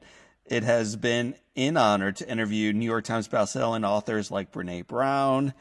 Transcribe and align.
It 0.46 0.64
has 0.64 0.96
been 0.96 1.36
in 1.54 1.76
honor 1.76 2.10
to 2.12 2.28
interview 2.28 2.72
New 2.72 2.84
York 2.84 3.04
Times 3.04 3.28
bestselling 3.28 3.88
authors 3.88 4.30
like 4.30 4.52
Brene 4.52 4.86
Brown, 4.86 5.54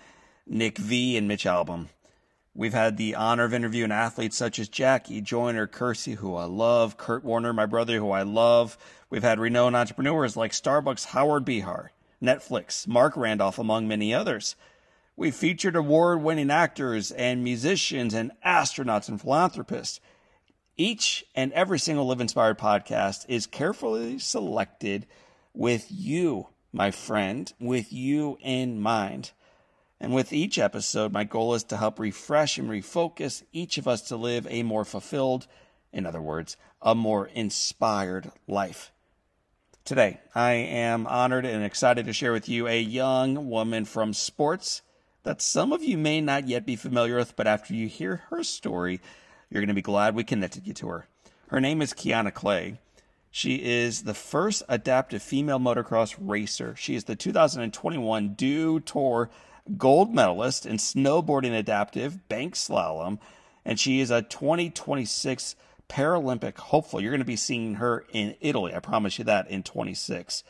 Nick 0.48 0.80
V, 0.80 1.18
and 1.18 1.28
Mitch 1.28 1.46
Albom. 1.46 1.88
We've 2.54 2.74
had 2.74 2.98
the 2.98 3.16
honor 3.16 3.46
of 3.46 3.54
interviewing 3.54 3.92
athletes 3.92 4.36
such 4.36 4.60
as 4.60 4.68
Jackie 4.68 5.22
Joyner 5.22 5.68
Kersee, 5.68 6.16
who 6.16 6.36
I 6.36 6.46
love, 6.46 6.98
Kurt 6.98 7.24
Warner, 7.24 7.54
my 7.54 7.66
brother, 7.66 7.98
who 7.98 8.12
I 8.12 8.24
love. 8.24 8.78
We've 9.10 9.24
had 9.24 9.40
renowned 9.40 9.76
entrepreneurs 9.76 10.36
like 10.36 10.52
Starbucks 10.52 11.06
Howard 11.06 11.46
Behar, 11.46 11.92
Netflix, 12.22 12.88
Marc 12.88 13.16
Randolph, 13.16 13.60
among 13.60 13.88
many 13.88 14.14
others. 14.14 14.56
We've 15.16 15.36
featured 15.36 15.76
award 15.76 16.24
winning 16.24 16.50
actors 16.50 17.12
and 17.12 17.44
musicians 17.44 18.14
and 18.14 18.32
astronauts 18.46 19.08
and 19.08 19.22
philanthropists. 19.22 20.02
Each 20.84 21.24
and 21.36 21.54
every 21.54 21.78
single 21.78 22.08
Live 22.08 22.22
Inspired 22.22 22.58
podcast 22.58 23.28
is 23.30 23.46
carefully 23.46 24.18
selected 24.18 25.06
with 25.54 25.86
you, 25.92 26.48
my 26.74 26.90
friend, 26.90 27.54
with 27.60 27.94
you 27.94 28.40
in 28.42 28.82
mind. 28.82 29.30
And 30.00 30.12
with 30.12 30.34
each 30.34 30.58
episode, 30.58 31.14
my 31.14 31.24
goal 31.24 31.54
is 31.54 31.64
to 31.66 31.78
help 31.78 32.00
refresh 32.00 32.58
and 32.58 32.68
refocus 32.68 33.44
each 33.54 33.78
of 33.78 33.88
us 33.88 34.02
to 34.08 34.16
live 34.16 34.48
a 34.50 34.64
more 34.64 34.84
fulfilled, 34.84 35.46
in 35.94 36.08
other 36.08 36.20
words, 36.20 36.58
a 36.82 36.96
more 36.96 37.28
inspired 37.28 38.32
life. 38.48 38.92
Today, 39.86 40.20
I 40.34 40.54
am 40.54 41.06
honored 41.06 41.46
and 41.46 41.64
excited 41.64 42.08
to 42.08 42.14
share 42.14 42.34
with 42.34 42.50
you 42.50 42.68
a 42.68 42.82
young 42.82 43.52
woman 43.52 43.86
from 43.86 44.16
sports 44.16 44.82
that 45.22 45.44
some 45.44 45.74
of 45.74 45.84
you 45.84 46.00
may 46.00 46.22
not 46.22 46.48
yet 46.48 46.66
be 46.66 46.76
familiar 46.76 47.18
with, 47.18 47.36
but 47.36 47.46
after 47.46 47.76
you 47.76 47.88
hear 47.88 48.24
her 48.32 48.44
story, 48.44 49.00
you're 49.52 49.62
going 49.62 49.68
to 49.68 49.74
be 49.74 49.82
glad 49.82 50.16
we 50.16 50.24
connected 50.24 50.66
you 50.66 50.74
to 50.74 50.88
her. 50.88 51.08
Her 51.50 51.60
name 51.60 51.82
is 51.82 51.94
Kiana 51.94 52.34
Clay. 52.34 52.80
She 53.30 53.56
is 53.56 54.04
the 54.04 54.14
first 54.14 54.64
adaptive 54.70 55.22
female 55.22 55.60
motocross 55.60 56.16
racer. 56.20 56.76
She 56.78 56.96
is 56.96 57.04
the 57.04 57.16
2021 57.16 58.34
Dew 58.34 58.80
Tour 58.80 59.30
gold 59.78 60.14
medalist 60.14 60.66
in 60.66 60.78
snowboarding 60.78 61.58
adaptive 61.58 62.28
bank 62.30 62.56
slalom, 62.56 63.20
and 63.66 63.80
she 63.80 64.00
is 64.00 64.10
a 64.10 64.22
2026 64.22 65.56
Paralympic 65.90 66.58
hopeful. 66.58 67.02
You're 67.02 67.12
going 67.12 67.20
to 67.20 67.26
be 67.26 67.36
seeing 67.36 67.76
her 67.76 68.06
in 68.14 68.36
Italy. 68.40 68.74
I 68.74 68.80
promise 68.80 69.20
you 69.20 69.26
that 69.26 69.50
in 69.50 69.64
26. 69.64 70.44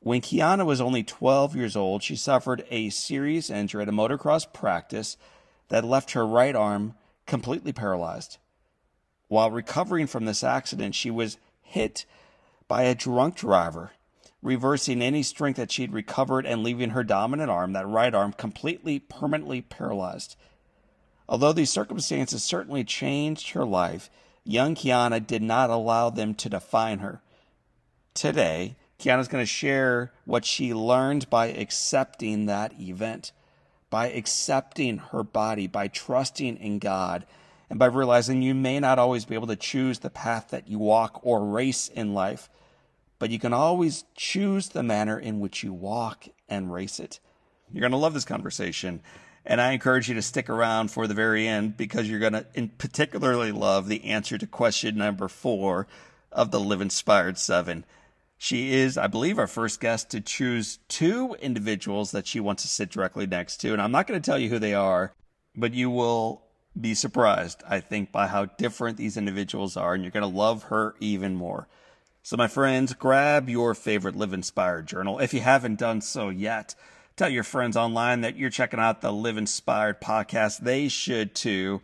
When 0.00 0.22
Kiana 0.22 0.64
was 0.64 0.80
only 0.80 1.02
12 1.02 1.54
years 1.54 1.76
old, 1.76 2.02
she 2.02 2.16
suffered 2.16 2.64
a 2.70 2.88
serious 2.88 3.50
injury 3.50 3.82
at 3.82 3.88
a 3.88 3.92
motocross 3.92 4.50
practice 4.50 5.18
that 5.68 5.84
left 5.84 6.12
her 6.12 6.26
right 6.26 6.56
arm 6.56 6.94
completely 7.26 7.72
paralyzed. 7.72 8.38
While 9.28 9.50
recovering 9.50 10.06
from 10.06 10.24
this 10.24 10.44
accident, 10.44 10.94
she 10.94 11.10
was 11.10 11.38
hit 11.62 12.04
by 12.68 12.82
a 12.82 12.94
drunk 12.94 13.36
driver, 13.36 13.92
reversing 14.42 15.02
any 15.02 15.22
strength 15.22 15.56
that 15.56 15.72
she'd 15.72 15.92
recovered 15.92 16.46
and 16.46 16.62
leaving 16.62 16.90
her 16.90 17.04
dominant 17.04 17.50
arm, 17.50 17.72
that 17.72 17.86
right 17.86 18.14
arm, 18.14 18.32
completely 18.32 18.98
permanently 18.98 19.62
paralyzed. 19.62 20.36
Although 21.28 21.52
these 21.52 21.70
circumstances 21.70 22.42
certainly 22.42 22.84
changed 22.84 23.50
her 23.50 23.64
life, 23.64 24.10
young 24.44 24.74
Kiana 24.74 25.26
did 25.26 25.42
not 25.42 25.70
allow 25.70 26.10
them 26.10 26.34
to 26.34 26.50
define 26.50 26.98
her. 26.98 27.22
Today, 28.12 28.76
Kiana's 28.98 29.28
going 29.28 29.42
to 29.42 29.46
share 29.46 30.12
what 30.24 30.44
she 30.44 30.74
learned 30.74 31.28
by 31.30 31.46
accepting 31.46 32.46
that 32.46 32.78
event 32.78 33.32
by 33.94 34.08
accepting 34.08 34.98
her 34.98 35.22
body, 35.22 35.68
by 35.68 35.86
trusting 35.86 36.56
in 36.56 36.80
God, 36.80 37.24
and 37.70 37.78
by 37.78 37.86
realizing 37.86 38.42
you 38.42 38.52
may 38.52 38.80
not 38.80 38.98
always 38.98 39.24
be 39.24 39.36
able 39.36 39.46
to 39.46 39.54
choose 39.54 40.00
the 40.00 40.10
path 40.10 40.48
that 40.50 40.66
you 40.66 40.80
walk 40.80 41.20
or 41.22 41.46
race 41.46 41.86
in 41.86 42.12
life, 42.12 42.50
but 43.20 43.30
you 43.30 43.38
can 43.38 43.52
always 43.52 44.02
choose 44.16 44.70
the 44.70 44.82
manner 44.82 45.16
in 45.16 45.38
which 45.38 45.62
you 45.62 45.72
walk 45.72 46.26
and 46.48 46.72
race 46.72 46.98
it. 46.98 47.20
You're 47.72 47.82
going 47.82 47.92
to 47.92 47.96
love 47.96 48.14
this 48.14 48.24
conversation. 48.24 49.00
And 49.46 49.60
I 49.60 49.70
encourage 49.70 50.08
you 50.08 50.16
to 50.16 50.22
stick 50.22 50.50
around 50.50 50.90
for 50.90 51.06
the 51.06 51.14
very 51.14 51.46
end 51.46 51.76
because 51.76 52.10
you're 52.10 52.18
going 52.18 52.32
to 52.32 52.46
in 52.52 52.70
particularly 52.70 53.52
love 53.52 53.86
the 53.86 54.06
answer 54.06 54.36
to 54.38 54.46
question 54.48 54.96
number 54.96 55.28
four 55.28 55.86
of 56.32 56.50
the 56.50 56.58
Live 56.58 56.80
Inspired 56.80 57.38
Seven. 57.38 57.84
She 58.44 58.74
is, 58.74 58.98
I 58.98 59.06
believe, 59.06 59.38
our 59.38 59.46
first 59.46 59.80
guest 59.80 60.10
to 60.10 60.20
choose 60.20 60.78
two 60.86 61.34
individuals 61.40 62.10
that 62.10 62.26
she 62.26 62.40
wants 62.40 62.62
to 62.62 62.68
sit 62.68 62.90
directly 62.90 63.26
next 63.26 63.56
to. 63.62 63.72
And 63.72 63.80
I'm 63.80 63.90
not 63.90 64.06
going 64.06 64.20
to 64.20 64.30
tell 64.30 64.38
you 64.38 64.50
who 64.50 64.58
they 64.58 64.74
are, 64.74 65.14
but 65.56 65.72
you 65.72 65.88
will 65.88 66.42
be 66.78 66.92
surprised, 66.92 67.62
I 67.66 67.80
think, 67.80 68.12
by 68.12 68.26
how 68.26 68.44
different 68.44 68.98
these 68.98 69.16
individuals 69.16 69.78
are. 69.78 69.94
And 69.94 70.04
you're 70.04 70.10
going 70.10 70.30
to 70.30 70.38
love 70.38 70.64
her 70.64 70.94
even 71.00 71.36
more. 71.36 71.68
So, 72.22 72.36
my 72.36 72.46
friends, 72.46 72.92
grab 72.92 73.48
your 73.48 73.74
favorite 73.74 74.14
Live 74.14 74.34
Inspired 74.34 74.88
journal. 74.88 75.20
If 75.20 75.32
you 75.32 75.40
haven't 75.40 75.78
done 75.78 76.02
so 76.02 76.28
yet, 76.28 76.74
tell 77.16 77.30
your 77.30 77.44
friends 77.44 77.78
online 77.78 78.20
that 78.20 78.36
you're 78.36 78.50
checking 78.50 78.78
out 78.78 79.00
the 79.00 79.10
Live 79.10 79.38
Inspired 79.38 80.02
podcast. 80.02 80.58
They 80.58 80.88
should 80.88 81.34
too. 81.34 81.80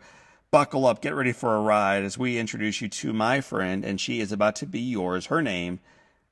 Buckle 0.51 0.85
up, 0.85 1.01
get 1.01 1.15
ready 1.15 1.31
for 1.31 1.55
a 1.55 1.61
ride 1.61 2.03
as 2.03 2.19
we 2.19 2.37
introduce 2.37 2.81
you 2.81 2.87
to 2.87 3.13
my 3.13 3.41
friend, 3.41 3.83
and 3.83 3.99
she 3.99 4.19
is 4.19 4.31
about 4.31 4.57
to 4.57 4.67
be 4.67 4.79
yours. 4.79 5.25
Her 5.25 5.41
name 5.41 5.79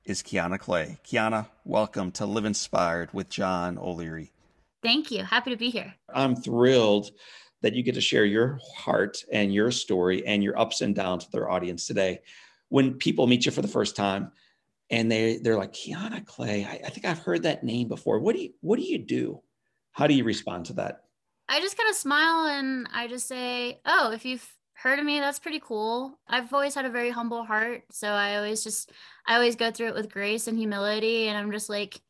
is 0.05 0.23
Kiana 0.23 0.59
Clay. 0.59 0.97
Kiana, 1.05 1.47
welcome 1.65 2.11
to 2.13 2.25
Live 2.25 2.45
Inspired 2.45 3.13
with 3.13 3.29
John 3.29 3.77
O'Leary. 3.77 4.31
Thank 4.81 5.11
you. 5.11 5.23
Happy 5.23 5.51
to 5.51 5.57
be 5.57 5.69
here. 5.69 5.93
I'm 6.13 6.35
thrilled 6.35 7.11
that 7.61 7.73
you 7.75 7.83
get 7.83 7.95
to 7.95 8.01
share 8.01 8.25
your 8.25 8.59
heart 8.75 9.23
and 9.31 9.53
your 9.53 9.71
story 9.71 10.25
and 10.25 10.43
your 10.43 10.57
ups 10.57 10.81
and 10.81 10.95
downs 10.95 11.25
with 11.25 11.39
our 11.41 11.49
audience 11.49 11.85
today. 11.85 12.21
When 12.69 12.93
people 12.93 13.27
meet 13.27 13.45
you 13.45 13.51
for 13.51 13.61
the 13.61 13.67
first 13.67 13.95
time 13.95 14.31
and 14.89 15.11
they 15.11 15.37
they're 15.37 15.57
like 15.57 15.73
Kiana 15.73 16.25
Clay, 16.25 16.65
I, 16.65 16.87
I 16.87 16.89
think 16.89 17.05
I've 17.05 17.19
heard 17.19 17.43
that 17.43 17.63
name 17.63 17.87
before. 17.87 18.19
What 18.19 18.35
do 18.35 18.41
you 18.41 18.53
what 18.61 18.79
do 18.79 18.85
you 18.85 18.97
do? 18.97 19.41
How 19.91 20.07
do 20.07 20.13
you 20.13 20.23
respond 20.23 20.65
to 20.67 20.73
that? 20.73 21.03
I 21.49 21.59
just 21.59 21.77
kind 21.77 21.89
of 21.89 21.95
smile 21.95 22.45
and 22.45 22.87
I 22.93 23.07
just 23.07 23.27
say, 23.27 23.81
"Oh, 23.85 24.11
if 24.11 24.23
you've 24.23 24.47
heard 24.81 24.99
of 24.99 25.05
me, 25.05 25.19
that's 25.19 25.39
pretty 25.39 25.59
cool." 25.59 26.19
I've 26.27 26.53
always 26.53 26.75
had 26.75 26.85
a 26.85 26.89
very 26.89 27.09
humble 27.09 27.43
heart, 27.43 27.83
so 27.91 28.07
I 28.09 28.37
always 28.37 28.63
just 28.63 28.91
I 29.25 29.35
always 29.35 29.55
go 29.55 29.71
through 29.71 29.89
it 29.89 29.95
with 29.95 30.11
grace 30.11 30.47
and 30.47 30.57
humility. 30.57 31.27
And 31.27 31.37
I'm 31.37 31.51
just 31.51 31.69
like, 31.69 32.01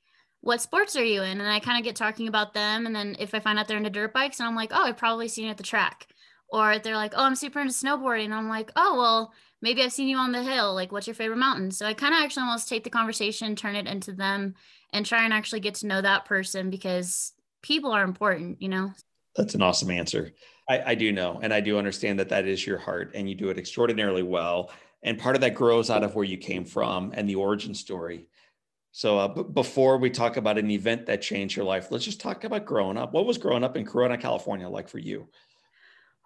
what 0.41 0.61
sports 0.61 0.95
are 0.95 1.03
you 1.03 1.21
in? 1.21 1.41
And 1.41 1.49
I 1.49 1.59
kind 1.59 1.77
of 1.77 1.83
get 1.83 1.95
talking 1.95 2.27
about 2.27 2.53
them. 2.53 2.85
And 2.85 2.95
then 2.95 3.15
if 3.19 3.33
I 3.33 3.39
find 3.39 3.59
out 3.59 3.67
they're 3.67 3.77
into 3.77 3.89
dirt 3.89 4.13
bikes, 4.13 4.39
and 4.39 4.47
I'm 4.47 4.55
like, 4.55 4.71
oh, 4.73 4.83
I've 4.83 4.97
probably 4.97 5.27
seen 5.27 5.45
you 5.45 5.51
at 5.51 5.57
the 5.57 5.63
track. 5.63 6.07
Or 6.51 6.79
they're 6.79 6.95
like, 6.95 7.13
oh, 7.15 7.25
I'm 7.25 7.35
super 7.35 7.59
into 7.59 7.73
snowboarding. 7.73 8.25
And 8.25 8.33
I'm 8.33 8.49
like, 8.49 8.71
oh, 8.75 8.97
well, 8.97 9.33
maybe 9.61 9.83
I've 9.83 9.91
seen 9.91 10.07
you 10.07 10.17
on 10.17 10.31
the 10.31 10.41
hill. 10.41 10.73
Like, 10.73 10.91
what's 10.91 11.07
your 11.07 11.13
favorite 11.13 11.37
mountain? 11.37 11.71
So 11.71 11.85
I 11.85 11.93
kind 11.93 12.13
of 12.13 12.21
actually 12.21 12.43
almost 12.43 12.69
take 12.69 12.83
the 12.83 12.89
conversation, 12.89 13.55
turn 13.55 13.75
it 13.75 13.85
into 13.87 14.13
them, 14.13 14.55
and 14.93 15.05
try 15.05 15.25
and 15.25 15.33
actually 15.33 15.59
get 15.59 15.75
to 15.75 15.87
know 15.87 16.01
that 16.01 16.25
person 16.25 16.69
because 16.69 17.33
people 17.61 17.91
are 17.91 18.03
important, 18.03 18.61
you 18.61 18.69
know? 18.69 18.93
That's 19.35 19.53
an 19.53 19.61
awesome 19.61 19.91
answer. 19.91 20.31
I, 20.69 20.91
I 20.91 20.95
do 20.95 21.11
know, 21.11 21.39
and 21.41 21.51
I 21.51 21.59
do 21.61 21.77
understand 21.79 22.19
that 22.19 22.29
that 22.29 22.45
is 22.45 22.65
your 22.65 22.77
heart, 22.77 23.11
and 23.15 23.27
you 23.27 23.35
do 23.35 23.49
it 23.49 23.57
extraordinarily 23.57 24.23
well. 24.23 24.71
And 25.01 25.17
part 25.17 25.35
of 25.35 25.41
that 25.41 25.55
grows 25.55 25.89
out 25.89 26.03
of 26.03 26.13
where 26.13 26.25
you 26.25 26.37
came 26.37 26.63
from 26.63 27.11
and 27.15 27.27
the 27.27 27.35
origin 27.35 27.73
story. 27.73 28.27
So, 28.91 29.17
uh, 29.17 29.27
b- 29.29 29.43
before 29.53 29.97
we 29.97 30.09
talk 30.09 30.37
about 30.37 30.57
an 30.57 30.69
event 30.69 31.07
that 31.07 31.21
changed 31.21 31.55
your 31.55 31.65
life, 31.65 31.91
let's 31.91 32.05
just 32.05 32.19
talk 32.19 32.43
about 32.43 32.65
growing 32.65 32.97
up. 32.97 33.13
What 33.13 33.25
was 33.25 33.37
growing 33.37 33.63
up 33.63 33.77
in 33.77 33.85
Corona, 33.85 34.17
California, 34.17 34.69
like 34.69 34.89
for 34.89 34.99
you? 34.99 35.27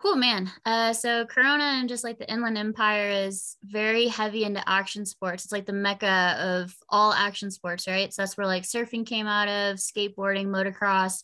Oh 0.06 0.16
man. 0.16 0.52
Uh, 0.66 0.92
so 0.92 1.26
Corona 1.26 1.64
and 1.64 1.88
just 1.88 2.04
like 2.04 2.20
the 2.20 2.30
Inland 2.30 2.58
Empire 2.58 3.10
is 3.10 3.56
very 3.64 4.08
heavy 4.08 4.44
into 4.44 4.68
action 4.68 5.06
sports. 5.06 5.46
It's 5.46 5.54
like 5.54 5.66
the 5.66 5.72
mecca 5.72 6.36
of 6.40 6.76
all 6.90 7.14
action 7.14 7.50
sports, 7.52 7.88
right? 7.88 8.14
So 8.14 8.22
that's 8.22 8.36
where 8.36 8.48
like 8.48 8.64
surfing 8.64 9.06
came 9.06 9.28
out 9.28 9.48
of, 9.48 9.78
skateboarding, 9.78 10.48
motocross. 10.48 11.24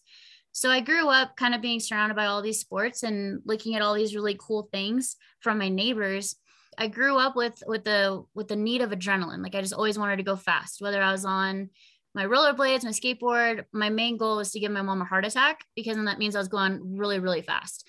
So 0.51 0.69
I 0.69 0.81
grew 0.81 1.07
up 1.07 1.35
kind 1.35 1.53
of 1.53 1.61
being 1.61 1.79
surrounded 1.79 2.15
by 2.15 2.25
all 2.25 2.41
these 2.41 2.59
sports 2.59 3.03
and 3.03 3.41
looking 3.45 3.75
at 3.75 3.81
all 3.81 3.93
these 3.93 4.15
really 4.15 4.37
cool 4.39 4.67
things 4.71 5.15
from 5.41 5.57
my 5.57 5.69
neighbors. 5.69 6.35
I 6.77 6.87
grew 6.87 7.17
up 7.17 7.35
with 7.35 7.61
with 7.67 7.83
the 7.83 8.23
with 8.33 8.47
the 8.47 8.55
need 8.55 8.81
of 8.81 8.91
adrenaline. 8.91 9.43
Like 9.43 9.55
I 9.55 9.61
just 9.61 9.73
always 9.73 9.99
wanted 9.99 10.17
to 10.17 10.23
go 10.23 10.35
fast, 10.35 10.81
whether 10.81 11.01
I 11.01 11.11
was 11.11 11.25
on 11.25 11.69
my 12.15 12.25
rollerblades, 12.25 12.83
my 12.83 12.91
skateboard. 12.91 13.65
My 13.71 13.89
main 13.89 14.17
goal 14.17 14.37
was 14.37 14.51
to 14.51 14.59
give 14.59 14.71
my 14.71 14.81
mom 14.81 15.01
a 15.01 15.05
heart 15.05 15.25
attack 15.25 15.63
because 15.75 15.95
then 15.95 16.05
that 16.05 16.19
means 16.19 16.35
I 16.35 16.39
was 16.39 16.47
going 16.47 16.97
really, 16.97 17.19
really 17.19 17.41
fast. 17.41 17.87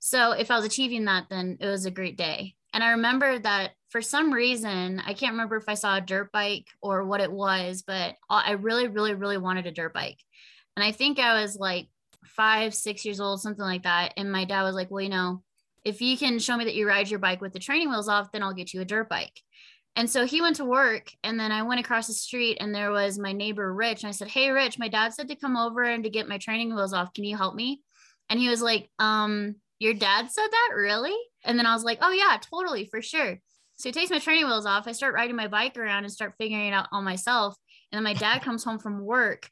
So 0.00 0.32
if 0.32 0.50
I 0.50 0.56
was 0.56 0.66
achieving 0.66 1.06
that, 1.06 1.26
then 1.30 1.56
it 1.60 1.66
was 1.66 1.86
a 1.86 1.90
great 1.90 2.18
day. 2.18 2.54
And 2.74 2.84
I 2.84 2.90
remember 2.90 3.38
that 3.38 3.70
for 3.88 4.02
some 4.02 4.32
reason, 4.32 5.00
I 5.00 5.14
can't 5.14 5.32
remember 5.32 5.56
if 5.56 5.68
I 5.68 5.74
saw 5.74 5.96
a 5.96 6.00
dirt 6.00 6.32
bike 6.32 6.66
or 6.82 7.04
what 7.04 7.20
it 7.20 7.32
was, 7.32 7.84
but 7.86 8.16
I 8.28 8.52
really, 8.52 8.88
really, 8.88 9.14
really 9.14 9.38
wanted 9.38 9.66
a 9.66 9.70
dirt 9.70 9.94
bike. 9.94 10.18
And 10.76 10.84
I 10.84 10.90
think 10.90 11.18
I 11.18 11.40
was 11.40 11.56
like 11.56 11.86
five, 12.26 12.74
six 12.74 13.04
years 13.04 13.20
old, 13.20 13.40
something 13.40 13.64
like 13.64 13.82
that. 13.84 14.14
And 14.16 14.30
my 14.30 14.44
dad 14.44 14.62
was 14.62 14.74
like, 14.74 14.90
well, 14.90 15.02
you 15.02 15.08
know, 15.08 15.42
if 15.84 16.00
you 16.00 16.16
can 16.16 16.38
show 16.38 16.56
me 16.56 16.64
that 16.64 16.74
you 16.74 16.88
ride 16.88 17.10
your 17.10 17.18
bike 17.18 17.40
with 17.40 17.52
the 17.52 17.58
training 17.58 17.90
wheels 17.90 18.08
off, 18.08 18.32
then 18.32 18.42
I'll 18.42 18.54
get 18.54 18.72
you 18.72 18.80
a 18.80 18.86
dirt 18.86 19.08
bike. 19.08 19.40
And 19.96 20.10
so 20.10 20.26
he 20.26 20.40
went 20.40 20.56
to 20.56 20.64
work 20.64 21.10
and 21.22 21.38
then 21.38 21.52
I 21.52 21.62
went 21.62 21.78
across 21.78 22.08
the 22.08 22.14
street 22.14 22.58
and 22.60 22.74
there 22.74 22.90
was 22.90 23.18
my 23.18 23.32
neighbor 23.32 23.72
Rich. 23.72 24.02
And 24.02 24.08
I 24.08 24.12
said, 24.12 24.28
Hey 24.28 24.50
Rich, 24.50 24.78
my 24.78 24.88
dad 24.88 25.12
said 25.12 25.28
to 25.28 25.36
come 25.36 25.56
over 25.56 25.84
and 25.84 26.02
to 26.02 26.10
get 26.10 26.28
my 26.28 26.38
training 26.38 26.74
wheels 26.74 26.92
off. 26.92 27.12
Can 27.12 27.24
you 27.24 27.36
help 27.36 27.54
me? 27.54 27.80
And 28.28 28.40
he 28.40 28.48
was 28.48 28.62
like, 28.62 28.88
um, 28.98 29.56
your 29.78 29.94
dad 29.94 30.30
said 30.30 30.48
that 30.50 30.70
really? 30.74 31.16
And 31.44 31.58
then 31.58 31.66
I 31.66 31.74
was 31.74 31.84
like, 31.84 31.98
oh 32.00 32.10
yeah, 32.10 32.38
totally, 32.40 32.86
for 32.86 33.02
sure. 33.02 33.38
So 33.76 33.88
he 33.88 33.92
takes 33.92 34.10
my 34.10 34.18
training 34.18 34.46
wheels 34.46 34.66
off. 34.66 34.88
I 34.88 34.92
start 34.92 35.14
riding 35.14 35.36
my 35.36 35.48
bike 35.48 35.76
around 35.76 36.04
and 36.04 36.12
start 36.12 36.34
figuring 36.38 36.68
it 36.68 36.72
out 36.72 36.88
all 36.90 37.02
myself. 37.02 37.56
And 37.92 37.98
then 37.98 38.04
my 38.04 38.14
dad 38.14 38.42
comes 38.42 38.64
home 38.64 38.78
from 38.78 39.04
work 39.04 39.48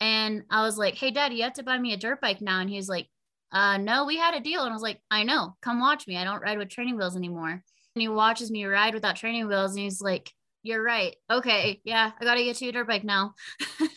and 0.00 0.42
I 0.50 0.62
was 0.62 0.76
like, 0.76 0.94
hey, 0.94 1.10
dad, 1.10 1.32
you 1.32 1.42
have 1.44 1.54
to 1.54 1.62
buy 1.62 1.78
me 1.78 1.92
a 1.92 1.96
dirt 1.96 2.20
bike 2.20 2.40
now. 2.40 2.60
And 2.60 2.68
he 2.68 2.76
was 2.76 2.88
like, 2.88 3.08
uh, 3.52 3.78
no, 3.78 4.04
we 4.04 4.16
had 4.16 4.34
a 4.34 4.40
deal. 4.40 4.62
And 4.62 4.70
I 4.70 4.74
was 4.74 4.82
like, 4.82 5.00
I 5.10 5.22
know, 5.22 5.56
come 5.62 5.80
watch 5.80 6.06
me. 6.06 6.16
I 6.16 6.24
don't 6.24 6.42
ride 6.42 6.58
with 6.58 6.68
training 6.68 6.96
wheels 6.96 7.16
anymore. 7.16 7.50
And 7.50 8.02
he 8.02 8.08
watches 8.08 8.50
me 8.50 8.64
ride 8.66 8.94
without 8.94 9.16
training 9.16 9.48
wheels. 9.48 9.72
And 9.72 9.80
he's 9.80 10.00
like, 10.00 10.30
you're 10.62 10.82
right. 10.82 11.16
Okay. 11.30 11.80
Yeah. 11.84 12.10
I 12.20 12.24
got 12.24 12.34
to 12.34 12.44
get 12.44 12.60
you 12.60 12.68
a 12.68 12.72
dirt 12.72 12.88
bike 12.88 13.04
now. 13.04 13.34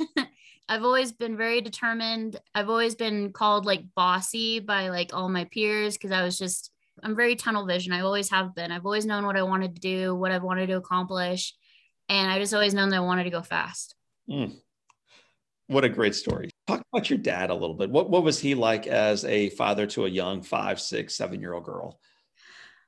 I've 0.69 0.84
always 0.84 1.12
been 1.12 1.36
very 1.36 1.62
determined. 1.62 2.40
I've 2.54 2.69
always 2.69 2.94
been 2.94 3.34
called 3.34 3.66
like 3.66 3.84
bossy 3.95 4.60
by 4.60 4.90
like 4.90 5.13
all 5.13 5.28
my 5.28 5.45
peers 5.45 5.98
because 5.98 6.12
I 6.12 6.24
was 6.24 6.38
just, 6.38 6.72
I'm 7.02 7.16
very 7.16 7.36
tunnel 7.36 7.66
vision. 7.66 7.92
I 7.92 8.02
always 8.02 8.30
have 8.30 8.54
been. 8.54 8.72
I've 8.72 8.86
always 8.86 9.06
known 9.06 9.25
what 9.25 9.36
I 9.36 9.42
wanted 9.44 9.75
to 9.75 9.81
do, 9.81 10.16
what 10.16 10.31
I've 10.31 10.44
wanted 10.44 10.68
to 10.68 10.78
accomplish. 10.78 11.56
And 12.07 12.30
I 12.30 12.38
just 12.38 12.54
always 12.54 12.75
known 12.75 12.90
that 12.90 12.98
I 12.98 13.02
wanted 13.02 13.24
to 13.24 13.30
go 13.31 13.42
fast. 13.42 13.95
Mm. 14.30 14.57
What 15.69 15.86
a 15.86 15.89
great 15.89 16.16
story. 16.16 16.50
Talk 16.68 16.81
about 16.92 17.10
your 17.10 17.19
dad 17.19 17.50
a 17.50 17.54
little 17.54 17.75
bit. 17.75 17.89
What, 17.89 18.10
what 18.10 18.24
was 18.24 18.39
he 18.39 18.56
like 18.56 18.88
as 18.88 19.24
a 19.24 19.50
father 19.51 19.88
to 19.88 20.06
a 20.06 20.10
young 20.10 20.42
five, 20.42 20.80
six, 20.80 21.16
seven 21.16 21.39
year 21.39 21.54
old 21.54 21.63
girl? 21.63 22.00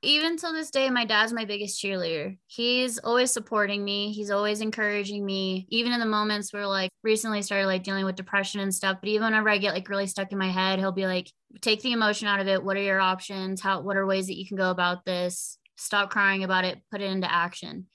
even 0.04 0.36
till 0.36 0.52
this 0.52 0.72
day, 0.72 0.90
my 0.90 1.06
dad's 1.06 1.32
my 1.32 1.46
biggest 1.46 1.82
cheerleader. 1.82 2.38
He's 2.48 2.98
always 2.98 3.32
supporting 3.32 3.84
me. 3.86 4.12
He's 4.12 4.32
always 4.32 4.62
encouraging 4.62 5.24
me, 5.24 5.68
even 5.70 5.92
in 5.92 6.00
the 6.00 6.08
moments 6.08 6.52
where 6.52 6.66
like 6.66 6.90
recently 7.04 7.44
started 7.44 7.68
like 7.68 7.84
dealing 7.84 8.06
with 8.06 8.16
depression 8.16 8.62
and 8.62 8.74
stuff. 8.74 8.98
But 9.00 9.10
even 9.10 9.26
whenever 9.26 9.50
I 9.50 9.60
get 9.60 9.74
like 9.74 9.90
really 9.90 10.08
stuck 10.08 10.32
in 10.32 10.40
my 10.40 10.50
head, 10.50 10.80
he'll 10.80 10.92
be 10.92 11.06
like, 11.06 11.32
take 11.62 11.82
the 11.82 11.92
emotion 11.92 12.28
out 12.28 12.40
of 12.40 12.48
it. 12.48 12.64
What 12.64 12.78
are 12.78 12.82
your 12.82 13.00
options? 13.00 13.62
How, 13.62 13.82
what 13.82 13.96
are 13.96 14.06
ways 14.06 14.28
that 14.28 14.38
you 14.38 14.48
can 14.48 14.58
go 14.58 14.72
about 14.72 15.06
this? 15.06 15.60
Stop 15.78 16.10
crying 16.10 16.44
about 16.44 16.66
it, 16.66 16.82
put 16.90 17.02
it 17.02 17.12
into 17.12 17.32
action. 17.32 17.86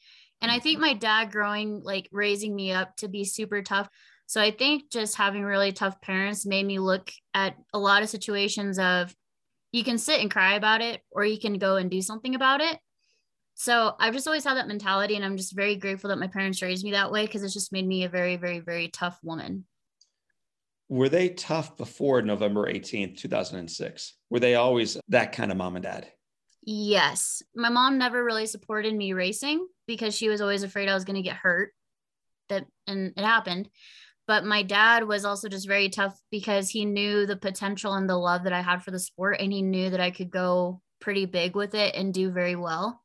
And 0.40 0.50
I 0.50 0.56
mm-hmm. 0.56 0.62
think 0.62 0.80
my 0.80 0.94
dad 0.94 1.32
growing, 1.32 1.82
like 1.82 2.08
raising 2.12 2.54
me 2.54 2.70
up 2.70 2.96
to 2.98 3.08
be 3.08 3.24
super 3.24 3.62
tough. 3.62 3.88
So 4.26 4.40
I 4.40 4.50
think 4.50 4.90
just 4.90 5.16
having 5.16 5.44
really 5.44 5.72
tough 5.72 6.00
parents 6.00 6.44
made 6.44 6.66
me 6.66 6.80
look 6.80 7.12
at 7.32 7.56
a 7.72 7.78
lot 7.78 8.02
of 8.02 8.08
situations 8.08 8.78
of 8.78 9.14
you 9.70 9.84
can 9.84 9.98
sit 9.98 10.20
and 10.20 10.30
cry 10.30 10.54
about 10.54 10.80
it 10.80 11.00
or 11.10 11.24
you 11.24 11.38
can 11.38 11.58
go 11.58 11.76
and 11.76 11.90
do 11.90 12.02
something 12.02 12.34
about 12.34 12.60
it. 12.60 12.78
So 13.54 13.94
i've 13.98 14.12
just 14.12 14.26
always 14.26 14.44
had 14.44 14.58
that 14.58 14.68
mentality 14.68 15.16
and 15.16 15.24
i'm 15.24 15.38
just 15.38 15.56
very 15.56 15.76
grateful 15.76 16.08
that 16.08 16.18
my 16.18 16.26
parents 16.26 16.60
raised 16.60 16.84
me 16.84 16.90
that 16.90 17.10
way 17.10 17.24
because 17.24 17.42
it's 17.42 17.54
just 17.54 17.72
made 17.72 17.86
me 17.86 18.04
a 18.04 18.08
very 18.08 18.36
very 18.36 18.60
very 18.60 18.88
tough 18.88 19.18
woman. 19.22 19.64
Were 20.88 21.08
they 21.08 21.30
tough 21.30 21.76
before 21.76 22.20
november 22.20 22.70
18th 22.70 23.16
2006 23.16 24.14
were 24.28 24.40
they 24.40 24.56
always 24.56 24.98
that 25.08 25.32
kind 25.32 25.50
of 25.50 25.56
mom 25.56 25.76
and 25.76 25.84
dad? 25.84 26.08
Yes. 26.62 27.42
My 27.54 27.68
mom 27.68 27.96
never 27.96 28.22
really 28.22 28.46
supported 28.46 28.92
me 28.92 29.12
racing 29.12 29.66
because 29.86 30.14
she 30.16 30.28
was 30.28 30.40
always 30.40 30.62
afraid 30.62 30.88
i 30.88 30.94
was 30.94 31.04
going 31.04 31.16
to 31.16 31.22
get 31.22 31.36
hurt. 31.36 31.72
That 32.48 32.66
and 32.86 33.12
it 33.16 33.24
happened 33.24 33.70
but 34.26 34.44
my 34.44 34.62
dad 34.62 35.06
was 35.06 35.24
also 35.24 35.48
just 35.48 35.68
very 35.68 35.88
tough 35.88 36.18
because 36.30 36.68
he 36.68 36.84
knew 36.84 37.26
the 37.26 37.36
potential 37.36 37.94
and 37.94 38.08
the 38.08 38.16
love 38.16 38.44
that 38.44 38.52
I 38.52 38.60
had 38.60 38.82
for 38.82 38.90
the 38.90 38.98
sport 38.98 39.38
and 39.40 39.52
he 39.52 39.62
knew 39.62 39.90
that 39.90 40.00
I 40.00 40.10
could 40.10 40.30
go 40.30 40.80
pretty 41.00 41.26
big 41.26 41.54
with 41.54 41.74
it 41.74 41.94
and 41.94 42.12
do 42.12 42.30
very 42.30 42.56
well 42.56 43.00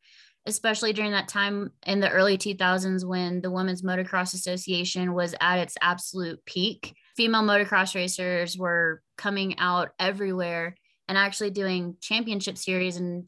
especially 0.47 0.93
during 0.93 1.11
that 1.11 1.27
time 1.27 1.71
in 1.85 1.99
the 1.99 2.09
early 2.09 2.37
2000s 2.37 3.05
when 3.05 3.41
the 3.41 3.51
Women's 3.51 3.83
Motocross 3.83 4.33
Association 4.33 5.13
was 5.13 5.35
at 5.39 5.59
its 5.59 5.77
absolute 5.81 6.43
peak. 6.45 6.95
Female 7.15 7.43
motocross 7.43 7.93
racers 7.93 8.57
were 8.57 9.01
coming 9.17 9.59
out 9.59 9.89
everywhere 9.99 10.75
and 11.07 11.17
actually 11.17 11.51
doing 11.51 11.95
championship 12.01 12.57
series 12.57 12.97
and 12.97 13.25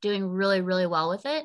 doing 0.00 0.28
really, 0.28 0.60
really 0.60 0.86
well 0.86 1.08
with 1.08 1.26
it 1.26 1.44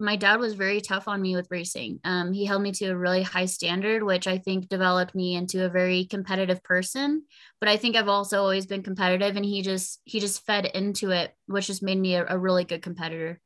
my 0.00 0.16
dad 0.16 0.40
was 0.40 0.54
very 0.54 0.80
tough 0.80 1.06
on 1.06 1.22
me 1.22 1.36
with 1.36 1.50
racing. 1.50 2.00
Um, 2.04 2.32
he 2.32 2.44
held 2.44 2.62
me 2.62 2.72
to 2.72 2.86
a 2.86 2.96
really 2.96 3.22
high 3.22 3.44
standard, 3.44 4.02
which 4.02 4.26
I 4.26 4.38
think 4.38 4.68
developed 4.68 5.14
me 5.14 5.36
into 5.36 5.64
a 5.64 5.68
very 5.68 6.04
competitive 6.04 6.62
person. 6.62 7.24
But 7.60 7.68
I 7.68 7.76
think 7.76 7.94
I've 7.94 8.08
also 8.08 8.40
always 8.40 8.66
been 8.66 8.82
competitive, 8.82 9.36
and 9.36 9.44
he 9.44 9.62
just 9.62 10.00
he 10.04 10.20
just 10.20 10.44
fed 10.44 10.66
into 10.66 11.10
it, 11.10 11.34
which 11.46 11.68
just 11.68 11.82
made 11.82 11.98
me 11.98 12.16
a, 12.16 12.26
a 12.28 12.38
really 12.38 12.64
good 12.64 12.82
competitor. 12.82 13.40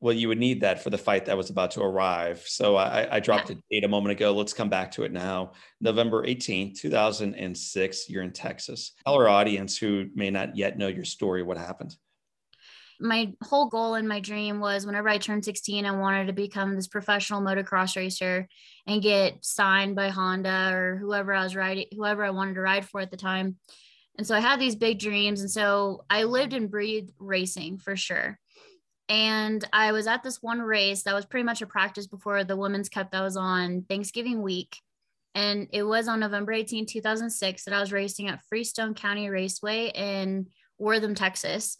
Well, 0.00 0.12
you 0.12 0.28
would 0.28 0.38
need 0.38 0.62
that 0.62 0.82
for 0.82 0.90
the 0.90 0.98
fight 0.98 1.26
that 1.26 1.36
was 1.36 1.48
about 1.48 1.70
to 1.72 1.80
arrive. 1.80 2.42
So 2.46 2.74
I, 2.74 3.16
I 3.16 3.20
dropped 3.20 3.50
yeah. 3.50 3.56
a 3.56 3.60
date 3.70 3.84
a 3.84 3.88
moment 3.88 4.10
ago. 4.10 4.32
Let's 4.32 4.52
come 4.52 4.68
back 4.68 4.90
to 4.92 5.04
it 5.04 5.12
now. 5.12 5.52
November 5.80 6.26
18th, 6.26 6.80
2006, 6.80 8.10
you're 8.10 8.24
in 8.24 8.32
Texas. 8.32 8.94
Tell 9.06 9.14
our 9.14 9.28
audience 9.28 9.78
who 9.78 10.06
may 10.16 10.28
not 10.28 10.56
yet 10.56 10.76
know 10.76 10.88
your 10.88 11.04
story 11.04 11.44
what 11.44 11.56
happened 11.56 11.94
my 13.02 13.32
whole 13.42 13.66
goal 13.66 13.94
and 13.94 14.08
my 14.08 14.20
dream 14.20 14.60
was 14.60 14.86
whenever 14.86 15.08
I 15.08 15.18
turned 15.18 15.44
16, 15.44 15.84
I 15.84 15.90
wanted 15.90 16.28
to 16.28 16.32
become 16.32 16.74
this 16.74 16.86
professional 16.86 17.42
motocross 17.42 17.96
racer 17.96 18.48
and 18.86 19.02
get 19.02 19.44
signed 19.44 19.96
by 19.96 20.08
Honda 20.08 20.70
or 20.72 20.96
whoever 20.96 21.34
I 21.34 21.42
was 21.42 21.56
riding, 21.56 21.86
whoever 21.92 22.24
I 22.24 22.30
wanted 22.30 22.54
to 22.54 22.60
ride 22.60 22.88
for 22.88 23.00
at 23.00 23.10
the 23.10 23.16
time. 23.16 23.56
And 24.16 24.26
so 24.26 24.34
I 24.34 24.40
had 24.40 24.60
these 24.60 24.76
big 24.76 24.98
dreams. 24.98 25.40
And 25.40 25.50
so 25.50 26.04
I 26.08 26.24
lived 26.24 26.52
and 26.52 26.70
breathed 26.70 27.12
racing 27.18 27.78
for 27.78 27.96
sure. 27.96 28.38
And 29.08 29.64
I 29.72 29.92
was 29.92 30.06
at 30.06 30.22
this 30.22 30.42
one 30.42 30.60
race 30.60 31.02
that 31.02 31.14
was 31.14 31.26
pretty 31.26 31.44
much 31.44 31.60
a 31.60 31.66
practice 31.66 32.06
before 32.06 32.44
the 32.44 32.56
Women's 32.56 32.88
Cup 32.88 33.10
that 33.10 33.22
was 33.22 33.36
on 33.36 33.82
Thanksgiving 33.88 34.42
week. 34.42 34.76
And 35.34 35.68
it 35.72 35.82
was 35.82 36.08
on 36.08 36.20
November 36.20 36.52
18, 36.52 36.86
2006, 36.86 37.64
that 37.64 37.74
I 37.74 37.80
was 37.80 37.92
racing 37.92 38.28
at 38.28 38.44
Freestone 38.48 38.94
County 38.94 39.28
Raceway 39.28 39.90
in 39.94 40.46
Wortham, 40.78 41.14
Texas 41.14 41.78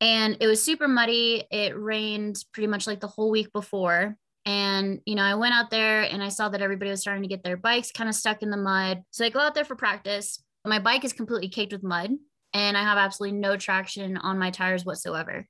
and 0.00 0.36
it 0.40 0.46
was 0.46 0.62
super 0.62 0.88
muddy. 0.88 1.44
It 1.50 1.78
rained 1.78 2.42
pretty 2.52 2.66
much 2.66 2.86
like 2.86 3.00
the 3.00 3.08
whole 3.08 3.30
week 3.30 3.52
before. 3.52 4.16
And, 4.46 5.00
you 5.04 5.14
know, 5.14 5.22
I 5.22 5.34
went 5.34 5.54
out 5.54 5.70
there 5.70 6.02
and 6.02 6.22
I 6.22 6.30
saw 6.30 6.48
that 6.48 6.62
everybody 6.62 6.90
was 6.90 7.02
starting 7.02 7.22
to 7.22 7.28
get 7.28 7.44
their 7.44 7.58
bikes 7.58 7.92
kind 7.92 8.08
of 8.08 8.14
stuck 8.14 8.42
in 8.42 8.50
the 8.50 8.56
mud. 8.56 9.02
So 9.10 9.24
I 9.24 9.28
go 9.28 9.40
out 9.40 9.54
there 9.54 9.66
for 9.66 9.76
practice. 9.76 10.42
My 10.64 10.78
bike 10.78 11.04
is 11.04 11.12
completely 11.12 11.48
caked 11.48 11.72
with 11.72 11.82
mud 11.82 12.10
and 12.54 12.76
I 12.76 12.82
have 12.82 12.98
absolutely 12.98 13.38
no 13.38 13.56
traction 13.56 14.16
on 14.16 14.38
my 14.38 14.50
tires 14.50 14.84
whatsoever. 14.84 15.46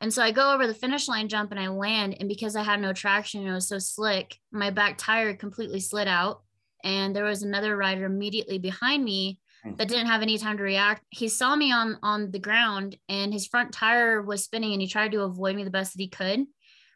And 0.00 0.12
so 0.12 0.22
I 0.22 0.30
go 0.30 0.52
over 0.52 0.66
the 0.66 0.74
finish 0.74 1.08
line 1.08 1.28
jump 1.28 1.50
and 1.50 1.60
I 1.60 1.68
land. 1.68 2.16
And 2.20 2.28
because 2.28 2.54
I 2.54 2.62
had 2.62 2.80
no 2.80 2.92
traction, 2.92 3.40
and 3.40 3.50
it 3.50 3.54
was 3.54 3.68
so 3.68 3.78
slick, 3.78 4.36
my 4.52 4.70
back 4.70 4.98
tire 4.98 5.34
completely 5.34 5.80
slid 5.80 6.06
out. 6.06 6.42
And 6.84 7.16
there 7.16 7.24
was 7.24 7.42
another 7.42 7.76
rider 7.76 8.04
immediately 8.04 8.58
behind 8.58 9.02
me. 9.02 9.40
Mm. 9.66 9.76
that 9.78 9.88
didn't 9.88 10.06
have 10.06 10.22
any 10.22 10.38
time 10.38 10.56
to 10.56 10.62
react. 10.62 11.04
He 11.10 11.28
saw 11.28 11.56
me 11.56 11.72
on 11.72 11.98
on 12.02 12.30
the 12.30 12.38
ground 12.38 12.96
and 13.08 13.32
his 13.32 13.46
front 13.46 13.72
tire 13.72 14.22
was 14.22 14.44
spinning 14.44 14.72
and 14.72 14.80
he 14.80 14.88
tried 14.88 15.12
to 15.12 15.22
avoid 15.22 15.56
me 15.56 15.64
the 15.64 15.70
best 15.70 15.92
that 15.92 16.02
he 16.02 16.08
could. 16.08 16.46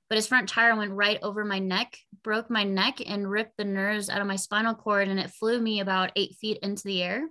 But 0.08 0.16
his 0.16 0.26
front 0.26 0.48
tire 0.48 0.74
went 0.74 0.90
right 0.92 1.20
over 1.22 1.44
my 1.44 1.60
neck, 1.60 1.96
broke 2.24 2.50
my 2.50 2.64
neck, 2.64 2.98
and 3.06 3.30
ripped 3.30 3.56
the 3.56 3.64
nerves 3.64 4.10
out 4.10 4.20
of 4.20 4.26
my 4.26 4.34
spinal 4.34 4.74
cord. 4.74 5.06
And 5.06 5.20
it 5.20 5.30
flew 5.30 5.60
me 5.60 5.78
about 5.78 6.10
eight 6.16 6.34
feet 6.40 6.58
into 6.62 6.82
the 6.82 7.02
air. 7.02 7.28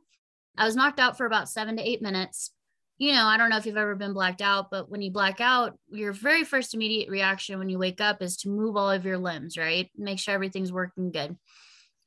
I 0.57 0.65
was 0.65 0.77
knocked 0.77 0.99
out 0.99 1.17
for 1.17 1.25
about 1.25 1.49
seven 1.49 1.75
to 1.75 1.87
eight 1.87 2.01
minutes. 2.01 2.51
You 2.97 3.13
know, 3.13 3.25
I 3.25 3.37
don't 3.37 3.49
know 3.49 3.57
if 3.57 3.65
you've 3.65 3.77
ever 3.77 3.95
been 3.95 4.13
blacked 4.13 4.41
out, 4.41 4.69
but 4.71 4.89
when 4.89 5.01
you 5.01 5.11
black 5.11 5.41
out, 5.41 5.77
your 5.89 6.13
very 6.13 6.45
first 6.45 6.73
immediate 6.73 7.09
reaction 7.09 7.59
when 7.59 7.69
you 7.69 7.77
wake 7.77 8.01
up 8.01 8.21
is 8.21 8.37
to 8.37 8.49
move 8.49 8.77
all 8.77 8.91
of 8.91 9.05
your 9.05 9.17
limbs, 9.17 9.57
right? 9.57 9.89
Make 9.97 10.19
sure 10.19 10.33
everything's 10.33 10.71
working 10.71 11.11
good. 11.11 11.37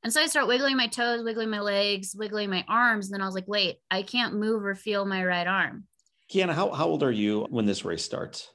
And 0.05 0.13
so 0.13 0.21
I 0.21 0.27
start 0.27 0.49
wiggling 0.49 0.77
my 0.77 0.89
toes, 0.89 1.23
wiggling 1.23 1.51
my 1.51 1.61
legs, 1.61 2.15
wiggling 2.17 2.51
my 2.51 2.65
arms. 2.69 3.07
And 3.07 3.15
then 3.15 3.23
I 3.23 3.27
was 3.27 3.35
like, 3.35 3.47
wait, 3.47 3.79
I 3.91 4.03
can't 4.03 4.35
move 4.35 4.65
or 4.65 4.75
feel 4.75 5.05
my 5.05 5.25
right 5.25 5.47
arm. 5.47 5.85
Kiana, 6.31 6.55
how, 6.55 6.71
how 6.73 6.87
old 6.87 7.03
are 7.03 7.13
you 7.13 7.47
when 7.51 7.67
this 7.67 7.85
race 7.85 8.05
starts? 8.05 8.51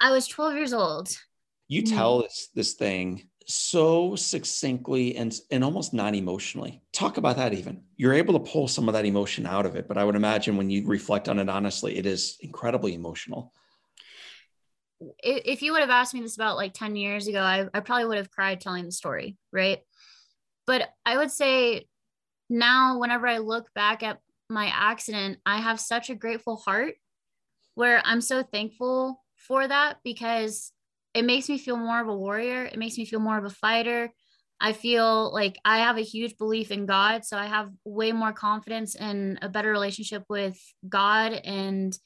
I 0.00 0.10
was 0.10 0.26
12 0.26 0.54
years 0.54 0.72
old. 0.74 1.08
You 1.68 1.82
mm-hmm. 1.82 1.96
tell 1.96 2.22
this, 2.22 2.48
this 2.54 2.72
thing 2.74 3.28
so 3.46 4.16
succinctly 4.16 5.16
and, 5.16 5.34
and 5.50 5.64
almost 5.64 5.94
non 5.94 6.14
emotionally. 6.14 6.82
Talk 6.92 7.16
about 7.16 7.36
that 7.36 7.54
even. 7.54 7.82
You're 7.96 8.14
able 8.14 8.34
to 8.34 8.50
pull 8.50 8.68
some 8.68 8.88
of 8.88 8.94
that 8.94 9.04
emotion 9.06 9.46
out 9.46 9.66
of 9.66 9.76
it. 9.76 9.88
But 9.88 9.96
I 9.96 10.04
would 10.04 10.16
imagine 10.16 10.56
when 10.56 10.70
you 10.70 10.86
reflect 10.86 11.28
on 11.28 11.38
it 11.38 11.48
honestly, 11.48 11.96
it 11.96 12.04
is 12.04 12.36
incredibly 12.40 12.94
emotional. 12.94 13.52
If 15.22 15.62
you 15.62 15.72
would 15.72 15.82
have 15.82 15.90
asked 15.90 16.14
me 16.14 16.20
this 16.20 16.36
about 16.36 16.56
like 16.56 16.72
10 16.72 16.96
years 16.96 17.26
ago, 17.26 17.40
I, 17.40 17.66
I 17.72 17.80
probably 17.80 18.06
would 18.06 18.18
have 18.18 18.30
cried 18.30 18.60
telling 18.60 18.84
the 18.84 18.92
story, 18.92 19.36
right? 19.52 19.80
But 20.66 20.90
I 21.04 21.16
would 21.16 21.30
say 21.30 21.86
now, 22.48 22.98
whenever 22.98 23.26
I 23.26 23.38
look 23.38 23.72
back 23.74 24.02
at 24.02 24.18
my 24.50 24.66
accident, 24.66 25.38
I 25.46 25.58
have 25.58 25.80
such 25.80 26.10
a 26.10 26.14
grateful 26.14 26.56
heart 26.56 26.94
where 27.74 28.02
I'm 28.04 28.20
so 28.20 28.42
thankful 28.42 29.22
for 29.36 29.66
that 29.66 29.98
because 30.04 30.72
it 31.14 31.24
makes 31.24 31.48
me 31.48 31.58
feel 31.58 31.76
more 31.76 32.00
of 32.00 32.08
a 32.08 32.16
warrior. 32.16 32.64
It 32.64 32.78
makes 32.78 32.98
me 32.98 33.04
feel 33.04 33.20
more 33.20 33.38
of 33.38 33.44
a 33.44 33.50
fighter. 33.50 34.12
I 34.60 34.72
feel 34.72 35.32
like 35.32 35.58
I 35.64 35.78
have 35.78 35.98
a 35.98 36.02
huge 36.02 36.36
belief 36.38 36.70
in 36.70 36.86
God. 36.86 37.24
So 37.24 37.36
I 37.36 37.46
have 37.46 37.70
way 37.84 38.12
more 38.12 38.32
confidence 38.32 38.94
and 38.94 39.38
a 39.42 39.48
better 39.48 39.70
relationship 39.70 40.24
with 40.28 40.58
God 40.88 41.32
and 41.32 41.96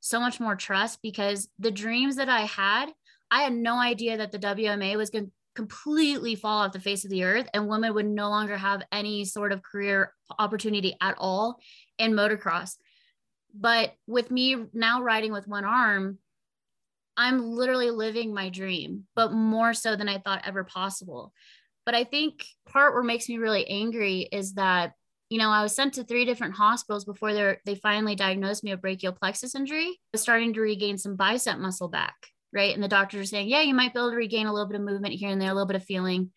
so 0.00 0.20
much 0.20 0.38
more 0.38 0.54
trust 0.54 1.00
because 1.02 1.48
the 1.58 1.70
dreams 1.70 2.16
that 2.16 2.28
I 2.28 2.42
had, 2.42 2.90
I 3.30 3.42
had 3.42 3.52
no 3.52 3.78
idea 3.78 4.18
that 4.18 4.32
the 4.32 4.38
WMA 4.38 4.96
was 4.96 5.10
going 5.10 5.32
completely 5.54 6.34
fall 6.34 6.62
off 6.62 6.72
the 6.72 6.80
face 6.80 7.04
of 7.04 7.10
the 7.10 7.24
earth 7.24 7.48
and 7.54 7.68
women 7.68 7.94
would 7.94 8.06
no 8.06 8.28
longer 8.28 8.56
have 8.56 8.82
any 8.90 9.24
sort 9.24 9.52
of 9.52 9.62
career 9.62 10.12
opportunity 10.38 10.96
at 11.00 11.14
all 11.18 11.60
in 11.98 12.12
motocross. 12.12 12.76
But 13.54 13.92
with 14.06 14.30
me 14.30 14.56
now 14.72 15.02
riding 15.02 15.32
with 15.32 15.46
one 15.46 15.64
arm, 15.64 16.18
I'm 17.16 17.42
literally 17.42 17.90
living 17.90 18.34
my 18.34 18.48
dream, 18.48 19.06
but 19.14 19.32
more 19.32 19.72
so 19.74 19.94
than 19.94 20.08
I 20.08 20.18
thought 20.18 20.42
ever 20.44 20.64
possible. 20.64 21.32
But 21.86 21.94
I 21.94 22.02
think 22.02 22.44
part 22.66 22.92
where 22.92 23.04
makes 23.04 23.28
me 23.28 23.38
really 23.38 23.68
angry 23.68 24.28
is 24.32 24.54
that, 24.54 24.94
you 25.30 25.38
know, 25.38 25.50
I 25.50 25.62
was 25.62 25.74
sent 25.74 25.94
to 25.94 26.04
three 26.04 26.24
different 26.24 26.54
hospitals 26.54 27.04
before 27.04 27.32
they 27.32 27.56
they 27.64 27.74
finally 27.76 28.16
diagnosed 28.16 28.64
me 28.64 28.72
with 28.72 28.80
brachial 28.80 29.12
plexus 29.12 29.54
injury. 29.54 29.86
I 29.86 29.98
was 30.12 30.22
starting 30.22 30.52
to 30.54 30.60
regain 30.60 30.98
some 30.98 31.14
bicep 31.14 31.58
muscle 31.58 31.88
back 31.88 32.14
right? 32.54 32.74
And 32.74 32.82
the 32.82 32.88
doctors 32.88 33.20
are 33.20 33.26
saying, 33.26 33.48
yeah, 33.48 33.62
you 33.62 33.74
might 33.74 33.92
be 33.92 33.98
able 33.98 34.10
to 34.10 34.16
regain 34.16 34.46
a 34.46 34.52
little 34.52 34.68
bit 34.68 34.76
of 34.76 34.86
movement 34.86 35.14
here 35.14 35.30
and 35.30 35.40
there, 35.40 35.50
a 35.50 35.54
little 35.54 35.66
bit 35.66 35.76
of 35.76 35.84
feeling. 35.84 36.30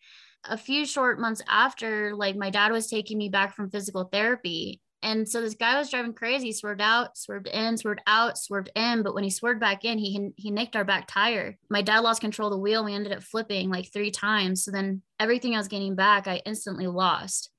A 0.44 0.56
few 0.56 0.84
short 0.84 1.20
months 1.20 1.42
after, 1.48 2.14
like 2.14 2.36
my 2.36 2.50
dad 2.50 2.72
was 2.72 2.88
taking 2.88 3.18
me 3.18 3.28
back 3.28 3.54
from 3.54 3.70
physical 3.70 4.04
therapy. 4.04 4.80
And 5.02 5.28
so 5.28 5.40
this 5.40 5.54
guy 5.54 5.78
was 5.78 5.90
driving 5.90 6.12
crazy, 6.12 6.52
swerved 6.52 6.80
out, 6.80 7.16
swerved 7.16 7.46
in, 7.46 7.76
swerved 7.76 8.00
out, 8.06 8.36
swerved 8.36 8.70
in. 8.74 9.02
But 9.02 9.14
when 9.14 9.22
he 9.22 9.30
swerved 9.30 9.60
back 9.60 9.84
in, 9.84 9.96
he 9.98 10.30
he 10.36 10.50
nicked 10.50 10.74
our 10.74 10.84
back 10.84 11.06
tire. 11.06 11.56
My 11.70 11.82
dad 11.82 12.00
lost 12.00 12.20
control 12.20 12.48
of 12.48 12.52
the 12.52 12.58
wheel. 12.58 12.84
We 12.84 12.94
ended 12.94 13.12
up 13.12 13.22
flipping 13.22 13.70
like 13.70 13.92
three 13.92 14.10
times. 14.10 14.64
So 14.64 14.72
then 14.72 15.02
everything 15.20 15.54
I 15.54 15.58
was 15.58 15.68
gaining 15.68 15.94
back, 15.94 16.26
I 16.26 16.42
instantly 16.44 16.88
lost. 16.88 17.50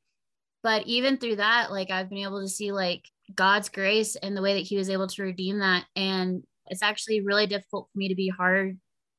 But 0.64 0.86
even 0.88 1.18
through 1.18 1.38
that, 1.38 1.72
like 1.72 1.92
I've 1.92 2.10
been 2.10 2.20
able 2.20 2.42
to 2.42 2.50
see 2.50 2.74
like 2.74 3.06
God's 3.34 3.70
grace 3.70 4.16
and 4.18 4.36
the 4.36 4.42
way 4.42 4.56
that 4.56 4.68
he 4.68 4.76
was 4.76 4.90
able 4.90 5.08
to 5.08 5.24
redeem 5.24 5.60
that. 5.60 5.86
And 5.96 6.44
it's 6.70 6.84
actually 6.84 7.22
really 7.22 7.48
difficult 7.48 7.90
for 7.92 7.98
me 7.98 8.08
to 8.08 8.16
be 8.16 8.30
hard 8.30 8.78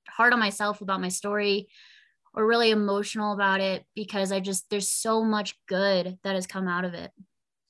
hard 0.09 0.33
on 0.33 0.39
myself 0.39 0.81
about 0.81 1.01
my 1.01 1.09
story 1.09 1.69
or 2.35 2.47
really 2.47 2.71
emotional 2.71 3.33
about 3.33 3.61
it 3.61 3.85
because 3.95 4.33
I 4.33 4.41
just 4.41 4.69
there's 4.71 4.91
so 4.91 5.25
much 5.25 5.55
good 5.67 6.19
that 6.23 6.35
has 6.35 6.47
come 6.47 6.69
out 6.69 6.85
of 6.85 6.95
it. 6.95 7.11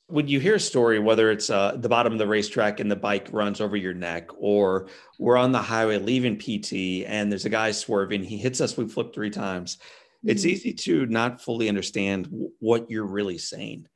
When 0.09 0.27
you 0.27 0.41
hear 0.41 0.57
a 0.57 0.61
story, 0.61 0.99
whether 0.99 1.31
it's 1.31 1.51
uh, 1.51 1.77
the 1.77 1.89
bottom 1.89 2.13
of 2.13 2.19
the 2.19 2.27
racetrack 2.27 2.81
and 2.81 2.91
the 2.91 2.97
bike 2.97 3.29
runs 3.31 3.61
over 3.61 3.77
your 3.77 3.95
neck, 3.95 4.29
or 4.37 4.89
we're 5.21 5.37
on 5.37 5.53
the 5.53 5.63
highway 5.63 5.99
leaving 5.99 6.37
PT 6.37 7.07
and 7.09 7.31
there's 7.31 7.45
a 7.45 7.51
guy 7.51 7.71
swerving, 7.71 8.25
he 8.25 8.37
hits 8.37 8.61
us, 8.61 8.77
we 8.77 8.89
flip 8.89 9.15
three 9.15 9.31
times. 9.31 9.77
Mm-hmm. 9.77 10.31
It's 10.31 10.45
easy 10.45 10.73
to 10.73 11.07
not 11.07 11.41
fully 11.41 11.69
understand 11.69 12.29
what 12.59 12.91
you're 12.91 13.07
really 13.07 13.39
saying. 13.39 13.87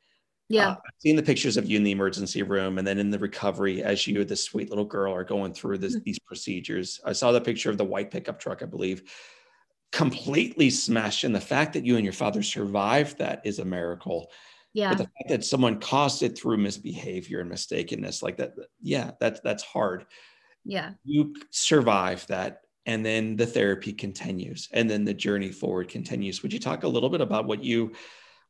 Yeah. 0.48 0.70
Uh, 0.70 0.76
seeing 0.98 1.16
the 1.16 1.22
pictures 1.22 1.56
of 1.56 1.68
you 1.68 1.76
in 1.76 1.84
the 1.84 1.90
emergency 1.90 2.42
room 2.42 2.78
and 2.78 2.86
then 2.86 2.98
in 2.98 3.10
the 3.10 3.18
recovery 3.18 3.82
as 3.82 4.06
you, 4.06 4.24
this 4.24 4.44
sweet 4.44 4.68
little 4.68 4.84
girl, 4.84 5.12
are 5.12 5.24
going 5.24 5.54
through 5.54 5.78
this, 5.78 5.94
mm-hmm. 5.94 6.04
these 6.04 6.18
procedures. 6.18 7.00
I 7.04 7.12
saw 7.12 7.32
the 7.32 7.40
picture 7.40 7.70
of 7.70 7.78
the 7.78 7.84
white 7.84 8.10
pickup 8.10 8.38
truck, 8.38 8.62
I 8.62 8.66
believe, 8.66 9.10
completely 9.90 10.70
smashed. 10.70 11.24
And 11.24 11.34
the 11.34 11.40
fact 11.40 11.72
that 11.72 11.84
you 11.84 11.96
and 11.96 12.04
your 12.04 12.12
father 12.12 12.42
survived 12.42 13.18
that 13.18 13.40
is 13.44 13.58
a 13.58 13.64
miracle. 13.64 14.30
Yeah. 14.74 14.90
But 14.90 14.98
the 14.98 15.04
fact 15.04 15.28
that 15.28 15.44
someone 15.44 15.80
caused 15.80 16.22
it 16.22 16.36
through 16.36 16.58
misbehavior 16.58 17.40
and 17.40 17.50
mistakenness, 17.50 18.22
like 18.22 18.36
that, 18.38 18.54
yeah, 18.82 19.12
that's 19.20 19.40
that's 19.40 19.62
hard. 19.62 20.04
Yeah. 20.64 20.92
You 21.04 21.34
survive 21.50 22.26
that. 22.26 22.62
And 22.84 23.06
then 23.06 23.36
the 23.36 23.46
therapy 23.46 23.92
continues. 23.92 24.68
And 24.72 24.90
then 24.90 25.04
the 25.04 25.14
journey 25.14 25.52
forward 25.52 25.88
continues. 25.88 26.42
Would 26.42 26.52
you 26.52 26.58
talk 26.58 26.82
a 26.82 26.88
little 26.88 27.08
bit 27.08 27.20
about 27.20 27.46
what 27.46 27.62
you 27.64 27.92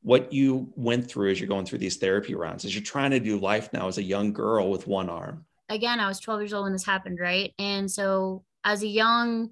what 0.04 0.30
you 0.34 0.70
went 0.76 1.08
through 1.08 1.30
as 1.30 1.40
you're 1.40 1.48
going 1.48 1.64
through 1.64 1.78
these 1.78 1.96
therapy 1.96 2.34
rounds, 2.34 2.66
as 2.66 2.74
you're 2.74 2.84
trying 2.84 3.10
to 3.10 3.18
do 3.18 3.38
life 3.38 3.72
now 3.72 3.88
as 3.88 3.96
a 3.96 4.02
young 4.02 4.34
girl 4.34 4.70
with 4.70 4.86
one 4.86 5.08
arm. 5.08 5.46
Again, 5.70 5.98
I 5.98 6.06
was 6.06 6.20
12 6.20 6.42
years 6.42 6.52
old 6.52 6.64
when 6.64 6.74
this 6.74 6.84
happened, 6.84 7.18
right? 7.18 7.54
And 7.58 7.90
so 7.90 8.44
as 8.64 8.82
a 8.82 8.86
young 8.86 9.50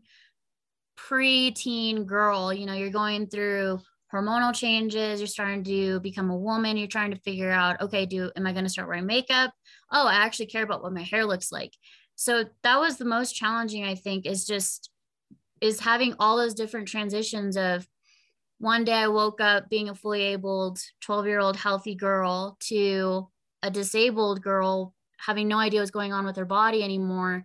pre-teen 0.94 2.04
girl, 2.04 2.52
you 2.52 2.66
know, 2.66 2.74
you're 2.74 2.90
going 2.90 3.28
through 3.28 3.80
hormonal 4.12 4.54
changes, 4.54 5.20
you're 5.20 5.26
starting 5.26 5.64
to 5.64 6.00
become 6.00 6.28
a 6.28 6.36
woman, 6.36 6.76
you're 6.76 6.86
trying 6.86 7.12
to 7.12 7.20
figure 7.20 7.50
out, 7.50 7.80
okay, 7.80 8.04
do 8.04 8.30
am 8.36 8.46
I 8.46 8.52
going 8.52 8.64
to 8.64 8.70
start 8.70 8.88
wearing 8.88 9.06
makeup? 9.06 9.54
Oh, 9.90 10.06
I 10.06 10.16
actually 10.16 10.46
care 10.46 10.64
about 10.64 10.82
what 10.82 10.92
my 10.92 11.02
hair 11.02 11.24
looks 11.24 11.50
like. 11.50 11.72
So 12.14 12.44
that 12.62 12.78
was 12.78 12.98
the 12.98 13.06
most 13.06 13.32
challenging, 13.34 13.84
I 13.84 13.94
think, 13.94 14.26
is 14.26 14.44
just 14.44 14.90
is 15.62 15.80
having 15.80 16.14
all 16.18 16.36
those 16.36 16.52
different 16.52 16.88
transitions 16.88 17.56
of 17.56 17.88
one 18.62 18.84
day 18.84 18.92
I 18.92 19.08
woke 19.08 19.40
up 19.40 19.68
being 19.68 19.88
a 19.88 19.94
fully 19.94 20.22
abled 20.22 20.78
12 21.00 21.26
year 21.26 21.40
old 21.40 21.56
healthy 21.56 21.96
girl 21.96 22.56
to 22.68 23.28
a 23.60 23.72
disabled 23.72 24.40
girl 24.40 24.94
having 25.18 25.48
no 25.48 25.58
idea 25.58 25.80
what's 25.80 25.90
going 25.90 26.12
on 26.12 26.24
with 26.24 26.36
her 26.36 26.44
body 26.44 26.80
anymore 26.80 27.44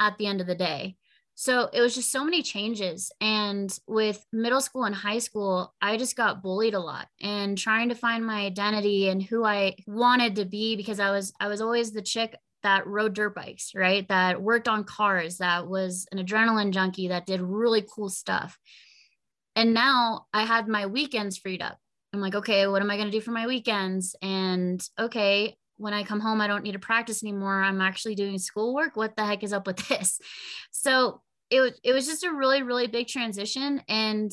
at 0.00 0.16
the 0.16 0.26
end 0.26 0.40
of 0.40 0.46
the 0.46 0.54
day. 0.54 0.96
So 1.34 1.68
it 1.70 1.82
was 1.82 1.94
just 1.94 2.10
so 2.10 2.24
many 2.24 2.42
changes. 2.42 3.12
And 3.20 3.78
with 3.86 4.24
middle 4.32 4.62
school 4.62 4.84
and 4.84 4.94
high 4.94 5.18
school, 5.18 5.74
I 5.82 5.98
just 5.98 6.16
got 6.16 6.42
bullied 6.42 6.72
a 6.72 6.80
lot 6.80 7.08
and 7.20 7.58
trying 7.58 7.90
to 7.90 7.94
find 7.94 8.24
my 8.24 8.46
identity 8.46 9.08
and 9.08 9.22
who 9.22 9.44
I 9.44 9.76
wanted 9.86 10.36
to 10.36 10.46
be 10.46 10.76
because 10.76 10.98
I 10.98 11.10
was 11.10 11.34
I 11.38 11.48
was 11.48 11.60
always 11.60 11.92
the 11.92 12.00
chick 12.00 12.36
that 12.62 12.86
rode 12.86 13.12
dirt 13.12 13.34
bikes, 13.34 13.72
right? 13.74 14.08
That 14.08 14.40
worked 14.40 14.68
on 14.68 14.84
cars, 14.84 15.36
that 15.38 15.68
was 15.68 16.06
an 16.10 16.24
adrenaline 16.24 16.72
junkie, 16.72 17.08
that 17.08 17.26
did 17.26 17.42
really 17.42 17.84
cool 17.94 18.08
stuff. 18.08 18.58
And 19.56 19.74
now 19.74 20.26
I 20.32 20.44
had 20.44 20.68
my 20.68 20.86
weekends 20.86 21.38
freed 21.38 21.62
up. 21.62 21.78
I'm 22.12 22.20
like, 22.20 22.34
okay, 22.34 22.66
what 22.66 22.82
am 22.82 22.90
I 22.90 22.96
going 22.96 23.10
to 23.10 23.16
do 23.16 23.20
for 23.20 23.32
my 23.32 23.46
weekends? 23.46 24.14
And 24.22 24.86
okay, 24.98 25.56
when 25.76 25.92
I 25.92 26.04
come 26.04 26.20
home, 26.20 26.40
I 26.40 26.46
don't 26.46 26.62
need 26.62 26.72
to 26.72 26.78
practice 26.78 27.22
anymore. 27.22 27.62
I'm 27.62 27.80
actually 27.80 28.14
doing 28.14 28.38
schoolwork. 28.38 28.96
What 28.96 29.16
the 29.16 29.24
heck 29.24 29.42
is 29.42 29.52
up 29.52 29.66
with 29.66 29.76
this? 29.88 30.20
So 30.70 31.22
it, 31.50 31.78
it 31.82 31.92
was 31.92 32.06
just 32.06 32.24
a 32.24 32.32
really, 32.32 32.62
really 32.62 32.86
big 32.86 33.08
transition. 33.08 33.82
And 33.88 34.30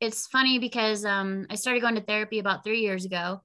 it's 0.00 0.26
funny 0.26 0.58
because 0.58 1.04
um, 1.04 1.46
I 1.48 1.54
started 1.54 1.80
going 1.80 1.94
to 1.94 2.00
therapy 2.00 2.38
about 2.38 2.64
three 2.64 2.80
years 2.80 3.04
ago. 3.04 3.40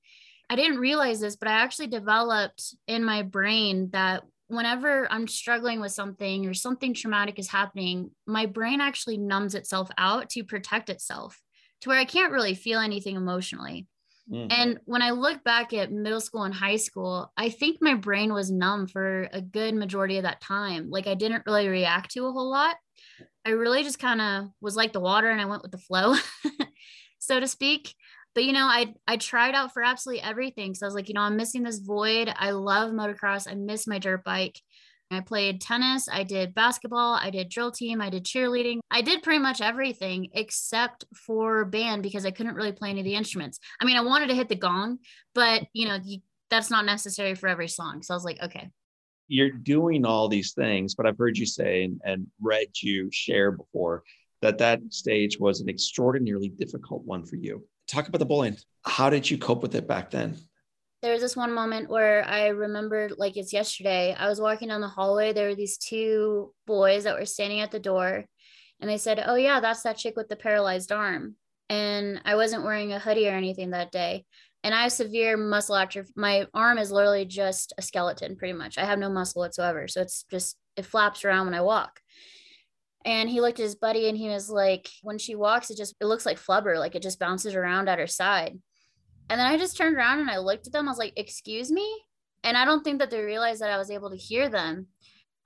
I 0.50 0.56
didn't 0.56 0.80
realize 0.80 1.20
this, 1.20 1.36
but 1.36 1.48
I 1.50 1.54
actually 1.54 1.88
developed 1.88 2.76
in 2.88 3.04
my 3.04 3.22
brain 3.22 3.90
that 3.92 4.24
whenever 4.48 5.12
I'm 5.12 5.28
struggling 5.28 5.80
with 5.80 5.92
something 5.92 6.46
or 6.46 6.54
something 6.54 6.94
traumatic 6.94 7.40
is 7.40 7.50
happening, 7.50 8.12
my 8.26 8.46
brain 8.46 8.82
actually 8.82 9.18
numbs 9.18 9.56
itself 9.56 9.90
out 9.98 10.30
to 10.32 10.44
protect 10.44 10.90
itself 10.90 11.40
to 11.82 11.90
where 11.90 12.00
I 12.00 12.06
can't 12.06 12.32
really 12.32 12.56
feel 12.56 12.80
anything 12.80 13.16
emotionally. 13.16 13.88
Mm-hmm. 14.32 14.48
And 14.52 14.80
when 14.86 15.02
I 15.02 15.12
look 15.12 15.44
back 15.44 15.74
at 15.74 15.92
middle 15.92 16.20
school 16.20 16.44
and 16.44 16.54
high 16.54 16.76
school, 16.76 17.32
I 17.38 17.50
think 17.50 17.78
my 17.82 17.94
brain 17.94 18.34
was 18.34 18.52
numb 18.52 18.88
for 18.88 19.30
a 19.32 19.42
good 19.42 19.74
majority 19.74 20.18
of 20.18 20.24
that 20.24 20.42
time. 20.42 20.90
Like 20.90 21.08
I 21.08 21.14
didn't 21.14 21.44
really 21.46 21.68
react 21.68 22.12
to 22.12 22.26
a 22.26 22.32
whole 22.32 22.50
lot. 22.50 22.76
I 23.46 23.52
really 23.52 23.84
just 23.84 24.00
kind 24.00 24.20
of 24.20 24.50
was 24.60 24.76
like 24.76 24.92
the 24.92 25.00
water 25.00 25.30
and 25.30 25.40
I 25.40 25.46
went 25.46 25.62
with 25.62 25.72
the 25.72 25.78
flow, 25.78 26.16
so 27.20 27.40
to 27.40 27.48
speak. 27.48 27.96
But 28.38 28.44
you 28.44 28.54
know, 28.54 28.68
I 28.68 28.94
I 29.08 29.18
tried 29.18 29.56
out 29.56 29.74
for 29.74 29.82
absolutely 29.82 30.22
everything. 30.22 30.76
So 30.76 30.86
I 30.86 30.88
was 30.88 30.94
like, 30.94 31.08
you 31.08 31.16
know, 31.16 31.22
I'm 31.22 31.36
missing 31.36 31.64
this 31.64 31.80
void. 31.80 32.32
I 32.36 32.52
love 32.52 32.92
motocross. 32.92 33.50
I 33.50 33.56
miss 33.56 33.88
my 33.88 33.98
dirt 33.98 34.24
bike. 34.24 34.62
I 35.10 35.22
played 35.22 35.60
tennis, 35.60 36.08
I 36.08 36.24
did 36.24 36.54
basketball, 36.54 37.16
I 37.16 37.32
did 37.32 37.50
drill 37.50 37.72
team, 37.72 38.00
I 38.00 38.12
did 38.12 38.26
cheerleading. 38.26 38.80
I 38.92 39.02
did 39.02 39.24
pretty 39.24 39.40
much 39.40 39.60
everything 39.60 40.28
except 40.34 41.06
for 41.16 41.66
band 41.66 42.04
because 42.04 42.28
I 42.28 42.32
couldn't 42.32 42.54
really 42.54 42.74
play 42.74 42.92
any 42.92 43.00
of 43.00 43.06
the 43.06 43.16
instruments. 43.16 43.58
I 43.82 43.86
mean, 43.86 43.98
I 43.98 44.02
wanted 44.02 44.28
to 44.28 44.36
hit 44.36 44.50
the 44.50 44.56
gong, 44.56 45.00
but 45.34 45.64
you 45.74 45.88
know, 45.88 45.98
that's 46.52 46.70
not 46.70 46.86
necessary 46.86 47.34
for 47.34 47.48
every 47.48 47.70
song. 47.70 48.04
So 48.04 48.14
I 48.14 48.18
was 48.18 48.26
like, 48.26 48.44
okay. 48.44 48.70
You're 49.30 49.50
doing 49.50 50.06
all 50.06 50.28
these 50.28 50.54
things, 50.54 50.94
but 50.94 51.08
I've 51.08 51.18
heard 51.18 51.40
you 51.40 51.48
say 51.48 51.86
and, 51.86 52.00
and 52.06 52.28
read 52.40 52.68
you 52.84 53.10
share 53.12 53.52
before 53.52 54.04
that 54.44 54.60
that 54.60 54.82
stage 54.90 55.40
was 55.40 55.60
an 55.62 55.70
extraordinarily 55.70 56.50
difficult 56.50 57.04
one 57.04 57.26
for 57.26 57.38
you. 57.38 57.64
Talk 57.88 58.08
about 58.08 58.20
the 58.20 58.26
bullying. 58.26 58.58
How 58.84 59.10
did 59.10 59.30
you 59.30 59.38
cope 59.38 59.62
with 59.62 59.76
it 59.76 59.88
back 59.88 60.12
then? 60.12 60.38
there 61.02 61.14
was 61.14 61.22
this 61.22 61.36
one 61.36 61.54
moment 61.54 61.90
where 61.90 62.26
I 62.28 62.48
remember, 62.48 63.10
like 63.18 63.38
it's 63.38 63.54
yesterday. 63.54 64.16
I 64.18 64.28
was 64.28 64.42
walking 64.42 64.70
down 64.70 64.82
the 64.82 64.88
hallway. 64.88 65.32
There 65.32 65.50
were 65.50 65.56
these 65.56 65.78
two 65.78 66.54
boys 66.66 67.04
that 67.04 67.18
were 67.18 67.26
standing 67.26 67.60
at 67.60 67.72
the 67.72 67.80
door, 67.80 68.26
and 68.80 68.90
they 68.90 68.98
said, 68.98 69.24
"Oh 69.26 69.36
yeah, 69.36 69.60
that's 69.60 69.84
that 69.84 69.98
chick 69.98 70.16
with 70.18 70.28
the 70.28 70.36
paralyzed 70.36 70.92
arm." 70.92 71.36
And 71.70 72.22
I 72.26 72.36
wasn't 72.36 72.64
wearing 72.64 72.94
a 72.94 73.00
hoodie 73.00 73.28
or 73.28 73.34
anything 73.34 73.72
that 73.72 73.92
day. 73.92 74.26
And 74.64 74.74
I 74.74 74.84
have 74.84 74.92
severe 74.92 75.38
muscle 75.38 75.76
atrophy. 75.76 76.12
My 76.16 76.48
arm 76.54 76.78
is 76.78 76.92
literally 76.92 77.26
just 77.26 77.74
a 77.78 77.82
skeleton, 77.82 78.36
pretty 78.36 78.54
much. 78.54 78.78
I 78.78 78.86
have 78.86 79.00
no 79.00 79.10
muscle 79.10 79.42
whatsoever. 79.42 79.88
So 79.88 80.02
it's 80.02 80.26
just 80.32 80.58
it 80.76 80.86
flaps 80.86 81.24
around 81.24 81.46
when 81.46 81.56
I 81.56 81.62
walk. 81.62 82.00
And 83.08 83.30
he 83.30 83.40
looked 83.40 83.62
at 83.62 83.64
his 83.64 83.76
buddy 83.76 84.10
and 84.10 84.18
he 84.18 84.28
was 84.28 84.50
like, 84.50 84.90
when 85.02 85.18
she 85.18 85.34
walks, 85.34 85.70
it 85.70 85.78
just 85.78 85.96
it 86.02 86.06
looks 86.06 86.26
like 86.26 86.38
flubber, 86.38 86.78
like 86.78 86.94
it 86.94 87.02
just 87.02 87.20
bounces 87.20 87.56
around 87.56 87.88
at 87.88 88.00
her 88.00 88.08
side. 88.08 88.60
And 89.30 89.40
then 89.40 89.48
I 89.48 89.58
just 89.58 89.78
turned 89.78 89.96
around 89.96 90.20
and 90.20 90.30
I 90.30 90.40
looked 90.40 90.68
at 90.68 90.74
them. 90.74 90.90
I 90.90 90.92
was 90.92 90.98
like, 90.98 91.14
excuse 91.16 91.72
me? 91.72 91.90
And 92.44 92.58
I 92.58 92.66
don't 92.66 92.84
think 92.84 93.00
that 93.00 93.10
they 93.10 93.22
realized 93.22 93.62
that 93.62 93.72
I 93.72 93.78
was 93.78 93.90
able 93.90 94.10
to 94.10 94.18
hear 94.18 94.50
them. 94.50 94.88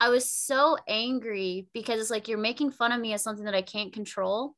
I 0.00 0.08
was 0.08 0.28
so 0.28 0.76
angry 0.88 1.68
because 1.72 2.00
it's 2.00 2.10
like 2.10 2.26
you're 2.26 2.36
making 2.36 2.72
fun 2.72 2.90
of 2.90 3.00
me 3.00 3.12
as 3.12 3.22
something 3.22 3.44
that 3.44 3.54
I 3.54 3.62
can't 3.62 3.92
control 3.92 4.56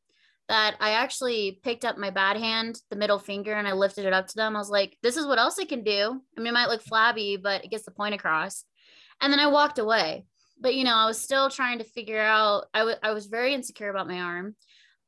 that 0.49 0.77
I 0.81 0.93
actually 0.93 1.61
picked 1.63 1.85
up 1.85 1.99
my 1.99 2.09
bad 2.09 2.39
hand, 2.39 2.81
the 2.89 2.97
middle 2.97 3.19
finger, 3.19 3.53
and 3.53 3.69
I 3.69 3.73
lifted 3.73 4.07
it 4.07 4.15
up 4.15 4.29
to 4.29 4.37
them. 4.37 4.57
I 4.57 4.59
was 4.59 4.71
like, 4.71 4.97
this 5.03 5.19
is 5.19 5.27
what 5.27 5.39
else 5.39 5.59
I 5.59 5.65
can 5.65 5.85
do. 5.85 6.21
I 6.37 6.41
mean, 6.41 6.49
it 6.49 6.55
might 6.55 6.69
look 6.69 6.83
flabby, 6.83 7.37
but 7.37 7.65
it 7.65 7.71
gets 7.71 7.85
the 7.85 7.91
point 7.91 8.15
across. 8.15 8.65
And 9.21 9.31
then 9.31 9.41
I 9.41 9.47
walked 9.49 9.79
away. 9.79 10.25
But, 10.65 10.75
you 10.75 10.85
know, 10.85 10.95
I 10.95 11.05
was 11.05 11.21
still 11.21 11.51
trying 11.51 11.77
to 11.81 11.85
figure 11.85 12.23
out, 12.23 12.65
I, 12.73 13.13
was 13.13 13.27
very 13.27 13.53
insecure 13.53 13.91
about 13.91 14.09
my 14.09 14.19
arm. 14.19 14.57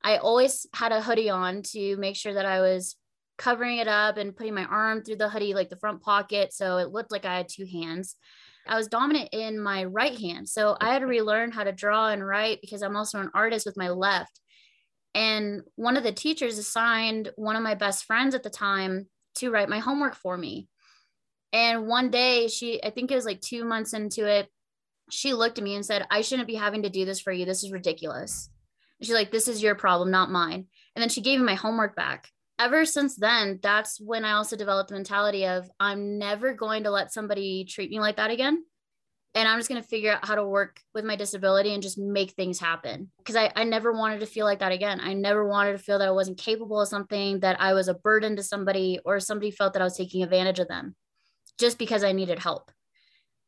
I 0.04 0.18
always 0.18 0.66
had 0.74 0.92
a 0.92 1.00
hoodie 1.00 1.30
on 1.30 1.62
to 1.72 1.96
make 1.96 2.14
sure 2.14 2.34
that 2.34 2.44
I 2.44 2.60
was 2.60 2.94
covering 3.38 3.78
it 3.78 3.88
up 3.88 4.18
and 4.18 4.36
putting 4.36 4.52
my 4.52 4.66
arm 4.66 5.02
through 5.02 5.16
the 5.16 5.30
hoodie, 5.30 5.54
like 5.54 5.70
the 5.70 5.78
front 5.78 6.02
pocket. 6.02 6.52
So 6.52 6.76
it 6.76 6.90
looked 6.90 7.10
like 7.10 7.24
I 7.24 7.38
had 7.38 7.48
two 7.48 7.64
hands. 7.64 8.16
I 8.68 8.76
was 8.76 8.88
dominant 8.88 9.30
in 9.32 9.58
my 9.58 9.84
right 9.84 10.18
hand. 10.18 10.46
So 10.46 10.76
I 10.78 10.92
had 10.92 10.98
to 10.98 11.06
relearn 11.06 11.52
how 11.52 11.64
to 11.64 11.72
draw 11.72 12.08
and 12.10 12.24
write 12.24 12.60
because 12.60 12.82
I'm 12.82 12.94
also 12.94 13.18
an 13.18 13.30
artist 13.32 13.64
with 13.64 13.78
my 13.78 13.88
left. 13.88 14.38
And 15.14 15.62
one 15.76 15.96
of 15.96 16.02
the 16.02 16.12
teachers 16.12 16.58
assigned 16.58 17.30
one 17.36 17.56
of 17.56 17.62
my 17.62 17.76
best 17.76 18.04
friends 18.04 18.34
at 18.34 18.42
the 18.42 18.50
time 18.50 19.06
to 19.36 19.50
write 19.50 19.70
my 19.70 19.78
homework 19.78 20.16
for 20.16 20.36
me. 20.36 20.68
And 21.54 21.86
one 21.86 22.10
day, 22.10 22.48
she, 22.48 22.84
I 22.84 22.90
think 22.90 23.10
it 23.10 23.14
was 23.14 23.24
like 23.24 23.40
two 23.40 23.64
months 23.64 23.94
into 23.94 24.28
it, 24.28 24.50
she 25.10 25.34
looked 25.34 25.58
at 25.58 25.64
me 25.64 25.74
and 25.74 25.84
said, 25.84 26.06
I 26.10 26.20
shouldn't 26.20 26.48
be 26.48 26.54
having 26.54 26.82
to 26.82 26.90
do 26.90 27.04
this 27.04 27.20
for 27.20 27.32
you. 27.32 27.44
This 27.44 27.62
is 27.62 27.72
ridiculous. 27.72 28.50
she's 29.00 29.14
like, 29.14 29.30
This 29.30 29.48
is 29.48 29.62
your 29.62 29.74
problem, 29.74 30.10
not 30.10 30.30
mine. 30.30 30.66
And 30.94 31.02
then 31.02 31.08
she 31.08 31.20
gave 31.20 31.38
me 31.38 31.44
my 31.46 31.54
homework 31.54 31.94
back 31.94 32.30
ever 32.58 32.84
since 32.84 33.16
then, 33.16 33.58
that's 33.62 34.00
when 34.00 34.24
I 34.24 34.32
also 34.32 34.56
developed 34.56 34.88
the 34.88 34.94
mentality 34.94 35.46
of 35.46 35.70
I'm 35.78 36.18
never 36.18 36.54
going 36.54 36.84
to 36.84 36.90
let 36.90 37.12
somebody 37.12 37.64
treat 37.64 37.90
me 37.90 38.00
like 38.00 38.16
that 38.16 38.30
again. 38.30 38.64
And 39.34 39.46
I'm 39.46 39.58
just 39.58 39.68
going 39.68 39.82
to 39.82 39.86
figure 39.86 40.12
out 40.12 40.26
how 40.26 40.34
to 40.34 40.46
work 40.46 40.80
with 40.94 41.04
my 41.04 41.14
disability 41.14 41.74
and 41.74 41.82
just 41.82 41.98
make 41.98 42.30
things 42.30 42.58
happen. 42.58 43.10
Because 43.18 43.36
I, 43.36 43.52
I 43.54 43.64
never 43.64 43.92
wanted 43.92 44.20
to 44.20 44.26
feel 44.26 44.46
like 44.46 44.60
that 44.60 44.72
again. 44.72 44.98
I 45.02 45.12
never 45.12 45.46
wanted 45.46 45.72
to 45.72 45.78
feel 45.78 45.98
that 45.98 46.08
I 46.08 46.12
wasn't 46.12 46.38
capable 46.38 46.80
of 46.80 46.88
something, 46.88 47.40
that 47.40 47.60
I 47.60 47.74
was 47.74 47.88
a 47.88 47.94
burden 47.94 48.36
to 48.36 48.42
somebody, 48.42 48.98
or 49.04 49.20
somebody 49.20 49.50
felt 49.50 49.74
that 49.74 49.82
I 49.82 49.84
was 49.84 49.96
taking 49.96 50.22
advantage 50.22 50.58
of 50.58 50.68
them 50.68 50.96
just 51.58 51.76
because 51.76 52.02
I 52.02 52.12
needed 52.12 52.38
help. 52.38 52.70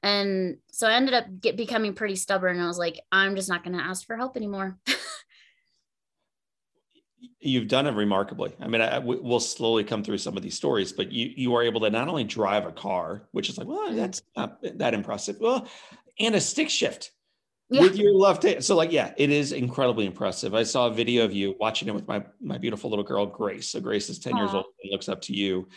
And 0.03 0.59
so 0.71 0.87
I 0.87 0.95
ended 0.95 1.15
up 1.15 1.27
get, 1.41 1.57
becoming 1.57 1.95
pretty 1.95 2.17
stubborn. 2.17 2.61
I 2.61 2.67
was 2.67 2.79
like, 2.79 3.01
I'm 3.11 3.35
just 3.35 3.49
not 3.49 3.65
going 3.65 3.77
to 3.77 3.83
ask 3.83 4.07
for 4.07 4.17
help 4.17 4.37
anymore. 4.37 4.79
you've 7.41 7.69
done 7.69 7.87
it 7.87 7.95
remarkably. 7.95 8.55
I 8.61 8.69
mean, 8.69 8.81
I, 8.81 8.99
we'll 8.99 9.41
slowly 9.41 9.85
come 9.85 10.03
through 10.03 10.19
some 10.19 10.37
of 10.37 10.43
these 10.43 10.57
stories, 10.57 10.93
but 10.93 11.13
you 11.13 11.33
you 11.37 11.55
are 11.55 11.63
able 11.63 11.81
to 11.83 11.91
not 11.91 12.09
only 12.09 12.25
drive 12.25 12.67
a 12.67 12.73
car, 12.73 13.29
which 13.33 13.49
is 13.49 13.59
like, 13.59 13.67
well, 13.67 13.89
mm-hmm. 13.89 13.97
that's 13.97 14.23
not 14.37 14.59
that 14.79 14.95
impressive, 14.95 15.37
well, 15.41 15.69
and 16.19 16.35
a 16.35 16.41
stick 16.41 16.71
shift 16.71 17.13
yeah. 17.71 17.83
with 17.83 17.97
your 17.97 18.13
left 18.13 18.43
hand. 18.43 18.65
So, 18.65 18.77
like, 18.77 18.93
yeah, 18.93 19.13
it 19.17 19.31
is 19.31 19.53
incredibly 19.53 20.07
impressive. 20.07 20.55
I 20.55 20.63
saw 20.63 20.89
a 20.89 20.93
video 20.93 21.25
of 21.25 21.33
you 21.33 21.55
watching 21.59 21.89
it 21.89 21.95
with 21.95 22.09
my 22.09 22.25
my 22.41 22.59
beautiful 22.59 22.91
little 22.91 23.05
girl 23.05 23.27
Grace. 23.27 23.69
So 23.69 23.81
Grace 23.81 24.09
is 24.09 24.19
ten 24.19 24.35
Aww. 24.35 24.39
years 24.39 24.55
old 24.55 24.67
and 24.83 24.93
looks 24.93 25.09
up 25.09 25.21
to 25.23 25.35
you. 25.35 25.69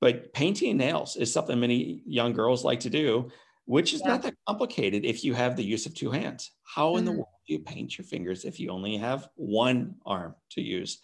But 0.00 0.32
painting 0.32 0.76
nails 0.76 1.16
is 1.16 1.32
something 1.32 1.58
many 1.58 2.02
young 2.06 2.32
girls 2.32 2.64
like 2.64 2.80
to 2.80 2.90
do, 2.90 3.30
which 3.68 3.92
is 3.92 4.00
yeah. 4.00 4.08
not 4.08 4.22
that 4.22 4.34
complicated 4.46 5.04
if 5.04 5.22
you 5.22 5.34
have 5.34 5.54
the 5.54 5.62
use 5.62 5.84
of 5.84 5.94
two 5.94 6.10
hands. 6.10 6.52
How 6.64 6.88
mm-hmm. 6.88 6.98
in 7.00 7.04
the 7.04 7.12
world 7.12 7.28
do 7.46 7.52
you 7.52 7.58
paint 7.58 7.98
your 7.98 8.06
fingers 8.06 8.46
if 8.46 8.58
you 8.58 8.70
only 8.70 8.96
have 8.96 9.28
one 9.34 9.96
arm 10.06 10.34
to 10.52 10.62
use. 10.62 11.00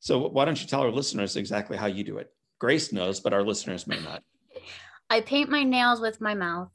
So 0.00 0.26
why 0.26 0.44
don't 0.44 0.60
you 0.60 0.66
tell 0.66 0.80
our 0.80 0.90
listeners 0.90 1.36
exactly 1.36 1.76
how 1.76 1.86
you 1.86 2.02
do 2.02 2.18
it? 2.18 2.32
Grace 2.58 2.92
knows, 2.92 3.20
but 3.20 3.32
our 3.32 3.44
listeners 3.44 3.86
may 3.86 4.00
not. 4.00 4.24
I 5.08 5.20
paint 5.20 5.48
my 5.48 5.62
nails 5.62 6.00
with 6.00 6.20
my 6.20 6.34
mouth. 6.34 6.72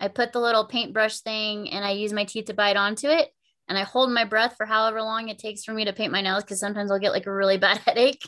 I 0.00 0.08
put 0.08 0.32
the 0.32 0.40
little 0.40 0.64
paintbrush 0.64 1.20
thing 1.20 1.68
and 1.70 1.84
I 1.84 1.90
use 1.90 2.14
my 2.14 2.24
teeth 2.24 2.46
to 2.46 2.54
bite 2.54 2.78
onto 2.78 3.08
it. 3.08 3.28
And 3.68 3.76
I 3.76 3.82
hold 3.82 4.10
my 4.10 4.24
breath 4.24 4.54
for 4.56 4.64
however 4.64 5.02
long 5.02 5.28
it 5.28 5.38
takes 5.38 5.62
for 5.62 5.74
me 5.74 5.84
to 5.84 5.92
paint 5.92 6.10
my 6.10 6.22
nails 6.22 6.42
because 6.42 6.58
sometimes 6.58 6.90
I'll 6.90 6.98
get 6.98 7.12
like 7.12 7.26
a 7.26 7.34
really 7.34 7.58
bad 7.58 7.78
headache. 7.86 8.22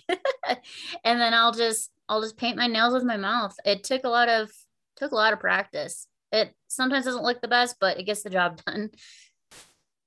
and 1.02 1.18
then 1.18 1.32
I'll 1.32 1.52
just 1.52 1.90
I'll 2.10 2.20
just 2.20 2.36
paint 2.36 2.58
my 2.58 2.66
nails 2.66 2.92
with 2.92 3.04
my 3.04 3.16
mouth. 3.16 3.56
It 3.64 3.84
took 3.84 4.04
a 4.04 4.10
lot 4.10 4.28
of 4.28 4.50
took 4.96 5.12
a 5.12 5.16
lot 5.16 5.32
of 5.32 5.40
practice. 5.40 6.06
It 6.32 6.54
sometimes 6.68 7.04
doesn't 7.04 7.22
look 7.22 7.40
the 7.40 7.48
best, 7.48 7.76
but 7.78 7.98
it 7.98 8.04
gets 8.04 8.22
the 8.22 8.30
job 8.30 8.60
done 8.64 8.90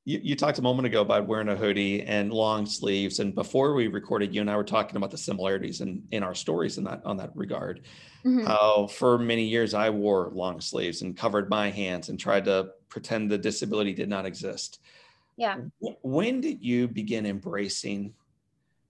you, 0.06 0.20
you 0.24 0.36
talked 0.36 0.60
a 0.60 0.62
moment 0.62 0.86
ago 0.86 1.02
about 1.02 1.28
wearing 1.28 1.50
a 1.50 1.56
hoodie 1.56 2.04
and 2.04 2.32
long 2.32 2.66
sleeves. 2.66 3.20
And 3.20 3.34
before 3.34 3.74
we 3.74 3.88
recorded, 3.88 4.34
you 4.34 4.42
and 4.42 4.50
I 4.50 4.56
were 4.56 4.64
talking 4.64 4.96
about 4.96 5.12
the 5.12 5.18
similarities 5.18 5.82
in, 5.82 6.04
in 6.12 6.24
our 6.24 6.36
stories 6.36 6.78
in 6.78 6.84
that 6.86 7.02
on 7.06 7.18
that 7.18 7.32
regard. 7.36 7.82
Mm-hmm. 8.24 8.46
How 8.46 8.88
for 8.88 9.18
many 9.18 9.44
years 9.44 9.74
I 9.74 9.90
wore 9.90 10.32
long 10.34 10.62
sleeves 10.62 11.02
and 11.02 11.18
covered 11.18 11.50
my 11.50 11.70
hands 11.70 12.10
and 12.10 12.20
tried 12.20 12.46
to 12.46 12.70
pretend 12.88 13.30
the 13.30 13.38
disability 13.38 13.94
did 13.94 14.08
not 14.08 14.26
exist. 14.26 14.80
Yeah. 15.38 15.58
When 15.80 16.40
did 16.40 16.64
you 16.64 16.88
begin 16.88 17.26
embracing 17.26 18.14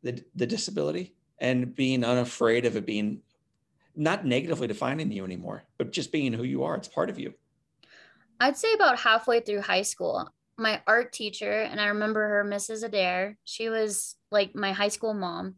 the, 0.03 0.21
the 0.35 0.45
disability 0.45 1.15
and 1.39 1.73
being 1.73 2.03
unafraid 2.03 2.65
of 2.65 2.75
it 2.75 2.85
being 2.85 3.21
not 3.95 4.25
negatively 4.25 4.67
defining 4.67 5.11
you 5.11 5.23
anymore, 5.23 5.63
but 5.77 5.91
just 5.91 6.11
being 6.11 6.33
who 6.33 6.43
you 6.43 6.63
are? 6.63 6.75
It's 6.75 6.87
part 6.87 7.09
of 7.09 7.19
you. 7.19 7.33
I'd 8.39 8.57
say 8.57 8.73
about 8.73 8.99
halfway 8.99 9.39
through 9.39 9.61
high 9.61 9.83
school, 9.83 10.29
my 10.57 10.81
art 10.87 11.13
teacher, 11.13 11.51
and 11.51 11.79
I 11.79 11.87
remember 11.87 12.27
her, 12.27 12.43
Mrs. 12.43 12.83
Adair. 12.83 13.37
She 13.43 13.69
was 13.69 14.15
like 14.31 14.55
my 14.55 14.73
high 14.73 14.89
school 14.89 15.13
mom. 15.13 15.55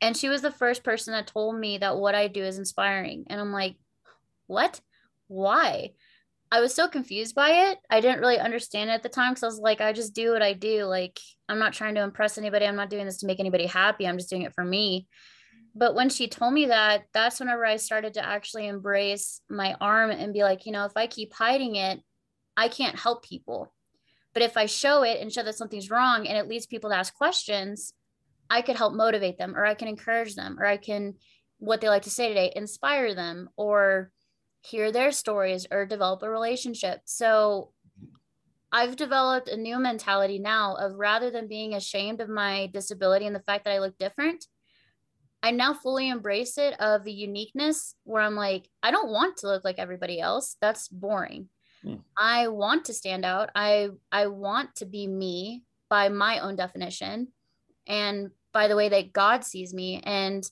And 0.00 0.16
she 0.16 0.28
was 0.28 0.42
the 0.42 0.50
first 0.50 0.84
person 0.84 1.12
that 1.12 1.26
told 1.26 1.58
me 1.58 1.78
that 1.78 1.96
what 1.96 2.14
I 2.14 2.28
do 2.28 2.44
is 2.44 2.58
inspiring. 2.58 3.24
And 3.28 3.40
I'm 3.40 3.52
like, 3.52 3.76
what? 4.46 4.80
Why? 5.28 5.92
I 6.52 6.60
was 6.60 6.74
so 6.74 6.88
confused 6.88 7.34
by 7.34 7.70
it. 7.70 7.78
I 7.90 8.00
didn't 8.00 8.20
really 8.20 8.38
understand 8.38 8.90
it 8.90 8.92
at 8.92 9.02
the 9.02 9.08
time 9.08 9.32
because 9.32 9.42
I 9.42 9.46
was 9.46 9.58
like, 9.58 9.80
I 9.80 9.92
just 9.92 10.14
do 10.14 10.32
what 10.32 10.42
I 10.42 10.52
do. 10.52 10.84
Like, 10.84 11.18
I'm 11.48 11.58
not 11.58 11.72
trying 11.72 11.94
to 11.94 12.02
impress 12.02 12.38
anybody. 12.38 12.66
I'm 12.66 12.76
not 12.76 12.90
doing 12.90 13.06
this 13.06 13.18
to 13.18 13.26
make 13.26 13.40
anybody 13.40 13.66
happy. 13.66 14.06
I'm 14.06 14.18
just 14.18 14.30
doing 14.30 14.42
it 14.42 14.54
for 14.54 14.64
me. 14.64 15.08
But 15.74 15.94
when 15.94 16.08
she 16.08 16.28
told 16.28 16.54
me 16.54 16.66
that, 16.66 17.04
that's 17.12 17.40
whenever 17.40 17.66
I 17.66 17.76
started 17.76 18.14
to 18.14 18.24
actually 18.24 18.68
embrace 18.68 19.40
my 19.50 19.74
arm 19.80 20.10
and 20.10 20.32
be 20.32 20.44
like, 20.44 20.66
you 20.66 20.72
know, 20.72 20.84
if 20.84 20.92
I 20.96 21.08
keep 21.08 21.32
hiding 21.32 21.76
it, 21.76 22.00
I 22.56 22.68
can't 22.68 22.98
help 22.98 23.24
people. 23.24 23.72
But 24.32 24.42
if 24.42 24.56
I 24.56 24.66
show 24.66 25.02
it 25.02 25.20
and 25.20 25.32
show 25.32 25.42
that 25.42 25.56
something's 25.56 25.90
wrong 25.90 26.26
and 26.26 26.38
it 26.38 26.48
leads 26.48 26.66
people 26.66 26.90
to 26.90 26.96
ask 26.96 27.14
questions, 27.14 27.92
I 28.48 28.62
could 28.62 28.76
help 28.76 28.94
motivate 28.94 29.38
them 29.38 29.56
or 29.56 29.64
I 29.64 29.74
can 29.74 29.88
encourage 29.88 30.34
them 30.34 30.58
or 30.60 30.66
I 30.66 30.76
can, 30.76 31.14
what 31.58 31.80
they 31.80 31.88
like 31.88 32.02
to 32.02 32.10
say 32.10 32.28
today, 32.28 32.52
inspire 32.54 33.14
them 33.14 33.48
or 33.56 34.10
hear 34.62 34.92
their 34.92 35.12
stories 35.12 35.66
or 35.70 35.86
develop 35.86 36.22
a 36.22 36.30
relationship. 36.30 37.00
So 37.04 37.70
I've 38.70 38.96
developed 38.96 39.48
a 39.48 39.56
new 39.56 39.78
mentality 39.78 40.38
now 40.38 40.76
of 40.76 40.94
rather 40.94 41.30
than 41.30 41.48
being 41.48 41.74
ashamed 41.74 42.20
of 42.20 42.28
my 42.28 42.70
disability 42.72 43.26
and 43.26 43.34
the 43.34 43.40
fact 43.40 43.64
that 43.64 43.72
I 43.72 43.78
look 43.78 43.96
different, 43.98 44.46
I 45.44 45.50
now 45.50 45.74
fully 45.74 46.08
embrace 46.08 46.56
it 46.56 46.72
of 46.80 47.04
the 47.04 47.12
uniqueness 47.12 47.96
where 48.04 48.22
I'm 48.22 48.34
like, 48.34 48.66
I 48.82 48.90
don't 48.90 49.10
want 49.10 49.36
to 49.38 49.46
look 49.46 49.62
like 49.62 49.78
everybody 49.78 50.18
else. 50.18 50.56
That's 50.58 50.88
boring. 50.88 51.50
Hmm. 51.82 51.96
I 52.16 52.48
want 52.48 52.86
to 52.86 52.94
stand 52.94 53.26
out. 53.26 53.50
I 53.54 53.90
I 54.10 54.28
want 54.28 54.74
to 54.76 54.86
be 54.86 55.06
me 55.06 55.64
by 55.90 56.08
my 56.08 56.38
own 56.38 56.56
definition 56.56 57.28
and 57.86 58.30
by 58.54 58.68
the 58.68 58.76
way 58.76 58.88
that 58.88 59.12
God 59.12 59.44
sees 59.44 59.74
me 59.74 60.00
and 60.02 60.50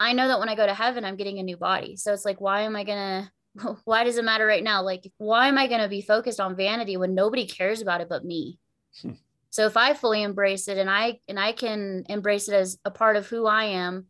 I 0.00 0.14
know 0.14 0.26
that 0.26 0.40
when 0.40 0.48
I 0.48 0.56
go 0.56 0.66
to 0.66 0.74
heaven, 0.74 1.04
I'm 1.04 1.14
getting 1.14 1.38
a 1.38 1.44
new 1.44 1.56
body. 1.56 1.94
So 1.94 2.12
it's 2.12 2.24
like, 2.24 2.40
why 2.40 2.62
am 2.62 2.74
I 2.74 2.82
going 2.82 3.28
to, 3.60 3.76
why 3.84 4.02
does 4.02 4.18
it 4.18 4.24
matter 4.24 4.46
right 4.46 4.64
now? 4.64 4.82
Like, 4.82 5.12
why 5.18 5.46
am 5.46 5.58
I 5.58 5.68
going 5.68 5.80
to 5.80 5.88
be 5.88 6.02
focused 6.02 6.40
on 6.40 6.56
vanity 6.56 6.96
when 6.96 7.14
nobody 7.14 7.46
cares 7.46 7.80
about 7.80 8.00
it 8.00 8.08
but 8.08 8.24
me? 8.24 8.58
Hmm. 9.00 9.12
So 9.50 9.66
if 9.66 9.76
I 9.76 9.94
fully 9.94 10.24
embrace 10.24 10.66
it 10.66 10.76
and 10.76 10.90
I, 10.90 11.20
and 11.28 11.38
I 11.38 11.52
can 11.52 12.02
embrace 12.08 12.48
it 12.48 12.54
as 12.54 12.78
a 12.84 12.90
part 12.90 13.14
of 13.14 13.28
who 13.28 13.46
I 13.46 13.66
am, 13.66 14.06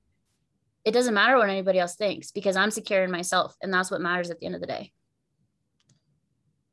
it 0.84 0.92
doesn't 0.92 1.14
matter 1.14 1.38
what 1.38 1.48
anybody 1.48 1.78
else 1.78 1.96
thinks 1.96 2.30
because 2.30 2.56
I'm 2.56 2.70
secure 2.70 3.04
in 3.04 3.10
myself. 3.10 3.56
And 3.62 3.72
that's 3.72 3.90
what 3.90 4.00
matters 4.00 4.30
at 4.30 4.38
the 4.38 4.46
end 4.46 4.54
of 4.54 4.60
the 4.60 4.66
day. 4.66 4.92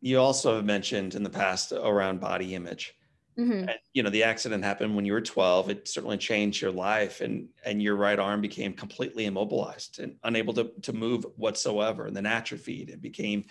You 0.01 0.19
also 0.19 0.55
have 0.55 0.65
mentioned 0.65 1.15
in 1.15 1.23
the 1.23 1.29
past 1.29 1.71
around 1.71 2.19
body 2.19 2.55
image. 2.55 2.95
Mm-hmm. 3.37 3.69
And, 3.69 3.75
you 3.93 4.03
know, 4.03 4.09
the 4.09 4.23
accident 4.23 4.63
happened 4.63 4.95
when 4.95 5.05
you 5.05 5.13
were 5.13 5.21
12. 5.21 5.69
It 5.69 5.87
certainly 5.87 6.17
changed 6.17 6.61
your 6.61 6.71
life, 6.71 7.21
and 7.21 7.47
and 7.63 7.81
your 7.81 7.95
right 7.95 8.19
arm 8.19 8.41
became 8.41 8.73
completely 8.73 9.25
immobilized 9.25 9.99
and 9.99 10.17
unable 10.23 10.53
to 10.55 10.71
to 10.81 10.91
move 10.91 11.25
whatsoever. 11.37 12.07
And 12.07 12.15
then 12.15 12.25
atrophied. 12.25 12.89
It 12.89 13.01
became 13.01 13.45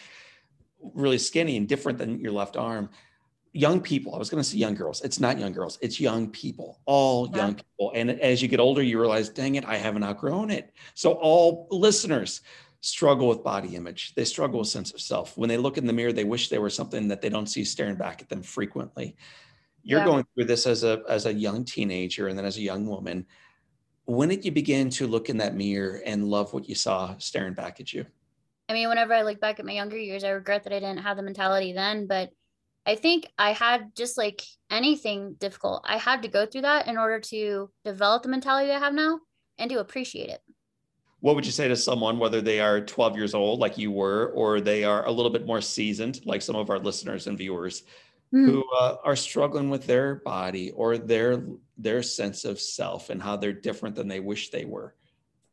really 0.83 1.19
skinny 1.19 1.57
and 1.57 1.67
different 1.67 1.97
than 1.99 2.21
your 2.21 2.33
left 2.33 2.59
arm. 2.59 2.91
Young 3.53 3.81
people, 3.81 4.15
I 4.15 4.19
was 4.19 4.31
going 4.31 4.43
to 4.43 4.49
say 4.49 4.59
young 4.59 4.75
girls. 4.75 5.01
It's 5.03 5.19
not 5.19 5.39
young 5.39 5.53
girls. 5.53 5.79
It's 5.83 5.99
young 5.99 6.31
people, 6.31 6.81
all 6.87 7.29
yeah. 7.31 7.37
young 7.39 7.55
people. 7.55 7.93
And 7.95 8.11
as 8.11 8.41
you 8.41 8.49
get 8.49 8.61
older, 8.61 8.83
you 8.83 9.01
realize, 9.01 9.29
dang 9.29 9.57
it, 9.57 9.65
I 9.65 9.77
haven't 9.77 10.05
outgrown 10.05 10.51
it. 10.51 10.73
So 10.95 11.13
all 11.15 11.67
listeners, 11.71 12.43
struggle 12.81 13.29
with 13.29 13.45
body 13.45 13.77
image. 13.77 14.15
They 14.15 14.25
struggle 14.25 14.61
with 14.61 14.69
sense 14.69 14.93
of 14.93 15.01
self. 15.01 15.37
When 15.37 15.49
they 15.49 15.57
look 15.57 15.79
in 15.79 15.87
the 15.87 15.93
mirror, 15.93 16.13
they 16.13 16.25
wish 16.25 16.49
they 16.49 16.59
were 16.59 16.71
something 16.71 17.09
that 17.09 17.21
they 17.21 17.29
don't 17.29 17.47
see 17.47 17.65
staring 17.65 17.97
back 17.97 18.23
at 18.23 18.29
them 18.29 18.43
frequently. 18.43 19.17
You're 19.83 20.01
yeah. 20.01 20.07
going 20.07 20.27
through 20.35 20.45
this 20.45 20.67
as 20.67 20.85
a 20.85 21.03
as 21.09 21.27
a 21.27 21.33
young 21.33 21.65
teenager 21.65 22.29
and 22.29 22.39
then 22.39 22.45
as 22.45 22.57
a 22.57 22.63
young 22.63 22.87
woman. 22.87 23.27
When 24.05 24.29
did 24.29 24.45
you 24.45 24.51
begin 24.51 24.91
to 24.91 25.07
look 25.07 25.29
in 25.29 25.37
that 25.39 25.55
mirror 25.55 26.03
and 26.05 26.29
love 26.29 26.53
what 26.53 26.69
you 26.69 26.75
saw 26.75 27.17
staring 27.19 27.55
back 27.55 27.81
at 27.81 27.93
you? 27.93 28.07
I 28.69 28.73
mean, 28.73 28.89
whenever 28.89 29.15
I 29.15 29.23
look 29.23 29.41
back 29.41 29.59
at 29.59 29.67
my 29.67 29.73
younger 29.73 29.97
years, 29.97 30.25
I 30.25 30.31
regret 30.31 30.65
that 30.65 30.73
I 30.73 30.81
didn't 30.81 30.99
have 30.99 31.17
the 31.17 31.23
mentality 31.23 31.73
then, 31.73 32.07
but 32.07 32.31
I 32.87 32.95
think 32.95 33.27
I 33.39 33.53
had 33.53 33.95
just 33.95 34.17
like 34.17 34.43
anything 34.71 35.35
difficult, 35.35 35.85
I 35.87 35.99
had 35.99 36.23
to 36.23 36.29
go 36.29 36.47
through 36.47 36.63
that 36.63 36.87
in 36.87 36.97
order 36.99 37.21
to 37.21 37.71
develop 37.85 38.23
the 38.23 38.29
mentality 38.29 38.73
I 38.73 38.79
have 38.79 38.95
now 38.95 39.21
and 39.59 39.71
to 39.71 39.81
appreciate 39.81 40.31
it 40.31 40.41
what 41.21 41.35
would 41.35 41.47
you 41.47 41.53
say 41.53 41.69
to 41.69 41.77
someone 41.77 42.19
whether 42.19 42.41
they 42.41 42.61
are 42.61 42.81
12 42.81 43.17
years 43.17 43.35
old 43.35 43.61
like 43.61 43.79
you 43.79 43.91
were 43.91 44.29
or 44.35 44.61
they 44.61 44.85
are 44.85 45.07
a 45.07 45.11
little 45.11 45.31
bit 45.31 45.47
more 45.47 45.61
seasoned 45.61 46.21
like 46.25 46.43
some 46.43 46.57
of 46.57 46.71
our 46.71 46.79
listeners 46.79 47.27
and 47.27 47.39
viewers 47.39 47.85
mm. 48.35 48.45
who 48.45 48.65
uh, 48.79 48.97
are 49.05 49.17
struggling 49.17 49.71
with 49.71 49.87
their 49.87 50.17
body 50.17 50.71
or 50.73 50.99
their 50.99 51.45
their 51.79 52.03
sense 52.03 52.45
of 52.45 52.61
self 52.61 53.11
and 53.11 53.23
how 53.23 53.37
they're 53.37 53.53
different 53.53 53.95
than 53.95 54.09
they 54.09 54.21
wish 54.21 54.51
they 54.51 54.65
were 54.65 54.95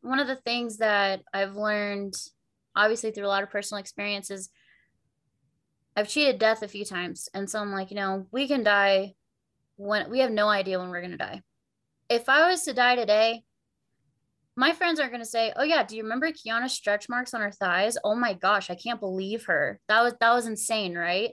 one 0.00 0.18
of 0.18 0.26
the 0.26 0.36
things 0.36 0.78
that 0.78 1.22
i've 1.32 1.54
learned 1.54 2.14
obviously 2.74 3.10
through 3.10 3.26
a 3.26 3.28
lot 3.28 3.42
of 3.42 3.50
personal 3.50 3.80
experiences 3.80 4.50
i've 5.98 6.08
cheated 6.08 6.38
death 6.38 6.62
a 6.62 6.68
few 6.68 6.84
times 6.84 7.28
and 7.34 7.48
so 7.48 7.60
i'm 7.60 7.72
like 7.72 7.90
you 7.90 7.96
know 7.96 8.26
we 8.30 8.48
can 8.48 8.62
die 8.62 9.12
when 9.76 10.10
we 10.10 10.20
have 10.20 10.30
no 10.30 10.48
idea 10.48 10.78
when 10.78 10.88
we're 10.90 11.00
going 11.00 11.10
to 11.10 11.16
die 11.16 11.42
if 12.08 12.28
i 12.28 12.48
was 12.48 12.62
to 12.62 12.72
die 12.72 12.96
today 12.96 13.42
my 14.58 14.72
friends 14.72 14.98
aren't 14.98 15.12
going 15.12 15.22
to 15.22 15.30
say, 15.30 15.52
"Oh 15.54 15.62
yeah, 15.62 15.84
do 15.84 15.96
you 15.96 16.02
remember 16.02 16.32
Kiana's 16.32 16.72
stretch 16.72 17.08
marks 17.08 17.32
on 17.32 17.40
her 17.40 17.52
thighs? 17.52 17.96
Oh 18.02 18.16
my 18.16 18.34
gosh, 18.34 18.70
I 18.70 18.74
can't 18.74 18.98
believe 18.98 19.44
her. 19.44 19.78
That 19.86 20.02
was 20.02 20.14
that 20.18 20.32
was 20.32 20.48
insane, 20.48 20.98
right?" 20.98 21.30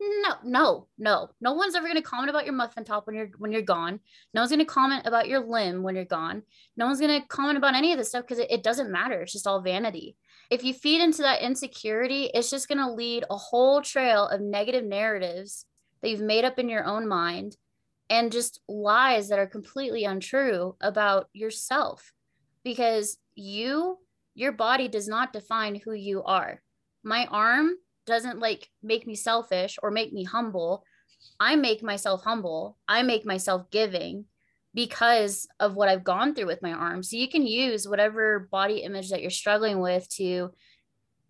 No, 0.00 0.34
no, 0.42 0.88
no. 0.98 1.28
No 1.42 1.52
one's 1.52 1.74
ever 1.74 1.86
going 1.86 1.96
to 1.96 2.02
comment 2.02 2.30
about 2.30 2.46
your 2.46 2.54
muffin 2.54 2.84
top 2.84 3.06
when 3.06 3.16
you're 3.16 3.28
when 3.36 3.52
you're 3.52 3.60
gone. 3.60 4.00
No 4.32 4.40
one's 4.40 4.50
going 4.50 4.60
to 4.60 4.64
comment 4.64 5.06
about 5.06 5.28
your 5.28 5.40
limb 5.40 5.82
when 5.82 5.94
you're 5.94 6.06
gone. 6.06 6.42
No 6.74 6.86
one's 6.86 7.00
going 7.00 7.20
to 7.20 7.26
comment 7.28 7.58
about 7.58 7.74
any 7.74 7.92
of 7.92 7.98
this 7.98 8.08
stuff 8.08 8.22
because 8.22 8.38
it, 8.38 8.50
it 8.50 8.62
doesn't 8.62 8.90
matter. 8.90 9.20
It's 9.20 9.32
just 9.32 9.46
all 9.46 9.60
vanity. 9.60 10.16
If 10.50 10.64
you 10.64 10.74
feed 10.74 11.00
into 11.00 11.22
that 11.22 11.42
insecurity, 11.42 12.30
it's 12.34 12.50
just 12.50 12.68
going 12.68 12.78
to 12.78 12.92
lead 12.92 13.24
a 13.30 13.36
whole 13.36 13.80
trail 13.80 14.26
of 14.26 14.40
negative 14.40 14.84
narratives 14.84 15.66
that 16.02 16.10
you've 16.10 16.20
made 16.20 16.44
up 16.44 16.58
in 16.58 16.68
your 16.68 16.84
own 16.84 17.08
mind 17.08 17.56
and 18.10 18.32
just 18.32 18.60
lies 18.68 19.28
that 19.28 19.38
are 19.38 19.46
completely 19.46 20.04
untrue 20.04 20.76
about 20.80 21.28
yourself. 21.32 22.12
Because 22.62 23.18
you 23.34 23.98
your 24.34 24.52
body 24.52 24.88
does 24.88 25.06
not 25.06 25.32
define 25.32 25.76
who 25.76 25.92
you 25.92 26.22
are. 26.24 26.60
My 27.04 27.26
arm 27.30 27.74
doesn't 28.06 28.40
like 28.40 28.68
make 28.82 29.06
me 29.06 29.14
selfish 29.14 29.78
or 29.82 29.90
make 29.90 30.12
me 30.12 30.24
humble. 30.24 30.84
I 31.38 31.56
make 31.56 31.82
myself 31.82 32.24
humble. 32.24 32.76
I 32.88 33.02
make 33.02 33.24
myself 33.24 33.70
giving 33.70 34.26
because 34.74 35.46
of 35.60 35.74
what 35.74 35.88
i've 35.88 36.04
gone 36.04 36.34
through 36.34 36.46
with 36.46 36.62
my 36.62 36.72
arm 36.72 37.02
so 37.02 37.16
you 37.16 37.28
can 37.28 37.46
use 37.46 37.88
whatever 37.88 38.48
body 38.50 38.78
image 38.78 39.10
that 39.10 39.22
you're 39.22 39.30
struggling 39.30 39.80
with 39.80 40.08
to 40.08 40.50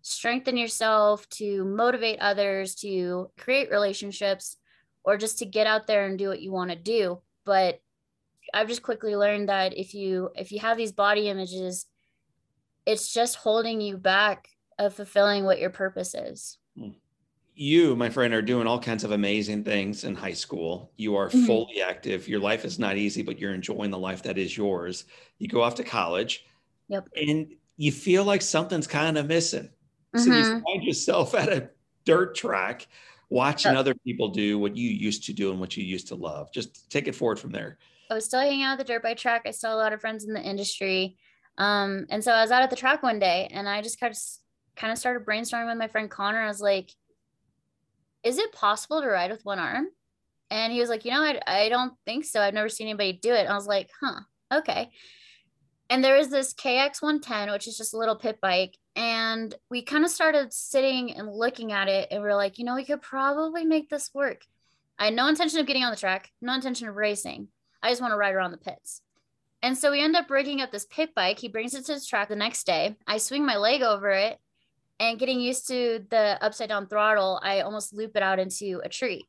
strengthen 0.01 0.57
yourself 0.57 1.27
to 1.29 1.63
motivate 1.65 2.19
others 2.19 2.75
to 2.75 3.29
create 3.37 3.71
relationships 3.71 4.57
or 5.03 5.17
just 5.17 5.39
to 5.39 5.45
get 5.45 5.67
out 5.67 5.87
there 5.87 6.05
and 6.05 6.17
do 6.17 6.27
what 6.27 6.41
you 6.41 6.51
want 6.51 6.69
to 6.69 6.75
do 6.75 7.19
but 7.45 7.79
I've 8.53 8.67
just 8.67 8.83
quickly 8.83 9.15
learned 9.15 9.49
that 9.49 9.77
if 9.77 9.93
you 9.93 10.29
if 10.35 10.51
you 10.51 10.59
have 10.59 10.77
these 10.77 10.91
body 10.91 11.29
images, 11.29 11.85
it's 12.85 13.11
just 13.11 13.37
holding 13.37 13.81
you 13.81 13.97
back 13.97 14.49
of 14.77 14.93
fulfilling 14.93 15.45
what 15.45 15.59
your 15.59 15.69
purpose 15.69 16.13
is. 16.13 16.57
Hmm. 16.77 16.89
You, 17.55 17.95
my 17.95 18.09
friend, 18.09 18.33
are 18.33 18.41
doing 18.41 18.67
all 18.67 18.79
kinds 18.79 19.03
of 19.03 19.11
amazing 19.11 19.63
things 19.63 20.03
in 20.03 20.13
high 20.13 20.33
school. 20.33 20.91
You 20.97 21.15
are 21.15 21.29
mm-hmm. 21.29 21.45
fully 21.45 21.81
active. 21.81 22.27
Your 22.27 22.39
life 22.39 22.65
is 22.65 22.77
not 22.77 22.97
easy, 22.97 23.21
but 23.21 23.39
you're 23.39 23.53
enjoying 23.53 23.91
the 23.91 23.97
life 23.97 24.23
that 24.23 24.37
is 24.37 24.57
yours. 24.57 25.05
You 25.39 25.47
go 25.47 25.63
off 25.63 25.75
to 25.75 25.83
college. 25.83 26.45
Yep. 26.89 27.07
And 27.15 27.53
you 27.77 27.91
feel 27.91 28.25
like 28.25 28.41
something's 28.41 28.87
kind 28.87 29.17
of 29.17 29.27
missing. 29.27 29.69
Mm-hmm. 30.13 30.19
So 30.19 30.25
you 30.25 30.43
mm-hmm. 30.43 30.63
find 30.63 30.83
yourself 30.83 31.33
at 31.35 31.49
a 31.49 31.69
dirt 32.03 32.35
track 32.35 32.87
watching 33.29 33.71
yep. 33.71 33.79
other 33.79 33.95
people 33.95 34.29
do 34.29 34.59
what 34.59 34.75
you 34.75 34.89
used 34.89 35.25
to 35.25 35.33
do 35.33 35.51
and 35.51 35.59
what 35.59 35.75
you 35.75 35.83
used 35.83 36.07
to 36.09 36.15
love. 36.15 36.51
Just 36.51 36.89
take 36.89 37.07
it 37.07 37.15
forward 37.15 37.39
from 37.39 37.51
there. 37.51 37.77
I 38.09 38.13
was 38.13 38.25
still 38.25 38.39
hanging 38.39 38.63
out 38.63 38.73
at 38.73 38.77
the 38.79 38.83
dirt 38.83 39.01
bike 39.01 39.17
track. 39.17 39.43
I 39.45 39.51
still 39.51 39.71
had 39.71 39.75
a 39.75 39.77
lot 39.77 39.93
of 39.93 40.01
friends 40.01 40.25
in 40.25 40.33
the 40.33 40.41
industry. 40.41 41.17
Um, 41.57 42.05
and 42.09 42.23
so 42.23 42.31
I 42.31 42.41
was 42.41 42.51
out 42.51 42.61
at 42.61 42.69
the 42.69 42.75
track 42.75 43.01
one 43.01 43.17
day 43.17 43.47
and 43.51 43.67
I 43.67 43.81
just 43.81 43.99
kind 43.99 44.11
of 44.11 44.19
kind 44.75 44.91
of 44.91 44.99
started 44.99 45.25
brainstorming 45.25 45.67
with 45.67 45.77
my 45.77 45.87
friend 45.87 46.09
Connor. 46.11 46.41
I 46.41 46.47
was 46.47 46.61
like, 46.61 46.91
is 48.25 48.39
it 48.39 48.51
possible 48.51 49.01
to 49.01 49.07
ride 49.07 49.31
with 49.31 49.45
one 49.45 49.59
arm? 49.59 49.87
And 50.49 50.73
he 50.73 50.79
was 50.79 50.89
like, 50.89 51.05
you 51.05 51.11
know, 51.11 51.21
I, 51.21 51.39
I 51.47 51.69
don't 51.69 51.93
think 52.05 52.25
so. 52.25 52.41
I've 52.41 52.53
never 52.53 52.69
seen 52.69 52.87
anybody 52.87 53.13
do 53.13 53.31
it. 53.31 53.41
And 53.41 53.49
I 53.49 53.55
was 53.55 53.67
like, 53.67 53.89
huh, 54.01 54.19
okay. 54.53 54.91
And 55.89 56.03
there 56.03 56.17
is 56.17 56.29
this 56.29 56.53
KX 56.53 57.01
110, 57.01 57.51
which 57.51 57.67
is 57.67 57.77
just 57.77 57.93
a 57.93 57.97
little 57.97 58.15
pit 58.15 58.39
bike. 58.41 58.77
And 58.95 59.53
we 59.69 59.83
kind 59.83 60.03
of 60.03 60.09
started 60.09 60.51
sitting 60.51 61.15
and 61.15 61.31
looking 61.31 61.71
at 61.71 61.87
it. 61.87 62.07
And 62.09 62.23
we 62.23 62.29
are 62.29 62.35
like, 62.35 62.57
you 62.57 62.65
know, 62.65 62.75
we 62.75 62.83
could 62.83 63.01
probably 63.01 63.63
make 63.63 63.89
this 63.89 64.09
work. 64.13 64.41
I 64.97 65.05
had 65.05 65.13
no 65.13 65.27
intention 65.27 65.59
of 65.59 65.67
getting 65.67 65.83
on 65.83 65.91
the 65.91 65.97
track, 65.97 66.31
no 66.41 66.53
intention 66.53 66.87
of 66.87 66.95
racing. 66.95 67.49
I 67.83 67.89
just 67.89 68.01
want 68.01 68.13
to 68.13 68.17
ride 68.17 68.33
around 68.33 68.51
the 68.51 68.57
pits. 68.57 69.01
And 69.61 69.77
so 69.77 69.91
we 69.91 70.01
end 70.01 70.15
up 70.15 70.29
rigging 70.29 70.61
up 70.61 70.71
this 70.71 70.85
pit 70.85 71.13
bike. 71.15 71.37
He 71.37 71.47
brings 71.47 71.75
it 71.75 71.85
to 71.85 71.95
the 71.95 72.01
track 72.01 72.29
the 72.29 72.35
next 72.35 72.65
day. 72.65 72.95
I 73.05 73.17
swing 73.17 73.45
my 73.45 73.57
leg 73.57 73.83
over 73.83 74.09
it 74.09 74.39
and 74.99 75.19
getting 75.19 75.39
used 75.39 75.67
to 75.67 76.05
the 76.09 76.37
upside 76.41 76.69
down 76.69 76.87
throttle, 76.87 77.39
I 77.43 77.61
almost 77.61 77.93
loop 77.93 78.15
it 78.15 78.23
out 78.23 78.39
into 78.39 78.81
a 78.83 78.89
tree. 78.89 79.27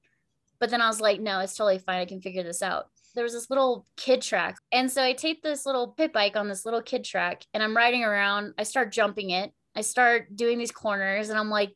But 0.59 0.71
then 0.71 0.81
I 0.81 0.89
was 0.89 1.01
like, 1.01 1.21
no, 1.21 1.41
it's 1.41 1.57
totally 1.57 1.79
fine. 1.79 2.01
I 2.01 2.07
can 2.07 2.21
figure 2.21 2.43
this 2.43 2.63
out. 2.63 2.87
There 3.15 3.25
was 3.25 3.33
this 3.33 3.51
little 3.51 3.87
kid 3.97 4.23
track. 4.23 4.57
And 4.73 4.91
so 4.91 5.03
I 5.03 5.13
take 5.13 5.43
this 5.43 5.67
little 5.67 5.89
pit 5.89 6.13
bike 6.13 6.37
on 6.37 6.49
this 6.49 6.65
little 6.65 6.83
kid 6.83 7.05
track 7.05 7.45
and 7.53 7.63
I'm 7.63 7.77
riding 7.77 8.05
around. 8.05 8.55
I 8.59 8.63
start 8.63 8.93
jumping 8.93 9.31
it. 9.31 9.53
I 9.75 9.81
start 9.81 10.35
doing 10.37 10.59
these 10.59 10.71
corners 10.71 11.29
and 11.29 11.39
I'm 11.39 11.51
like, 11.51 11.73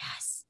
yes. 0.00 0.44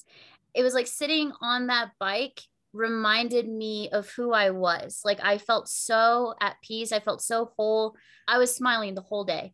It 0.55 0.62
was 0.62 0.75
like 0.75 0.87
sitting 0.87 1.33
on 1.40 1.66
that 1.66 1.90
bike 1.99 2.40
reminded 2.72 3.49
me 3.49 3.88
of 3.90 4.09
who 4.11 4.33
I 4.33 4.51
was. 4.51 5.01
Like 5.05 5.20
I 5.22 5.38
felt 5.38 5.68
so 5.68 6.35
at 6.40 6.57
peace. 6.62 6.92
I 6.92 7.01
felt 7.01 7.22
so 7.22 7.51
whole. 7.57 7.96
I 8.29 8.38
was 8.38 8.55
smiling 8.55 8.94
the 8.94 9.03
whole 9.03 9.25
day. 9.25 9.53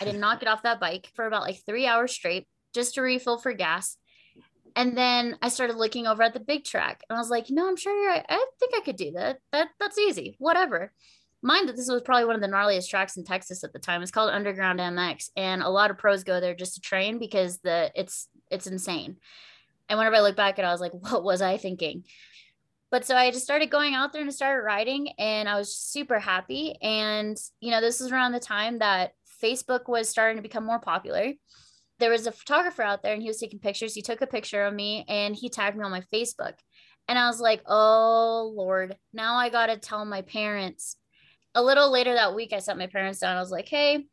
I 0.00 0.04
did 0.04 0.16
not 0.16 0.40
get 0.40 0.48
off 0.48 0.62
that 0.62 0.80
bike 0.80 1.10
for 1.14 1.26
about 1.26 1.42
like 1.42 1.60
three 1.64 1.86
hours 1.86 2.12
straight 2.12 2.46
just 2.74 2.94
to 2.94 3.02
refill 3.02 3.38
for 3.38 3.52
gas. 3.52 3.96
And 4.76 4.96
then 4.96 5.36
I 5.42 5.48
started 5.48 5.76
looking 5.76 6.06
over 6.06 6.22
at 6.22 6.34
the 6.34 6.40
big 6.40 6.64
track 6.64 7.02
and 7.08 7.16
I 7.16 7.20
was 7.20 7.30
like, 7.30 7.50
know, 7.50 7.68
I'm 7.68 7.76
sure 7.76 7.96
you're, 8.00 8.22
I 8.28 8.46
think 8.60 8.74
I 8.76 8.80
could 8.80 8.96
do 8.96 9.12
that. 9.12 9.38
That 9.52 9.68
that's 9.80 9.98
easy. 9.98 10.36
Whatever. 10.38 10.92
Mind 11.40 11.68
that 11.68 11.76
this 11.76 11.88
was 11.88 12.02
probably 12.02 12.24
one 12.24 12.34
of 12.34 12.40
the 12.40 12.48
gnarliest 12.48 12.88
tracks 12.88 13.16
in 13.16 13.24
Texas 13.24 13.62
at 13.62 13.72
the 13.72 13.78
time. 13.78 14.02
It's 14.02 14.10
called 14.10 14.30
Underground 14.30 14.80
MX, 14.80 15.30
and 15.36 15.62
a 15.62 15.68
lot 15.68 15.92
of 15.92 15.96
pros 15.96 16.24
go 16.24 16.40
there 16.40 16.52
just 16.52 16.74
to 16.74 16.80
train 16.80 17.20
because 17.20 17.58
the 17.58 17.92
it's 17.94 18.28
it's 18.50 18.66
insane. 18.66 19.16
And 19.88 19.98
whenever 19.98 20.16
I 20.16 20.20
look 20.20 20.34
back 20.36 20.58
at 20.58 20.64
it, 20.64 20.68
I 20.68 20.72
was 20.72 20.80
like, 20.80 20.92
what 21.12 21.22
was 21.22 21.40
I 21.40 21.56
thinking? 21.56 22.04
but 22.90 23.04
so 23.04 23.16
I 23.16 23.30
just 23.30 23.44
started 23.44 23.70
going 23.70 23.94
out 23.94 24.12
there 24.12 24.22
and 24.22 24.32
started 24.32 24.62
riding 24.62 25.08
and 25.18 25.48
I 25.48 25.56
was 25.56 25.76
super 25.76 26.18
happy. 26.18 26.76
And, 26.80 27.36
you 27.60 27.70
know, 27.70 27.80
this 27.80 28.00
was 28.00 28.10
around 28.10 28.32
the 28.32 28.40
time 28.40 28.78
that 28.78 29.12
Facebook 29.42 29.88
was 29.88 30.08
starting 30.08 30.36
to 30.36 30.42
become 30.42 30.64
more 30.64 30.80
popular. 30.80 31.32
There 31.98 32.10
was 32.10 32.26
a 32.26 32.32
photographer 32.32 32.82
out 32.82 33.02
there 33.02 33.12
and 33.12 33.22
he 33.22 33.28
was 33.28 33.38
taking 33.38 33.58
pictures. 33.58 33.94
He 33.94 34.02
took 34.02 34.20
a 34.20 34.26
picture 34.26 34.64
of 34.64 34.74
me 34.74 35.04
and 35.08 35.34
he 35.34 35.48
tagged 35.48 35.76
me 35.76 35.84
on 35.84 35.90
my 35.90 36.02
Facebook. 36.12 36.54
And 37.08 37.18
I 37.18 37.26
was 37.26 37.40
like, 37.40 37.62
oh 37.66 38.52
Lord, 38.54 38.96
now 39.12 39.34
I 39.36 39.48
got 39.48 39.66
to 39.66 39.76
tell 39.78 40.04
my 40.04 40.22
parents. 40.22 40.96
A 41.54 41.62
little 41.62 41.90
later 41.90 42.14
that 42.14 42.34
week, 42.34 42.52
I 42.52 42.58
sat 42.58 42.78
my 42.78 42.86
parents 42.86 43.20
down. 43.20 43.36
I 43.36 43.40
was 43.40 43.50
like, 43.50 43.68
hey, 43.68 44.04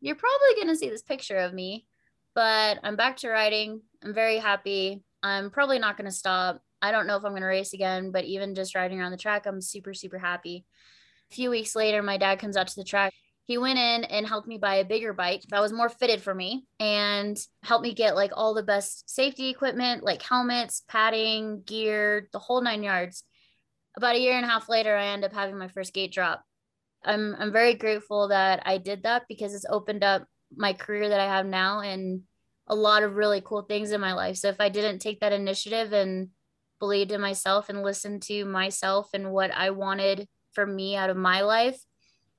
you're 0.00 0.16
probably 0.16 0.54
going 0.54 0.68
to 0.68 0.76
see 0.76 0.90
this 0.90 1.02
picture 1.02 1.38
of 1.38 1.54
me, 1.54 1.86
but 2.34 2.78
I'm 2.84 2.96
back 2.96 3.16
to 3.18 3.28
riding. 3.28 3.80
I'm 4.04 4.14
very 4.14 4.38
happy. 4.38 5.02
I'm 5.22 5.50
probably 5.50 5.78
not 5.78 5.96
going 5.96 6.04
to 6.04 6.16
stop. 6.16 6.60
I 6.82 6.92
don't 6.92 7.06
know 7.06 7.16
if 7.16 7.24
I'm 7.24 7.32
going 7.32 7.40
to 7.40 7.48
race 7.48 7.72
again, 7.72 8.12
but 8.12 8.24
even 8.24 8.54
just 8.54 8.74
riding 8.74 9.00
around 9.00 9.10
the 9.10 9.16
track, 9.16 9.46
I'm 9.46 9.62
super, 9.62 9.94
super 9.94 10.18
happy. 10.18 10.66
A 11.30 11.34
few 11.34 11.50
weeks 11.50 11.74
later, 11.74 12.02
my 12.02 12.18
dad 12.18 12.38
comes 12.38 12.56
out 12.56 12.68
to 12.68 12.76
the 12.76 12.84
track. 12.84 13.12
He 13.46 13.58
went 13.58 13.78
in 13.78 14.02
and 14.04 14.26
helped 14.26 14.48
me 14.48 14.58
buy 14.58 14.76
a 14.76 14.84
bigger 14.84 15.12
bike 15.12 15.42
that 15.50 15.62
was 15.62 15.72
more 15.72 15.88
fitted 15.88 16.20
for 16.20 16.34
me 16.34 16.66
and 16.80 17.38
helped 17.62 17.84
me 17.84 17.94
get 17.94 18.16
like 18.16 18.32
all 18.34 18.54
the 18.54 18.64
best 18.64 19.08
safety 19.08 19.48
equipment, 19.48 20.02
like 20.02 20.20
helmets, 20.20 20.82
padding, 20.88 21.62
gear, 21.64 22.28
the 22.32 22.40
whole 22.40 22.60
nine 22.60 22.82
yards. 22.82 23.22
About 23.96 24.16
a 24.16 24.20
year 24.20 24.34
and 24.34 24.44
a 24.44 24.48
half 24.48 24.68
later, 24.68 24.96
I 24.96 25.06
end 25.06 25.24
up 25.24 25.32
having 25.32 25.56
my 25.56 25.68
first 25.68 25.94
gate 25.94 26.12
drop. 26.12 26.42
I'm 27.04 27.36
I'm 27.38 27.52
very 27.52 27.74
grateful 27.74 28.28
that 28.28 28.64
I 28.66 28.78
did 28.78 29.04
that 29.04 29.22
because 29.28 29.54
it's 29.54 29.66
opened 29.70 30.02
up 30.02 30.26
my 30.54 30.72
career 30.72 31.08
that 31.08 31.20
I 31.20 31.26
have 31.26 31.46
now 31.46 31.80
and 31.80 32.22
a 32.66 32.74
lot 32.74 33.04
of 33.04 33.14
really 33.14 33.40
cool 33.40 33.62
things 33.62 33.92
in 33.92 34.00
my 34.00 34.14
life. 34.14 34.38
So 34.38 34.48
if 34.48 34.60
I 34.60 34.70
didn't 34.70 34.98
take 34.98 35.20
that 35.20 35.32
initiative 35.32 35.92
and 35.92 36.30
believed 36.80 37.12
in 37.12 37.20
myself 37.20 37.68
and 37.68 37.84
listened 37.84 38.22
to 38.22 38.44
myself 38.44 39.10
and 39.14 39.30
what 39.30 39.52
I 39.52 39.70
wanted 39.70 40.26
for 40.52 40.66
me 40.66 40.96
out 40.96 41.10
of 41.10 41.16
my 41.16 41.42
life, 41.42 41.80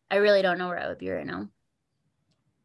I 0.09 0.17
really 0.17 0.41
don't 0.41 0.57
know 0.57 0.69
where 0.69 0.79
I 0.79 0.87
would 0.87 0.97
be 0.97 1.09
right 1.09 1.25
now. 1.25 1.47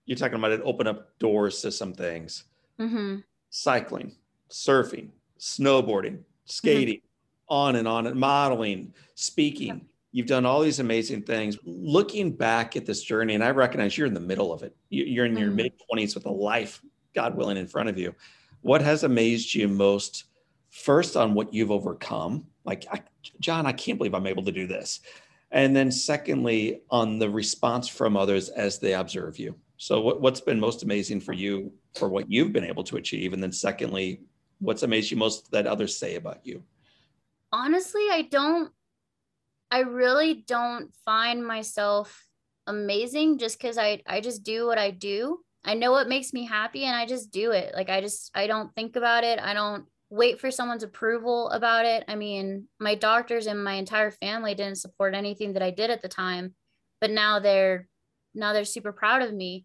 You're 0.06 0.16
talking 0.16 0.38
about 0.38 0.52
it 0.52 0.60
open 0.64 0.86
up 0.86 1.18
doors 1.18 1.60
to 1.62 1.70
some 1.70 1.92
things. 1.92 2.44
Mm-hmm. 2.78 3.18
Cycling, 3.50 4.16
surfing, 4.50 5.10
snowboarding, 5.38 6.20
skating, 6.44 6.96
mm-hmm. 6.96 7.54
on 7.54 7.76
and 7.76 7.86
on, 7.86 8.06
and 8.06 8.18
modeling, 8.18 8.94
speaking. 9.14 9.86
You've 10.12 10.26
done 10.26 10.44
all 10.44 10.60
these 10.60 10.80
amazing 10.80 11.22
things. 11.22 11.56
Looking 11.64 12.32
back 12.32 12.76
at 12.76 12.84
this 12.84 13.02
journey, 13.02 13.34
and 13.34 13.42
I 13.42 13.50
recognize 13.50 13.96
you're 13.96 14.06
in 14.06 14.14
the 14.14 14.20
middle 14.20 14.52
of 14.52 14.62
it. 14.62 14.76
You're 14.90 15.24
in 15.24 15.36
your 15.36 15.48
mm-hmm. 15.48 15.56
mid 15.56 15.72
20s 15.92 16.14
with 16.14 16.26
a 16.26 16.30
life, 16.30 16.82
God 17.14 17.36
willing, 17.36 17.56
in 17.56 17.66
front 17.66 17.88
of 17.88 17.98
you. 17.98 18.14
What 18.60 18.82
has 18.82 19.04
amazed 19.04 19.54
you 19.54 19.68
most, 19.68 20.24
first, 20.70 21.16
on 21.16 21.34
what 21.34 21.52
you've 21.52 21.70
overcome? 21.70 22.46
Like, 22.64 22.84
I, 22.92 23.02
John, 23.40 23.66
I 23.66 23.72
can't 23.72 23.98
believe 23.98 24.14
I'm 24.14 24.26
able 24.26 24.44
to 24.44 24.52
do 24.52 24.66
this. 24.66 25.00
And 25.52 25.76
then, 25.76 25.90
secondly, 25.90 26.82
on 26.90 27.18
the 27.18 27.28
response 27.30 27.86
from 27.86 28.16
others 28.16 28.48
as 28.48 28.78
they 28.78 28.94
observe 28.94 29.38
you. 29.38 29.54
So, 29.76 30.00
what, 30.00 30.20
what's 30.20 30.40
been 30.40 30.58
most 30.58 30.82
amazing 30.82 31.20
for 31.20 31.32
you 31.32 31.72
for 31.94 32.08
what 32.08 32.30
you've 32.30 32.52
been 32.52 32.64
able 32.64 32.84
to 32.84 32.96
achieve? 32.96 33.32
And 33.32 33.42
then, 33.42 33.52
secondly, 33.52 34.22
what's 34.58 34.82
amazed 34.82 35.10
you 35.10 35.16
most 35.16 35.50
that 35.52 35.66
others 35.66 35.96
say 35.96 36.16
about 36.16 36.44
you? 36.44 36.62
Honestly, 37.52 38.06
I 38.10 38.28
don't 38.30 38.72
I 39.72 39.80
really 39.80 40.44
don't 40.46 40.94
find 41.06 41.44
myself 41.44 42.28
amazing 42.66 43.38
just 43.38 43.58
because 43.58 43.78
I, 43.78 44.02
I 44.06 44.20
just 44.20 44.42
do 44.42 44.66
what 44.66 44.76
I 44.76 44.90
do. 44.90 45.38
I 45.64 45.72
know 45.72 45.92
what 45.92 46.10
makes 46.10 46.34
me 46.34 46.44
happy 46.44 46.84
and 46.84 46.94
I 46.94 47.06
just 47.06 47.30
do 47.30 47.52
it. 47.52 47.74
Like 47.74 47.88
I 47.88 48.02
just 48.02 48.30
I 48.34 48.46
don't 48.46 48.74
think 48.74 48.96
about 48.96 49.24
it. 49.24 49.38
I 49.38 49.54
don't 49.54 49.86
wait 50.12 50.38
for 50.38 50.50
someone's 50.50 50.82
approval 50.82 51.48
about 51.50 51.86
it. 51.86 52.04
I 52.06 52.16
mean, 52.16 52.68
my 52.78 52.94
doctors 52.94 53.46
and 53.46 53.64
my 53.64 53.72
entire 53.74 54.10
family 54.10 54.54
didn't 54.54 54.76
support 54.76 55.14
anything 55.14 55.54
that 55.54 55.62
I 55.62 55.70
did 55.70 55.88
at 55.88 56.02
the 56.02 56.08
time, 56.08 56.54
but 57.00 57.10
now 57.10 57.38
they're 57.40 57.88
now 58.34 58.52
they're 58.52 58.66
super 58.66 58.92
proud 58.92 59.22
of 59.22 59.32
me. 59.32 59.64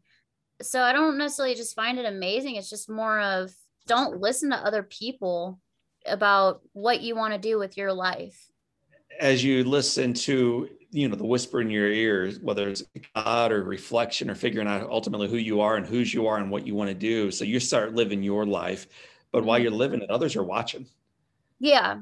So 0.61 0.81
I 0.81 0.93
don't 0.93 1.17
necessarily 1.17 1.53
just 1.53 1.75
find 1.75 1.99
it 1.99 2.05
amazing. 2.05 2.55
It's 2.55 2.69
just 2.69 2.89
more 2.89 3.19
of 3.19 3.51
don't 3.87 4.21
listen 4.21 4.51
to 4.51 4.55
other 4.55 4.83
people 4.83 5.59
about 6.05 6.61
what 6.71 7.01
you 7.01 7.13
want 7.13 7.33
to 7.33 7.39
do 7.39 7.59
with 7.59 7.75
your 7.75 7.91
life 7.91 8.49
as 9.19 9.43
you 9.43 9.63
listen 9.65 10.13
to 10.13 10.69
you 10.91 11.09
know 11.09 11.15
the 11.15 11.25
whisper 11.25 11.59
in 11.59 11.69
your 11.69 11.87
ears 11.87 12.39
whether 12.39 12.69
it's 12.69 12.83
god 13.15 13.51
or 13.51 13.63
reflection 13.63 14.29
or 14.29 14.35
figuring 14.35 14.67
out 14.67 14.89
ultimately 14.89 15.27
who 15.27 15.37
you 15.37 15.59
are 15.59 15.75
and 15.75 15.85
whose 15.85 16.13
you 16.13 16.27
are 16.27 16.37
and 16.37 16.49
what 16.49 16.65
you 16.65 16.75
want 16.75 16.89
to 16.89 16.93
do 16.93 17.31
so 17.31 17.43
you 17.43 17.59
start 17.59 17.95
living 17.95 18.21
your 18.23 18.45
life 18.45 18.87
but 19.31 19.43
while 19.43 19.59
you're 19.59 19.71
living 19.71 20.01
it 20.01 20.09
others 20.09 20.35
are 20.35 20.43
watching 20.43 20.85
yeah 21.59 21.99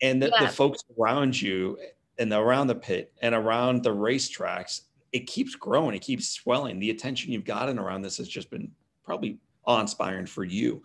and 0.00 0.22
the, 0.22 0.30
yeah. 0.32 0.46
the 0.46 0.52
folks 0.52 0.82
around 0.98 1.40
you 1.40 1.78
and 2.18 2.32
around 2.32 2.66
the 2.66 2.74
pit 2.74 3.12
and 3.22 3.34
around 3.34 3.82
the 3.82 3.90
racetracks 3.90 4.82
it 5.12 5.26
keeps 5.26 5.54
growing 5.54 5.94
it 5.94 6.02
keeps 6.02 6.28
swelling 6.28 6.78
the 6.78 6.90
attention 6.90 7.32
you've 7.32 7.44
gotten 7.44 7.78
around 7.78 8.02
this 8.02 8.16
has 8.16 8.28
just 8.28 8.50
been 8.50 8.70
probably 9.04 9.38
awe-inspiring 9.64 10.26
for 10.26 10.44
you 10.44 10.82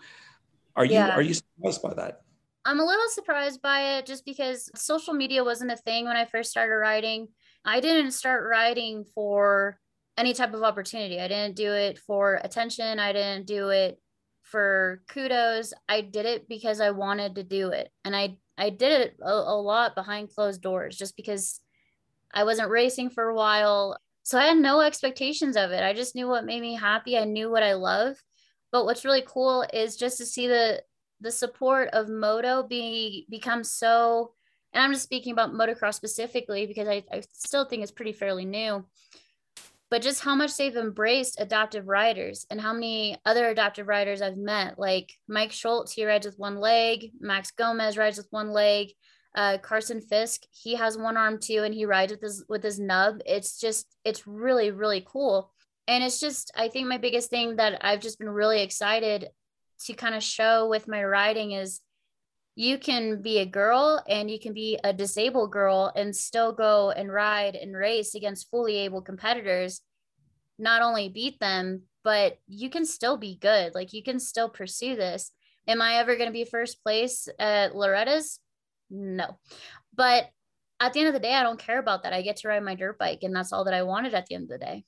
are 0.76 0.86
you 0.86 0.94
yeah. 0.94 1.16
are 1.16 1.22
you 1.22 1.34
surprised 1.34 1.82
by 1.82 1.94
that 1.94 2.22
I'm 2.68 2.82
a 2.82 2.86
little 2.86 3.08
surprised 3.08 3.62
by 3.62 3.98
it 3.98 4.06
just 4.06 4.26
because 4.26 4.70
social 4.76 5.14
media 5.14 5.42
wasn't 5.42 5.72
a 5.72 5.78
thing 5.78 6.04
when 6.04 6.18
I 6.18 6.26
first 6.26 6.52
started 6.52 6.74
writing. 6.74 7.30
I 7.64 7.80
didn't 7.80 8.12
start 8.12 8.44
writing 8.46 9.06
for 9.16 9.80
any 10.18 10.34
type 10.34 10.54
of 10.54 10.64
opportunity. 10.64 11.18
I 11.18 11.30
didn't 11.30 11.56
do 11.56 11.72
it 11.72 11.98
for 11.98 12.42
attention. 12.44 13.00
I 13.00 13.14
didn't 13.14 13.48
do 13.48 13.70
it 13.70 14.02
for 14.52 15.02
kudos. 15.10 15.74
I 15.88 16.02
did 16.02 16.26
it 16.26 16.48
because 16.48 16.82
I 16.82 16.92
wanted 16.92 17.36
to 17.36 17.44
do 17.44 17.70
it. 17.70 17.90
And 18.06 18.16
I 18.16 18.38
I 18.58 18.70
did 18.70 19.02
it 19.02 19.18
a, 19.22 19.32
a 19.32 19.62
lot 19.62 19.96
behind 19.96 20.34
closed 20.34 20.62
doors 20.62 20.98
just 20.98 21.16
because 21.16 21.60
I 22.34 22.44
wasn't 22.44 22.72
racing 22.72 23.12
for 23.12 23.26
a 23.26 23.36
while. 23.36 23.98
So 24.24 24.38
I 24.38 24.46
had 24.46 24.58
no 24.58 24.82
expectations 24.82 25.56
of 25.56 25.72
it. 25.72 25.84
I 25.84 25.94
just 25.94 26.16
knew 26.16 26.28
what 26.28 26.46
made 26.46 26.62
me 26.62 26.76
happy. 26.76 27.18
I 27.18 27.24
knew 27.24 27.50
what 27.50 27.64
I 27.64 27.74
love. 27.74 28.18
But 28.72 28.86
what's 28.86 29.06
really 29.06 29.24
cool 29.26 29.66
is 29.74 29.96
just 29.96 30.18
to 30.18 30.26
see 30.26 30.48
the 30.48 30.82
the 31.22 31.32
support 31.32 31.90
of 31.94 32.10
moto 32.10 32.64
be 32.64 33.26
become 33.30 33.64
so 33.64 34.34
and 34.72 34.84
i'm 34.84 34.92
just 34.92 35.04
speaking 35.04 35.34
about 35.34 35.52
motocross 35.52 35.96
specifically 35.96 36.68
because 36.68 36.88
I, 36.88 37.04
I 37.12 37.24
still 37.32 37.66
think 37.66 37.82
it's 37.82 37.92
pretty 37.92 38.14
fairly 38.14 38.46
new 38.46 38.86
but 39.90 40.02
just 40.02 40.22
how 40.22 40.36
much 40.36 40.58
they've 40.58 40.76
embraced 40.76 41.40
adaptive 41.40 41.88
riders 41.88 42.46
and 42.50 42.60
how 42.60 42.74
many 42.74 43.18
other 43.26 43.48
adaptive 43.50 43.88
riders 43.88 44.22
I've 44.22 44.38
met, 44.38 44.78
like 44.78 45.14
Mike 45.28 45.52
Schultz, 45.52 45.94
he 45.94 46.06
rides 46.06 46.26
with 46.26 46.38
one 46.38 46.58
leg, 46.58 47.12
Max 47.20 47.52
Gomez 47.52 47.98
rides 47.98 48.18
with 48.18 48.28
one 48.30 48.52
leg, 48.52 48.90
uh, 49.36 49.58
Carson 49.60 50.02
Fisk, 50.02 50.42
he 50.52 50.76
has 50.76 50.98
one 50.98 51.16
arm 51.16 51.40
too, 51.40 51.64
and 51.64 51.74
he 51.74 51.86
rides 51.86 52.12
with 52.12 52.22
his 52.22 52.44
with 52.50 52.64
his 52.64 52.80
nub. 52.80 53.20
It's 53.26 53.60
just 53.60 53.96
it's 54.04 54.26
really 54.26 54.72
really 54.72 55.06
cool, 55.06 55.54
and 55.88 56.04
it's 56.04 56.20
just 56.20 56.52
I 56.56 56.70
think 56.70 56.88
my 56.88 56.98
biggest 56.98 57.30
thing 57.30 57.58
that 57.58 57.78
I've 57.82 58.02
just 58.02 58.20
been 58.20 58.30
really 58.30 58.62
excited 58.62 59.28
to 59.86 59.94
kind 59.94 60.16
of 60.16 60.24
show 60.24 60.68
with 60.68 60.88
my 60.88 61.04
writing 61.04 61.52
is 61.52 61.82
you 62.58 62.80
can 62.80 63.22
be 63.22 63.38
a 63.38 63.46
girl 63.46 64.04
and 64.10 64.32
you 64.32 64.40
can 64.40 64.52
be 64.52 64.80
a 64.84 64.92
disabled 64.92 65.52
girl 65.52 65.92
and 65.96 66.16
still 66.16 66.52
go 66.52 66.90
and 66.90 67.14
ride 67.14 67.54
and 67.54 67.76
race 67.76 68.16
against 68.16 68.50
fully 68.50 68.78
able 68.78 69.00
competitors 69.00 69.82
not 70.58 70.82
only 70.82 71.08
beat 71.08 71.40
them 71.40 71.84
but 72.04 72.40
you 72.48 72.72
can 72.72 72.84
still 72.84 73.16
be 73.16 73.38
good. 73.40 73.76
Like 73.76 73.94
you 73.94 74.02
can 74.02 74.20
still 74.20 74.50
pursue 74.50 74.96
this. 74.96 75.32
Am 75.68 75.84
i 75.84 75.98
ever 75.98 76.16
going 76.16 76.30
to 76.30 76.34
be 76.34 76.46
first 76.46 76.82
place 76.82 77.30
at 77.38 77.76
loretta's? 77.76 78.40
No. 78.90 79.38
But 79.96 80.28
at 80.80 80.94
the 80.94 81.02
end 81.02 81.10
of 81.10 81.14
the 81.14 81.20
day 81.20 81.36
i 81.36 81.44
don't 81.44 81.60
care 81.60 81.78
about 81.78 82.04
that. 82.04 82.14
I 82.14 82.24
get 82.24 82.38
to 82.38 82.48
ride 82.48 82.64
my 82.64 82.74
dirt 82.74 82.98
bike 82.98 83.20
and 83.22 83.36
that's 83.36 83.54
all 83.54 83.66
that 83.66 83.76
i 83.76 83.84
wanted 83.84 84.16
at 84.16 84.26
the 84.26 84.34
end 84.34 84.46
of 84.46 84.60
the 84.60 84.66
day 84.66 84.84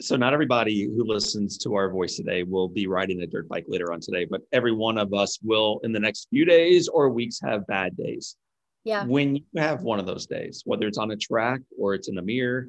so 0.00 0.16
not 0.16 0.34
everybody 0.34 0.84
who 0.84 1.04
listens 1.04 1.56
to 1.58 1.74
our 1.74 1.90
voice 1.90 2.16
today 2.16 2.42
will 2.42 2.68
be 2.68 2.86
riding 2.86 3.22
a 3.22 3.26
dirt 3.26 3.48
bike 3.48 3.64
later 3.66 3.92
on 3.92 4.00
today, 4.00 4.26
but 4.28 4.42
every 4.52 4.72
one 4.72 4.98
of 4.98 5.14
us 5.14 5.38
will 5.42 5.80
in 5.84 5.92
the 5.92 6.00
next 6.00 6.28
few 6.28 6.44
days 6.44 6.86
or 6.88 7.08
weeks 7.08 7.40
have 7.42 7.66
bad 7.66 7.96
days. 7.96 8.36
Yeah. 8.84 9.04
When 9.04 9.36
you 9.36 9.42
have 9.56 9.82
one 9.82 9.98
of 9.98 10.06
those 10.06 10.26
days, 10.26 10.62
whether 10.64 10.86
it's 10.86 10.98
on 10.98 11.10
a 11.10 11.16
track 11.16 11.60
or 11.78 11.94
it's 11.94 12.08
in 12.08 12.18
a 12.18 12.22
mirror 12.22 12.68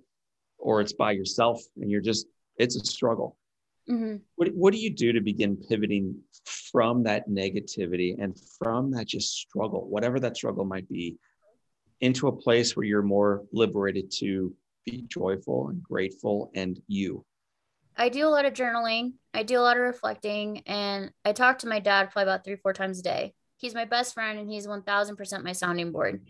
or 0.57 0.81
it's 0.81 0.93
by 0.93 1.11
yourself 1.11 1.61
and 1.79 1.91
you're 1.91 2.01
just, 2.01 2.27
it's 2.57 2.75
a 2.75 2.85
struggle. 2.85 3.37
Mm-hmm. 3.89 4.17
What, 4.35 4.49
what 4.53 4.73
do 4.73 4.79
you 4.79 4.89
do 4.89 5.13
to 5.13 5.21
begin 5.21 5.57
pivoting 5.57 6.19
from 6.45 7.03
that 7.03 7.29
negativity 7.29 8.15
and 8.21 8.39
from 8.57 8.91
that 8.91 9.07
just 9.07 9.33
struggle, 9.33 9.87
whatever 9.89 10.19
that 10.21 10.37
struggle 10.37 10.65
might 10.65 10.87
be, 10.89 11.17
into 11.99 12.27
a 12.27 12.31
place 12.31 12.75
where 12.75 12.85
you're 12.85 13.01
more 13.01 13.43
liberated 13.51 14.11
to 14.19 14.53
be 14.87 15.03
joyful 15.07 15.69
and 15.69 15.83
grateful 15.83 16.51
and 16.55 16.81
you? 16.87 17.25
I 17.95 18.09
do 18.09 18.27
a 18.27 18.29
lot 18.29 18.45
of 18.45 18.53
journaling. 18.53 19.13
I 19.33 19.43
do 19.43 19.59
a 19.59 19.61
lot 19.61 19.77
of 19.77 19.83
reflecting. 19.83 20.63
And 20.65 21.11
I 21.25 21.33
talk 21.33 21.59
to 21.59 21.67
my 21.67 21.79
dad 21.79 22.11
probably 22.11 22.23
about 22.31 22.45
three, 22.45 22.55
four 22.55 22.73
times 22.73 22.99
a 22.99 23.03
day. 23.03 23.33
He's 23.57 23.73
my 23.73 23.85
best 23.85 24.13
friend 24.13 24.39
and 24.39 24.49
he's 24.49 24.67
1000% 24.67 25.43
my 25.43 25.51
sounding 25.51 25.91
board. 25.91 26.21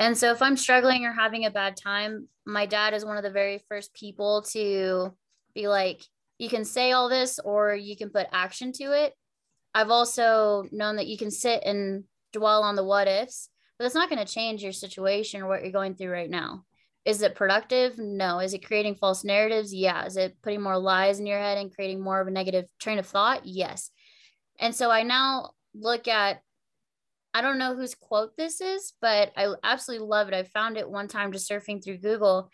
And 0.00 0.18
so 0.18 0.32
if 0.32 0.42
I'm 0.42 0.56
struggling 0.56 1.04
or 1.04 1.12
having 1.12 1.44
a 1.46 1.50
bad 1.50 1.76
time, 1.76 2.28
my 2.44 2.66
dad 2.66 2.94
is 2.94 3.04
one 3.04 3.16
of 3.16 3.22
the 3.22 3.30
very 3.30 3.62
first 3.68 3.94
people 3.94 4.42
to 4.50 5.14
be 5.54 5.68
like, 5.68 6.02
you 6.38 6.48
can 6.48 6.64
say 6.64 6.90
all 6.90 7.08
this 7.08 7.38
or 7.38 7.74
you 7.74 7.96
can 7.96 8.10
put 8.10 8.26
action 8.32 8.72
to 8.72 9.04
it. 9.04 9.14
I've 9.72 9.90
also 9.90 10.64
known 10.72 10.96
that 10.96 11.06
you 11.06 11.16
can 11.16 11.30
sit 11.30 11.62
and 11.64 12.04
dwell 12.32 12.64
on 12.64 12.74
the 12.74 12.84
what 12.84 13.06
ifs, 13.06 13.48
but 13.78 13.84
it's 13.84 13.94
not 13.94 14.10
going 14.10 14.24
to 14.24 14.32
change 14.32 14.64
your 14.64 14.72
situation 14.72 15.42
or 15.42 15.48
what 15.48 15.62
you're 15.62 15.70
going 15.70 15.94
through 15.94 16.10
right 16.10 16.30
now. 16.30 16.64
Is 17.04 17.20
it 17.20 17.34
productive? 17.34 17.98
No. 17.98 18.38
Is 18.38 18.54
it 18.54 18.64
creating 18.66 18.94
false 18.94 19.24
narratives? 19.24 19.74
Yeah. 19.74 20.06
Is 20.06 20.16
it 20.16 20.36
putting 20.42 20.62
more 20.62 20.78
lies 20.78 21.20
in 21.20 21.26
your 21.26 21.38
head 21.38 21.58
and 21.58 21.74
creating 21.74 22.00
more 22.00 22.20
of 22.20 22.28
a 22.28 22.30
negative 22.30 22.64
train 22.80 22.98
of 22.98 23.06
thought? 23.06 23.44
Yes. 23.44 23.90
And 24.58 24.74
so 24.74 24.90
I 24.90 25.02
now 25.02 25.50
look 25.74 26.08
at, 26.08 26.40
I 27.34 27.40
don't 27.42 27.58
know 27.58 27.74
whose 27.74 27.94
quote 27.94 28.36
this 28.36 28.60
is, 28.60 28.94
but 29.02 29.32
I 29.36 29.52
absolutely 29.62 30.06
love 30.06 30.28
it. 30.28 30.34
I 30.34 30.44
found 30.44 30.76
it 30.76 30.88
one 30.88 31.08
time 31.08 31.32
just 31.32 31.50
surfing 31.50 31.84
through 31.84 31.98
Google. 31.98 32.48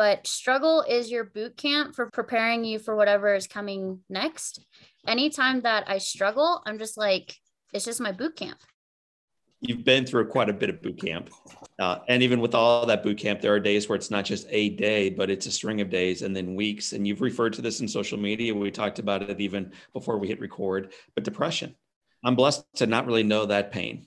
but 0.00 0.26
struggle 0.26 0.82
is 0.88 1.10
your 1.10 1.24
boot 1.24 1.58
camp 1.58 1.94
for 1.94 2.08
preparing 2.10 2.64
you 2.64 2.78
for 2.78 2.96
whatever 2.96 3.34
is 3.34 3.46
coming 3.46 4.00
next. 4.08 4.64
Anytime 5.06 5.60
that 5.60 5.84
I 5.88 5.98
struggle, 5.98 6.62
I'm 6.64 6.78
just 6.78 6.96
like, 6.96 7.36
it's 7.74 7.84
just 7.84 8.00
my 8.00 8.10
boot 8.10 8.34
camp. 8.34 8.58
You've 9.60 9.84
been 9.84 10.06
through 10.06 10.28
quite 10.28 10.48
a 10.48 10.54
bit 10.54 10.70
of 10.70 10.80
boot 10.80 11.00
camp. 11.00 11.30
Uh, 11.78 11.98
and 12.08 12.22
even 12.22 12.40
with 12.40 12.54
all 12.54 12.86
that 12.86 13.02
boot 13.02 13.18
camp, 13.18 13.40
there 13.40 13.52
are 13.52 13.60
days 13.60 13.88
where 13.88 13.96
it's 13.96 14.10
not 14.10 14.24
just 14.24 14.46
a 14.48 14.70
day, 14.70 15.10
but 15.10 15.30
it's 15.30 15.46
a 15.46 15.50
string 15.50 15.80
of 15.80 15.90
days 15.90 16.22
and 16.22 16.34
then 16.34 16.54
weeks. 16.54 16.92
And 16.92 17.06
you've 17.06 17.20
referred 17.20 17.52
to 17.54 17.62
this 17.62 17.80
in 17.80 17.88
social 17.88 18.18
media. 18.18 18.54
We 18.54 18.70
talked 18.70 18.98
about 18.98 19.22
it 19.22 19.40
even 19.40 19.72
before 19.92 20.18
we 20.18 20.28
hit 20.28 20.40
record, 20.40 20.92
but 21.14 21.24
depression. 21.24 21.74
I'm 22.24 22.36
blessed 22.36 22.64
to 22.76 22.86
not 22.86 23.06
really 23.06 23.22
know 23.22 23.46
that 23.46 23.72
pain, 23.72 24.06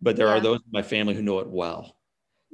but 0.00 0.16
there 0.16 0.26
yeah. 0.28 0.34
are 0.34 0.40
those 0.40 0.58
in 0.58 0.72
my 0.72 0.82
family 0.82 1.14
who 1.14 1.22
know 1.22 1.40
it 1.40 1.48
well. 1.48 1.96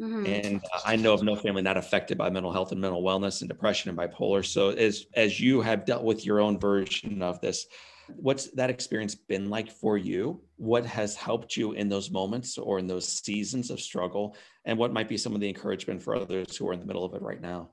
Mm-hmm. 0.00 0.26
And 0.26 0.64
uh, 0.72 0.80
I 0.84 0.96
know 0.96 1.14
of 1.14 1.22
no 1.22 1.36
family 1.36 1.62
not 1.62 1.76
affected 1.76 2.18
by 2.18 2.28
mental 2.28 2.52
health 2.52 2.72
and 2.72 2.80
mental 2.80 3.02
wellness 3.02 3.40
and 3.40 3.48
depression 3.48 3.88
and 3.88 3.98
bipolar. 3.98 4.44
So 4.44 4.70
as 4.70 5.06
as 5.14 5.40
you 5.40 5.62
have 5.62 5.86
dealt 5.86 6.04
with 6.04 6.26
your 6.26 6.40
own 6.40 6.58
version 6.58 7.22
of 7.22 7.40
this, 7.40 7.66
what's 8.08 8.50
that 8.52 8.70
experience 8.70 9.14
been 9.14 9.50
like 9.50 9.70
for 9.70 9.98
you? 9.98 10.42
What 10.56 10.86
has 10.86 11.16
helped 11.16 11.56
you 11.56 11.72
in 11.72 11.88
those 11.88 12.10
moments 12.10 12.58
or 12.58 12.78
in 12.78 12.86
those 12.86 13.06
seasons 13.06 13.70
of 13.70 13.80
struggle? 13.80 14.36
And 14.64 14.78
what 14.78 14.92
might 14.92 15.08
be 15.08 15.16
some 15.16 15.34
of 15.34 15.40
the 15.40 15.48
encouragement 15.48 16.02
for 16.02 16.16
others 16.16 16.56
who 16.56 16.68
are 16.68 16.72
in 16.72 16.80
the 16.80 16.86
middle 16.86 17.04
of 17.04 17.14
it 17.14 17.22
right 17.22 17.40
now? 17.40 17.70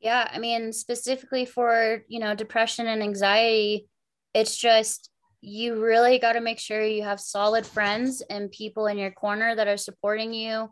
Yeah, 0.00 0.28
I 0.32 0.38
mean, 0.38 0.72
specifically 0.72 1.44
for, 1.44 2.02
you 2.08 2.18
know, 2.18 2.34
depression 2.34 2.88
and 2.88 3.02
anxiety, 3.02 3.88
it's 4.34 4.56
just 4.56 5.10
you 5.40 5.82
really 5.82 6.18
got 6.18 6.32
to 6.32 6.40
make 6.40 6.58
sure 6.58 6.84
you 6.84 7.02
have 7.02 7.20
solid 7.20 7.66
friends 7.66 8.22
and 8.28 8.50
people 8.50 8.86
in 8.86 8.98
your 8.98 9.10
corner 9.10 9.54
that 9.54 9.68
are 9.68 9.76
supporting 9.76 10.32
you 10.32 10.68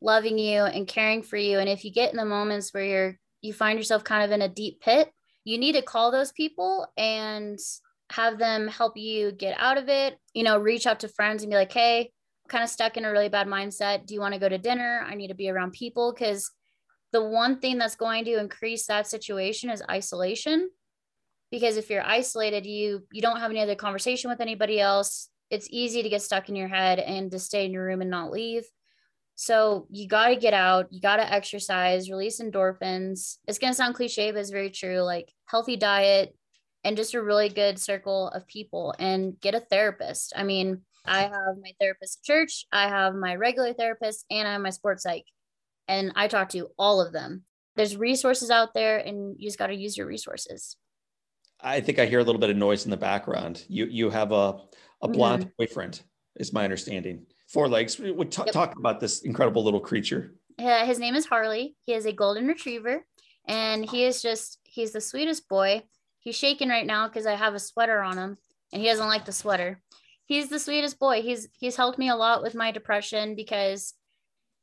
loving 0.00 0.38
you 0.38 0.64
and 0.64 0.86
caring 0.86 1.22
for 1.22 1.36
you. 1.36 1.58
And 1.58 1.68
if 1.68 1.84
you 1.84 1.92
get 1.92 2.10
in 2.10 2.16
the 2.16 2.24
moments 2.24 2.72
where 2.72 2.84
you're 2.84 3.18
you 3.42 3.52
find 3.54 3.78
yourself 3.78 4.04
kind 4.04 4.22
of 4.22 4.32
in 4.32 4.42
a 4.42 4.48
deep 4.48 4.80
pit, 4.80 5.10
you 5.50 5.58
need 5.58 5.72
to 5.72 5.82
call 5.82 6.10
those 6.10 6.32
people 6.32 6.86
and 6.96 7.58
have 8.12 8.38
them 8.38 8.68
help 8.68 8.96
you 8.96 9.32
get 9.32 9.56
out 9.58 9.78
of 9.78 9.88
it. 9.88 10.16
You 10.32 10.44
know, 10.44 10.58
reach 10.58 10.86
out 10.86 11.00
to 11.00 11.08
friends 11.08 11.42
and 11.42 11.50
be 11.50 11.56
like, 11.56 11.72
hey, 11.72 12.10
I'm 12.44 12.48
kind 12.48 12.64
of 12.64 12.70
stuck 12.70 12.96
in 12.96 13.04
a 13.04 13.10
really 13.10 13.28
bad 13.28 13.48
mindset. 13.48 14.06
Do 14.06 14.14
you 14.14 14.20
want 14.20 14.34
to 14.34 14.40
go 14.40 14.48
to 14.48 14.58
dinner? 14.58 15.04
I 15.06 15.14
need 15.14 15.28
to 15.28 15.34
be 15.34 15.50
around 15.50 15.72
people 15.72 16.12
because 16.12 16.50
the 17.12 17.24
one 17.24 17.58
thing 17.58 17.78
that's 17.78 17.96
going 17.96 18.24
to 18.26 18.38
increase 18.38 18.86
that 18.86 19.08
situation 19.08 19.70
is 19.70 19.82
isolation 19.90 20.70
because 21.50 21.76
if 21.76 21.90
you're 21.90 22.06
isolated 22.06 22.64
you 22.64 23.02
you 23.10 23.20
don't 23.20 23.40
have 23.40 23.50
any 23.50 23.60
other 23.60 23.74
conversation 23.74 24.30
with 24.30 24.40
anybody 24.40 24.78
else 24.78 25.28
it's 25.50 25.66
easy 25.70 26.02
to 26.02 26.08
get 26.08 26.22
stuck 26.22 26.48
in 26.48 26.54
your 26.54 26.68
head 26.68 27.00
and 27.00 27.32
to 27.32 27.38
stay 27.40 27.64
in 27.64 27.72
your 27.72 27.84
room 27.84 28.00
and 28.00 28.10
not 28.10 28.30
leave 28.30 28.62
so 29.40 29.86
you 29.88 30.06
got 30.06 30.28
to 30.28 30.36
get 30.36 30.52
out, 30.52 30.88
you 30.92 31.00
got 31.00 31.16
to 31.16 31.32
exercise, 31.32 32.10
release 32.10 32.42
endorphins. 32.42 33.38
It's 33.48 33.58
going 33.58 33.72
to 33.72 33.74
sound 33.74 33.94
cliche, 33.94 34.30
but 34.32 34.40
it's 34.40 34.50
very 34.50 34.68
true. 34.68 35.00
Like 35.00 35.32
healthy 35.46 35.78
diet 35.78 36.36
and 36.84 36.94
just 36.94 37.14
a 37.14 37.22
really 37.22 37.48
good 37.48 37.78
circle 37.78 38.28
of 38.28 38.46
people 38.46 38.94
and 38.98 39.40
get 39.40 39.54
a 39.54 39.60
therapist. 39.60 40.34
I 40.36 40.42
mean, 40.42 40.82
I 41.06 41.22
have 41.22 41.56
my 41.58 41.72
therapist 41.80 42.18
at 42.18 42.22
church, 42.22 42.66
I 42.70 42.88
have 42.88 43.14
my 43.14 43.34
regular 43.34 43.72
therapist, 43.72 44.26
and 44.30 44.46
I 44.46 44.52
have 44.52 44.60
my 44.60 44.68
sports 44.68 45.04
psych. 45.04 45.24
And 45.88 46.12
I 46.16 46.28
talk 46.28 46.50
to 46.50 46.68
all 46.78 47.00
of 47.00 47.14
them. 47.14 47.44
There's 47.76 47.96
resources 47.96 48.50
out 48.50 48.74
there, 48.74 48.98
and 48.98 49.36
you 49.38 49.48
just 49.48 49.58
got 49.58 49.68
to 49.68 49.74
use 49.74 49.96
your 49.96 50.06
resources. 50.06 50.76
I 51.62 51.80
think 51.80 51.98
I 51.98 52.04
hear 52.04 52.18
a 52.18 52.24
little 52.24 52.42
bit 52.42 52.50
of 52.50 52.58
noise 52.58 52.84
in 52.84 52.90
the 52.90 52.98
background. 52.98 53.64
You 53.68 53.86
you 53.86 54.10
have 54.10 54.32
a 54.32 54.58
a 55.00 55.08
blonde 55.08 55.44
mm-hmm. 55.44 55.52
boyfriend, 55.58 56.02
is 56.36 56.52
my 56.52 56.64
understanding 56.64 57.24
four 57.50 57.68
legs. 57.68 57.98
We 57.98 58.12
would 58.12 58.30
t- 58.30 58.42
yep. 58.44 58.52
talk 58.52 58.78
about 58.78 59.00
this 59.00 59.22
incredible 59.22 59.64
little 59.64 59.80
creature. 59.80 60.34
Uh, 60.58 60.84
his 60.84 60.98
name 60.98 61.14
is 61.14 61.26
Harley. 61.26 61.76
He 61.84 61.92
is 61.92 62.06
a 62.06 62.12
golden 62.12 62.46
retriever, 62.46 63.04
and 63.46 63.88
he 63.88 64.04
is 64.04 64.22
just 64.22 64.58
he's 64.64 64.92
the 64.92 65.00
sweetest 65.00 65.48
boy. 65.48 65.82
He's 66.20 66.36
shaking 66.36 66.68
right 66.68 66.86
now 66.86 67.08
because 67.08 67.26
I 67.26 67.34
have 67.34 67.54
a 67.54 67.58
sweater 67.58 68.00
on 68.00 68.18
him, 68.18 68.36
and 68.72 68.80
he 68.80 68.88
doesn't 68.88 69.08
like 69.08 69.24
the 69.24 69.32
sweater. 69.32 69.82
He's 70.26 70.48
the 70.48 70.58
sweetest 70.58 70.98
boy. 70.98 71.22
He's 71.22 71.48
he's 71.58 71.76
helped 71.76 71.98
me 71.98 72.08
a 72.08 72.16
lot 72.16 72.42
with 72.42 72.54
my 72.54 72.70
depression 72.70 73.34
because 73.34 73.94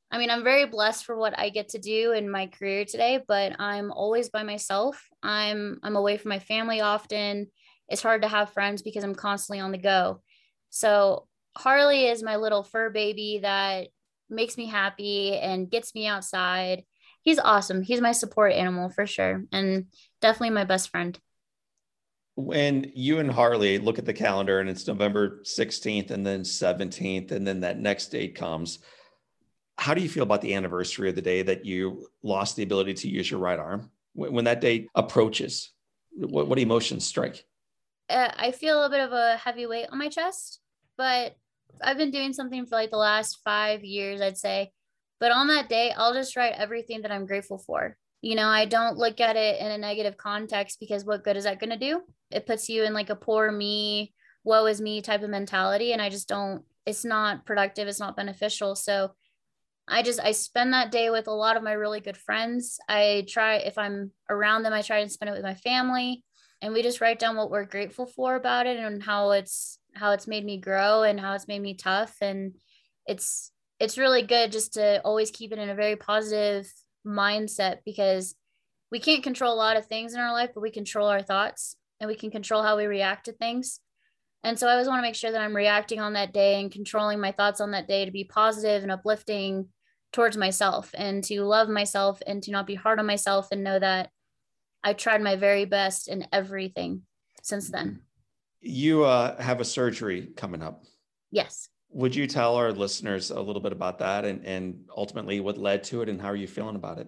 I 0.10 0.17
mean, 0.19 0.30
I'm 0.30 0.43
very 0.43 0.65
blessed 0.65 1.06
for 1.06 1.17
what 1.17 1.38
I 1.38 1.50
get 1.50 1.69
to 1.69 1.80
do 1.80 2.13
in 2.13 2.30
my 2.30 2.47
career 2.47 2.86
today, 2.86 3.19
but 3.28 3.60
I'm 3.60 3.91
always 3.91 4.30
by 4.30 4.43
myself. 4.43 5.04
I'm 5.21 5.80
I'm 5.84 5.95
away 5.95 6.17
from 6.17 6.30
my 6.30 6.39
family 6.39 6.80
often. 6.80 7.47
It's 7.89 8.02
hard 8.02 8.21
to 8.21 8.28
have 8.28 8.54
friends 8.54 8.82
because 8.82 9.04
I'm 9.04 9.15
constantly 9.15 9.60
on 9.60 9.71
the 9.71 9.78
go. 9.78 10.21
So 10.69 11.28
Harley 11.58 12.06
is 12.06 12.24
my 12.24 12.36
little 12.36 12.63
fur 12.63 12.89
baby 12.89 13.39
that 13.41 13.88
makes 14.30 14.58
me 14.58 14.67
happy 14.67 15.36
and 15.38 15.70
gets 15.70 15.96
me 15.96 16.08
outside. 16.08 16.84
He's 17.22 17.39
awesome. 17.39 17.82
He's 17.82 18.02
my 18.02 18.12
support 18.12 18.54
animal 18.54 18.89
for 18.89 19.06
sure, 19.06 19.43
and 19.52 19.88
definitely 20.22 20.52
my 20.52 20.63
best 20.63 20.89
friend. 20.89 21.20
When 22.36 22.91
you 22.93 23.17
and 23.20 23.32
Harley 23.32 23.80
look 23.80 23.98
at 23.98 24.06
the 24.06 24.13
calendar 24.13 24.60
and 24.60 24.70
it's 24.70 24.86
November 24.88 25.41
16th 25.43 26.12
and 26.12 26.26
then 26.26 26.41
17th, 26.41 27.32
and 27.32 27.46
then 27.48 27.62
that 27.62 27.80
next 27.80 28.08
date 28.08 28.36
comes, 28.36 28.80
how 29.78 29.93
do 29.93 30.02
you 30.02 30.10
feel 30.10 30.24
about 30.24 30.41
the 30.41 30.54
anniversary 30.54 31.10
of 31.10 31.15
the 31.15 31.22
day 31.22 31.41
that 31.41 31.65
you 31.65 32.08
lost 32.22 32.56
the 32.56 32.63
ability 32.63 32.93
to 32.93 33.10
use 33.10 33.30
your 33.30 33.39
right 33.39 33.60
arm? 33.60 33.89
When 34.13 34.46
that 34.46 34.62
date 34.62 34.88
approaches, 34.96 35.72
what, 36.12 36.48
what 36.48 36.60
emotions 36.60 37.06
strike? 37.06 37.43
Uh, 38.10 38.32
I 38.38 38.52
feel 38.52 38.84
a 38.84 38.89
bit 38.89 39.02
of 39.02 39.12
a 39.12 39.38
heavy 39.38 39.65
weight 39.65 39.88
on 39.91 40.00
my 40.00 40.10
chest, 40.10 40.60
but 40.98 41.36
I've 41.82 41.98
been 41.98 42.12
doing 42.12 42.34
something 42.34 42.66
for 42.66 42.76
like 42.76 42.92
the 42.92 42.98
last 42.98 43.40
five 43.44 43.84
years, 43.84 44.22
I'd 44.22 44.38
say. 44.38 44.72
But 45.20 45.32
on 45.32 45.48
that 45.48 45.70
day, 45.70 45.94
I'll 45.96 46.14
just 46.14 46.36
write 46.36 46.54
everything 46.56 47.02
that 47.02 47.12
I'm 47.12 47.26
grateful 47.26 47.58
for. 47.58 47.98
You 48.22 48.36
know, 48.36 48.48
I 48.48 48.66
don't 48.66 48.98
look 48.98 49.20
at 49.20 49.36
it 49.36 49.60
in 49.60 49.68
a 49.68 49.78
negative 49.78 50.18
context 50.18 50.80
because 50.80 51.06
what 51.06 51.24
good 51.24 51.38
is 51.38 51.44
that 51.44 51.60
going 51.60 51.70
to 51.70 51.78
do? 51.78 52.02
It 52.32 52.46
puts 52.46 52.70
you 52.70 52.84
in 52.84 52.94
like 52.94 53.10
a 53.10 53.16
poor 53.16 53.52
me, 53.52 54.14
woe 54.44 54.66
is 54.66 54.82
me 54.82 55.02
type 55.02 55.24
of 55.24 55.30
mentality. 55.30 55.94
And 55.94 56.02
I 56.02 56.10
just 56.10 56.28
don't, 56.28 56.64
it's 56.86 57.06
not 57.06 57.46
productive. 57.46 57.88
It's 57.88 58.00
not 58.00 58.16
beneficial. 58.16 58.76
So 58.76 59.12
I 59.88 60.02
just, 60.04 60.20
I 60.20 60.32
spend 60.32 60.74
that 60.74 60.92
day 60.92 61.10
with 61.10 61.28
a 61.28 61.34
lot 61.34 61.58
of 61.58 61.64
my 61.64 61.74
really 61.74 62.00
good 62.00 62.18
friends. 62.18 62.80
I 62.90 63.26
try, 63.28 63.58
if 63.58 63.78
I'm 63.78 64.12
around 64.30 64.64
them, 64.64 64.74
I 64.74 64.82
try 64.82 65.04
to 65.04 65.10
spend 65.10 65.30
it 65.30 65.34
with 65.34 65.44
my 65.44 65.56
family. 65.56 66.24
And 66.62 66.74
we 66.74 66.82
just 66.82 67.02
write 67.02 67.20
down 67.20 67.38
what 67.38 67.52
we're 67.52 67.66
grateful 67.66 68.08
for 68.08 68.36
about 68.36 68.66
it 68.66 68.78
and 68.78 69.02
how 69.02 69.32
it's 69.32 69.80
how 69.98 70.12
it's 70.12 70.28
made 70.28 70.46
me 70.46 70.58
grow 70.58 71.04
and 71.04 71.20
how 71.20 71.34
it's 71.34 71.48
made 71.48 71.62
me 71.62 71.74
tough. 71.74 72.16
And 72.22 72.56
it's 73.08 73.52
it's 73.80 73.98
really 73.98 74.24
good 74.24 74.52
just 74.52 74.74
to 74.74 75.02
always 75.04 75.32
keep 75.32 75.52
it 75.52 75.60
in 75.60 75.70
a 75.70 75.76
very 75.76 75.96
positive 75.96 76.72
mindset 77.06 77.80
because 77.86 78.36
we 78.92 79.00
can't 79.00 79.24
control 79.24 79.54
a 79.54 79.56
lot 79.56 79.78
of 79.78 79.86
things 79.86 80.14
in 80.14 80.20
our 80.20 80.34
life 80.34 80.50
but 80.54 80.62
we 80.62 80.72
control 80.72 81.08
our 81.08 81.22
thoughts 81.22 81.76
and 82.00 82.08
we 82.08 82.16
can 82.16 82.32
control 82.32 82.64
how 82.64 82.78
we 82.78 82.86
react 82.86 83.26
to 83.26 83.32
things. 83.32 83.80
And 84.44 84.58
so 84.58 84.68
i 84.68 84.72
always 84.72 84.88
want 84.88 85.00
to 85.00 85.08
make 85.08 85.16
sure 85.16 85.32
that 85.32 85.42
i'm 85.42 85.56
reacting 85.56 86.00
on 86.00 86.14
that 86.14 86.32
day 86.32 86.62
and 86.62 86.72
controlling 86.72 87.20
my 87.20 87.32
thoughts 87.32 87.60
on 87.60 87.72
that 87.72 87.88
day 87.88 88.06
to 88.06 88.12
be 88.12 88.24
positive 88.24 88.84
and 88.84 88.92
uplifting 88.92 89.68
towards 90.14 90.38
myself 90.38 90.92
and 90.94 91.24
to 91.26 91.42
love 91.42 91.68
myself 91.68 92.22
and 92.26 92.42
to 92.44 92.52
not 92.52 92.66
be 92.66 92.76
hard 92.76 93.00
on 93.00 93.06
myself 93.06 93.50
and 93.52 93.64
know 93.64 93.78
that 93.78 94.10
i 94.84 94.94
tried 94.94 95.22
my 95.22 95.36
very 95.36 95.66
best 95.66 96.08
in 96.08 96.28
everything 96.32 97.02
since 97.42 97.70
then 97.70 98.02
you 98.62 99.04
uh, 99.04 99.39
have 99.41 99.60
a 99.60 99.65
surgery 99.65 100.30
coming 100.36 100.62
up. 100.62 100.84
Yes. 101.32 101.70
Would 101.91 102.15
you 102.15 102.28
tell 102.28 102.56
our 102.56 102.72
listeners 102.72 103.32
a 103.32 103.39
little 103.39 103.62
bit 103.62 103.72
about 103.72 104.00
that 104.00 104.26
and, 104.26 104.46
and 104.46 104.86
ultimately 104.96 105.39
what 105.39 105.58
led 105.58 105.84
to 105.86 106.02
it 106.02 106.10
and 106.10 106.22
how 106.22 106.28
are 106.28 106.36
you 106.36 106.48
feeling 106.48 106.76
about 106.76 107.00
it? 107.00 107.08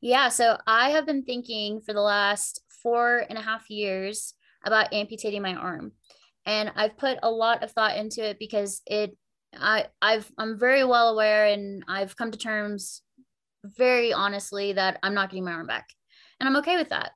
Yeah, 0.00 0.28
so 0.28 0.56
I 0.66 0.90
have 0.90 1.06
been 1.06 1.24
thinking 1.24 1.80
for 1.80 1.92
the 1.92 2.00
last 2.00 2.60
four 2.82 3.24
and 3.28 3.38
a 3.38 3.42
half 3.42 3.68
years 3.68 4.34
about 4.64 4.92
amputating 4.92 5.42
my 5.42 5.54
arm. 5.54 5.92
And 6.46 6.72
I've 6.76 6.96
put 6.96 7.18
a 7.22 7.30
lot 7.30 7.62
of 7.62 7.72
thought 7.72 7.96
into 7.96 8.24
it 8.24 8.38
because 8.38 8.80
it 8.86 9.16
I 9.58 9.86
I've 10.00 10.30
I'm 10.38 10.58
very 10.58 10.84
well 10.84 11.10
aware 11.10 11.46
and 11.46 11.82
I've 11.88 12.16
come 12.16 12.30
to 12.30 12.38
terms 12.38 13.02
very 13.64 14.12
honestly 14.12 14.74
that 14.74 14.98
I'm 15.02 15.14
not 15.14 15.30
getting 15.30 15.44
my 15.44 15.52
arm 15.52 15.66
back. 15.66 15.88
And 16.38 16.48
I'm 16.48 16.56
okay 16.56 16.76
with 16.76 16.90
that. 16.90 17.12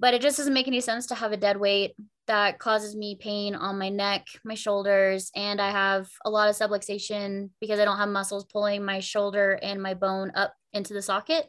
But 0.00 0.14
it 0.14 0.22
just 0.22 0.36
doesn't 0.36 0.52
make 0.52 0.68
any 0.68 0.80
sense 0.80 1.06
to 1.06 1.14
have 1.14 1.32
a 1.32 1.36
dead 1.36 1.58
weight 1.58 1.94
that 2.26 2.58
causes 2.58 2.96
me 2.96 3.16
pain 3.20 3.54
on 3.54 3.78
my 3.78 3.88
neck, 3.88 4.26
my 4.44 4.54
shoulders, 4.54 5.30
and 5.34 5.60
I 5.60 5.70
have 5.70 6.08
a 6.24 6.30
lot 6.30 6.48
of 6.48 6.56
subluxation 6.56 7.50
because 7.60 7.78
I 7.78 7.84
don't 7.84 7.98
have 7.98 8.08
muscles 8.08 8.46
pulling 8.46 8.84
my 8.84 9.00
shoulder 9.00 9.58
and 9.62 9.82
my 9.82 9.94
bone 9.94 10.32
up 10.34 10.54
into 10.72 10.94
the 10.94 11.02
socket. 11.02 11.48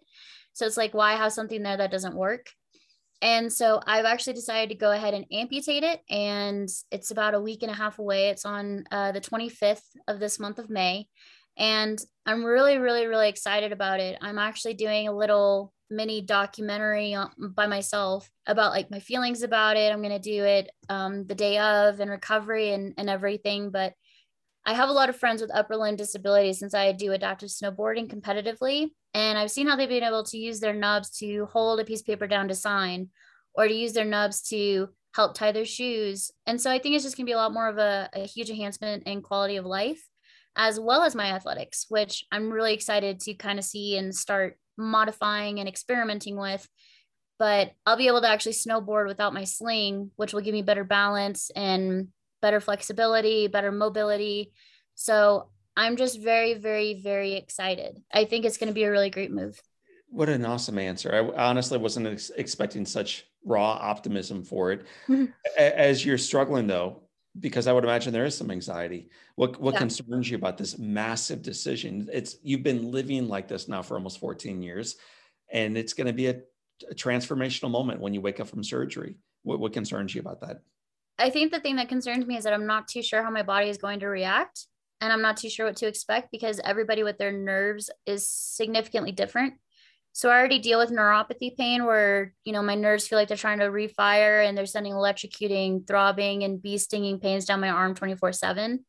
So 0.53 0.65
it's 0.65 0.77
like, 0.77 0.93
why 0.93 1.15
have 1.15 1.33
something 1.33 1.63
there 1.63 1.77
that 1.77 1.91
doesn't 1.91 2.15
work? 2.15 2.47
And 3.21 3.51
so 3.51 3.81
I've 3.85 4.05
actually 4.05 4.33
decided 4.33 4.69
to 4.69 4.75
go 4.75 4.91
ahead 4.91 5.13
and 5.13 5.25
amputate 5.31 5.83
it. 5.83 6.01
And 6.09 6.69
it's 6.91 7.11
about 7.11 7.33
a 7.33 7.41
week 7.41 7.63
and 7.63 7.71
a 7.71 7.75
half 7.75 7.99
away. 7.99 8.29
It's 8.29 8.45
on 8.45 8.83
uh, 8.91 9.11
the 9.13 9.21
25th 9.21 9.83
of 10.07 10.19
this 10.19 10.39
month 10.39 10.59
of 10.59 10.69
May. 10.69 11.07
And 11.57 11.97
I'm 12.25 12.43
really, 12.43 12.77
really, 12.77 13.07
really 13.07 13.29
excited 13.29 13.71
about 13.71 13.99
it. 13.99 14.17
I'm 14.21 14.37
actually 14.37 14.73
doing 14.73 15.07
a 15.07 15.15
little 15.15 15.73
mini 15.89 16.21
documentary 16.21 17.15
by 17.37 17.67
myself 17.67 18.29
about 18.47 18.71
like 18.71 18.91
my 18.91 18.99
feelings 18.99 19.43
about 19.43 19.77
it. 19.77 19.91
I'm 19.91 20.01
going 20.01 20.09
to 20.09 20.19
do 20.19 20.43
it 20.43 20.69
um, 20.89 21.25
the 21.25 21.35
day 21.35 21.57
of 21.57 21.99
and 21.99 22.09
recovery 22.09 22.71
and, 22.73 22.93
and 22.97 23.09
everything. 23.09 23.69
But 23.71 23.93
I 24.65 24.73
have 24.73 24.89
a 24.89 24.93
lot 24.93 25.09
of 25.09 25.15
friends 25.15 25.41
with 25.41 25.53
upper 25.53 25.75
limb 25.75 25.95
disabilities 25.95 26.59
since 26.59 26.73
I 26.73 26.91
do 26.91 27.11
adaptive 27.11 27.49
snowboarding 27.49 28.07
competitively. 28.07 28.87
And 29.13 29.37
I've 29.37 29.51
seen 29.51 29.67
how 29.67 29.75
they've 29.75 29.87
been 29.87 30.03
able 30.03 30.23
to 30.25 30.37
use 30.37 30.59
their 30.59 30.73
nubs 30.73 31.11
to 31.19 31.45
hold 31.45 31.79
a 31.79 31.85
piece 31.85 32.01
of 32.01 32.07
paper 32.07 32.27
down 32.27 32.47
to 32.47 32.55
sign 32.55 33.09
or 33.53 33.67
to 33.67 33.73
use 33.73 33.93
their 33.93 34.05
nubs 34.05 34.41
to 34.49 34.89
help 35.15 35.35
tie 35.35 35.51
their 35.51 35.65
shoes. 35.65 36.31
And 36.45 36.59
so 36.59 36.69
I 36.69 36.79
think 36.79 36.95
it's 36.95 37.03
just 37.03 37.15
going 37.15 37.25
to 37.25 37.29
be 37.29 37.33
a 37.33 37.37
lot 37.37 37.53
more 37.53 37.69
of 37.69 37.77
a, 37.77 38.09
a 38.13 38.25
huge 38.25 38.49
enhancement 38.49 39.03
in 39.03 39.21
quality 39.21 39.55
of 39.55 39.65
life, 39.65 40.05
as 40.55 40.79
well 40.79 41.03
as 41.03 41.15
my 41.15 41.27
athletics, 41.27 41.85
which 41.87 42.25
I'm 42.31 42.49
really 42.49 42.73
excited 42.73 43.21
to 43.21 43.33
kind 43.35 43.59
of 43.59 43.65
see 43.65 43.97
and 43.97 44.13
start 44.13 44.57
modifying 44.77 45.59
and 45.59 45.69
experimenting 45.69 46.37
with. 46.37 46.67
But 47.37 47.73
I'll 47.85 47.97
be 47.97 48.07
able 48.07 48.21
to 48.21 48.29
actually 48.29 48.53
snowboard 48.53 49.07
without 49.07 49.33
my 49.33 49.43
sling, 49.43 50.11
which 50.15 50.33
will 50.33 50.41
give 50.41 50.53
me 50.53 50.61
better 50.61 50.83
balance 50.83 51.51
and 51.55 52.09
better 52.41 52.61
flexibility, 52.61 53.47
better 53.47 53.71
mobility. 53.71 54.51
So 54.95 55.49
I'm 55.75 55.97
just 55.97 56.21
very, 56.21 56.53
very, 56.53 57.01
very 57.01 57.33
excited. 57.33 58.01
I 58.13 58.25
think 58.25 58.45
it's 58.45 58.57
going 58.57 58.69
to 58.69 58.73
be 58.73 58.83
a 58.83 58.91
really 58.91 59.09
great 59.09 59.31
move. 59.31 59.61
What 60.09 60.29
an 60.29 60.45
awesome 60.45 60.79
answer. 60.79 61.33
I 61.35 61.49
honestly 61.49 61.77
wasn't 61.77 62.07
ex- 62.07 62.31
expecting 62.37 62.85
such 62.85 63.25
raw 63.43 63.71
optimism 63.71 64.43
for 64.43 64.71
it. 64.71 64.85
As 65.57 66.05
you're 66.05 66.17
struggling 66.17 66.67
though, 66.67 67.01
because 67.39 67.67
I 67.67 67.73
would 67.73 67.83
imagine 67.83 68.13
there 68.13 68.25
is 68.25 68.37
some 68.37 68.51
anxiety. 68.51 69.09
What 69.35 69.59
what 69.59 69.73
yeah. 69.73 69.79
concerns 69.79 70.29
you 70.29 70.37
about 70.37 70.57
this 70.57 70.77
massive 70.77 71.41
decision? 71.41 72.09
It's 72.11 72.37
you've 72.43 72.63
been 72.63 72.91
living 72.91 73.27
like 73.27 73.47
this 73.47 73.67
now 73.67 73.81
for 73.81 73.95
almost 73.95 74.19
14 74.19 74.61
years, 74.61 74.95
and 75.51 75.77
it's 75.77 75.93
going 75.93 76.07
to 76.07 76.13
be 76.13 76.27
a, 76.27 76.41
a 76.89 76.95
transformational 76.95 77.71
moment 77.71 77.99
when 77.99 78.13
you 78.13 78.21
wake 78.21 78.39
up 78.39 78.47
from 78.47 78.63
surgery. 78.63 79.17
What 79.43 79.59
what 79.59 79.73
concerns 79.73 80.15
you 80.15 80.21
about 80.21 80.41
that? 80.41 80.61
I 81.17 81.29
think 81.29 81.51
the 81.51 81.59
thing 81.59 81.77
that 81.77 81.89
concerns 81.89 82.25
me 82.25 82.37
is 82.37 82.43
that 82.43 82.53
I'm 82.53 82.67
not 82.67 82.87
too 82.87 83.01
sure 83.01 83.23
how 83.23 83.31
my 83.31 83.43
body 83.43 83.69
is 83.69 83.77
going 83.77 83.99
to 84.01 84.07
react. 84.07 84.67
And 85.01 85.11
I'm 85.11 85.21
not 85.21 85.37
too 85.37 85.49
sure 85.49 85.65
what 85.65 85.75
to 85.77 85.87
expect 85.87 86.31
because 86.31 86.59
everybody 86.63 87.03
with 87.03 87.17
their 87.17 87.31
nerves 87.31 87.89
is 88.05 88.29
significantly 88.29 89.11
different. 89.11 89.55
So 90.15 90.29
I 90.29 90.39
already 90.39 90.59
deal 90.59 90.79
with 90.79 90.91
neuropathy 90.91 91.57
pain 91.57 91.83
where, 91.83 92.33
you 92.45 92.53
know, 92.53 92.63
my 92.63 92.75
nerves 92.75 93.05
feel 93.05 93.19
like 93.19 93.27
they're 93.27 93.35
trying 93.35 93.59
to 93.59 93.65
refire 93.65 94.47
and 94.47 94.57
they're 94.57 94.65
sending 94.65 94.93
electrocuting, 94.93 95.85
throbbing, 95.85 96.45
and 96.45 96.61
bee 96.61 96.77
stinging 96.77 97.19
pains 97.19 97.43
down 97.43 97.59
my 97.59 97.67
arm 97.67 97.95
24 97.95 98.31
7. 98.31 98.85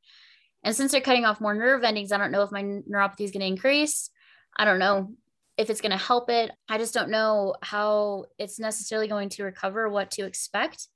And 0.62 0.76
since 0.76 0.92
they're 0.92 1.00
cutting 1.00 1.24
off 1.24 1.40
more 1.40 1.52
nerve 1.52 1.82
endings, 1.82 2.12
I 2.12 2.18
don't 2.18 2.30
know 2.30 2.42
if 2.42 2.52
my 2.52 2.62
neuropathy 2.62 3.22
is 3.22 3.32
going 3.32 3.40
to 3.40 3.46
increase. 3.48 4.08
I 4.56 4.64
don't 4.64 4.78
know 4.78 5.14
if 5.56 5.68
it's 5.68 5.80
going 5.80 5.90
to 5.90 5.96
help 5.96 6.30
it. 6.30 6.52
I 6.68 6.78
just 6.78 6.94
don't 6.94 7.10
know 7.10 7.56
how 7.60 8.26
it's 8.38 8.60
necessarily 8.60 9.08
going 9.08 9.30
to 9.30 9.42
recover, 9.42 9.88
what 9.88 10.12
to 10.12 10.26
expect. 10.26 10.86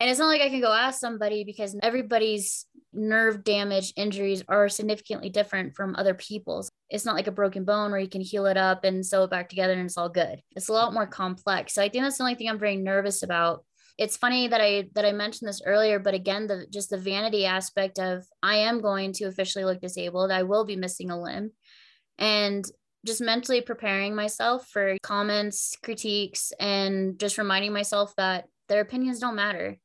And 0.00 0.10
it's 0.10 0.18
not 0.18 0.26
like 0.26 0.40
I 0.40 0.48
can 0.48 0.60
go 0.60 0.72
ask 0.72 0.98
somebody 0.98 1.44
because 1.44 1.76
everybody's 1.80 2.66
nerve 2.92 3.44
damage 3.44 3.92
injuries 3.94 4.42
are 4.48 4.68
significantly 4.68 5.30
different 5.30 5.76
from 5.76 5.94
other 5.94 6.14
people's. 6.14 6.68
It's 6.90 7.04
not 7.04 7.14
like 7.14 7.26
a 7.26 7.32
broken 7.32 7.64
bone 7.64 7.90
where 7.90 8.00
you 8.00 8.08
can 8.08 8.20
heal 8.20 8.46
it 8.46 8.56
up 8.56 8.84
and 8.84 9.04
sew 9.04 9.24
it 9.24 9.30
back 9.30 9.48
together 9.48 9.72
and 9.72 9.82
it's 9.82 9.96
all 9.96 10.08
good. 10.08 10.42
It's 10.56 10.68
a 10.68 10.72
lot 10.72 10.92
more 10.92 11.06
complex. 11.06 11.74
So 11.74 11.82
I 11.82 11.88
think 11.88 12.04
that's 12.04 12.18
the 12.18 12.24
only 12.24 12.34
thing 12.34 12.48
I'm 12.48 12.58
very 12.58 12.76
nervous 12.76 13.22
about. 13.22 13.64
It's 13.96 14.16
funny 14.16 14.48
that 14.48 14.60
I 14.60 14.88
that 14.94 15.04
I 15.04 15.12
mentioned 15.12 15.48
this 15.48 15.62
earlier, 15.64 15.98
but 15.98 16.14
again, 16.14 16.46
the 16.46 16.66
just 16.70 16.90
the 16.90 16.98
vanity 16.98 17.46
aspect 17.46 17.98
of 17.98 18.24
I 18.42 18.56
am 18.56 18.80
going 18.80 19.12
to 19.14 19.24
officially 19.24 19.64
look 19.64 19.80
disabled. 19.80 20.30
I 20.30 20.42
will 20.42 20.64
be 20.64 20.76
missing 20.76 21.10
a 21.10 21.20
limb. 21.20 21.52
And 22.18 22.64
just 23.06 23.20
mentally 23.20 23.60
preparing 23.60 24.14
myself 24.14 24.68
for 24.68 24.96
comments, 25.02 25.76
critiques, 25.82 26.52
and 26.58 27.18
just 27.18 27.38
reminding 27.38 27.72
myself 27.72 28.14
that 28.16 28.44
their 28.70 28.80
opinions 28.80 29.18
don't 29.18 29.34
matter 29.36 29.76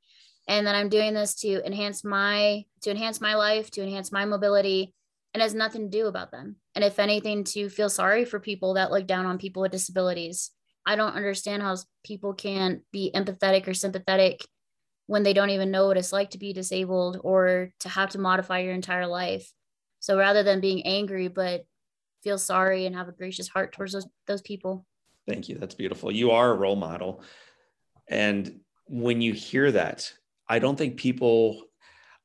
and 0.47 0.67
that 0.67 0.75
i'm 0.75 0.89
doing 0.89 1.13
this 1.13 1.35
to 1.35 1.65
enhance 1.65 2.03
my 2.03 2.63
to 2.81 2.91
enhance 2.91 3.19
my 3.19 3.35
life 3.35 3.69
to 3.71 3.81
enhance 3.81 4.11
my 4.11 4.23
mobility 4.25 4.93
and 5.33 5.41
has 5.41 5.53
nothing 5.53 5.89
to 5.89 5.97
do 5.97 6.07
about 6.07 6.31
them 6.31 6.55
and 6.75 6.83
if 6.83 6.99
anything 6.99 7.45
to 7.45 7.69
feel 7.69 7.89
sorry 7.89 8.25
for 8.25 8.39
people 8.39 8.73
that 8.73 8.91
look 8.91 9.07
down 9.07 9.25
on 9.25 9.37
people 9.37 9.61
with 9.61 9.71
disabilities. 9.71 10.51
I 10.85 10.95
don't 10.95 11.15
understand 11.15 11.63
how 11.63 11.77
people 12.03 12.33
can't 12.33 12.81
be 12.91 13.11
empathetic 13.15 13.67
or 13.67 13.73
sympathetic 13.73 14.45
when 15.07 15.23
they 15.23 15.33
don't 15.33 15.49
even 15.49 15.71
know 15.71 15.87
what 15.87 15.97
it's 15.97 16.13
like 16.13 16.31
to 16.31 16.37
be 16.37 16.53
disabled 16.53 17.19
or 17.23 17.71
to 17.79 17.89
have 17.89 18.11
to 18.11 18.19
modify 18.19 18.59
your 18.59 18.73
entire 18.73 19.07
life. 19.07 19.51
So 19.99 20.17
rather 20.17 20.43
than 20.43 20.61
being 20.61 20.85
angry 20.85 21.27
but 21.27 21.65
feel 22.23 22.37
sorry 22.37 22.85
and 22.85 22.95
have 22.95 23.07
a 23.07 23.13
gracious 23.13 23.47
heart 23.47 23.71
towards 23.71 23.93
those, 23.93 24.07
those 24.27 24.41
people. 24.41 24.85
Thank 25.27 25.49
you. 25.49 25.57
That's 25.57 25.75
beautiful. 25.75 26.11
You 26.11 26.31
are 26.31 26.51
a 26.51 26.55
role 26.55 26.75
model. 26.75 27.23
And 28.07 28.59
when 28.87 29.21
you 29.21 29.33
hear 29.33 29.71
that 29.71 30.11
I 30.47 30.59
don't 30.59 30.75
think 30.75 30.97
people 30.97 31.63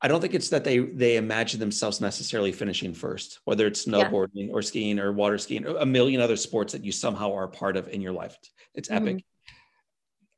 I 0.01 0.07
don't 0.07 0.19
think 0.19 0.33
it's 0.33 0.49
that 0.49 0.63
they 0.63 0.79
they 0.79 1.17
imagine 1.17 1.59
themselves 1.59 2.01
necessarily 2.01 2.51
finishing 2.51 2.93
first, 2.93 3.39
whether 3.45 3.67
it's 3.67 3.85
snowboarding 3.85 4.47
yeah. 4.47 4.53
or 4.53 4.61
skiing 4.61 4.99
or 4.99 5.11
water 5.11 5.37
skiing, 5.37 5.65
or 5.65 5.77
a 5.77 5.85
million 5.85 6.21
other 6.21 6.37
sports 6.37 6.73
that 6.73 6.83
you 6.83 6.91
somehow 6.91 7.33
are 7.33 7.43
a 7.43 7.49
part 7.49 7.77
of 7.77 7.87
in 7.87 8.01
your 8.01 8.13
life. 8.13 8.35
It's 8.73 8.89
mm-hmm. 8.89 9.07
epic. 9.07 9.25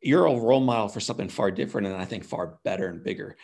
You're 0.02 0.26
a 0.26 0.36
role 0.36 0.60
model 0.60 0.90
for 0.90 1.00
something 1.00 1.30
far 1.30 1.50
different 1.50 1.88
and 1.88 1.96
I 1.96 2.04
think 2.04 2.26
far 2.26 2.60
better 2.66 2.88
and 2.88 3.02
bigger. 3.02 3.38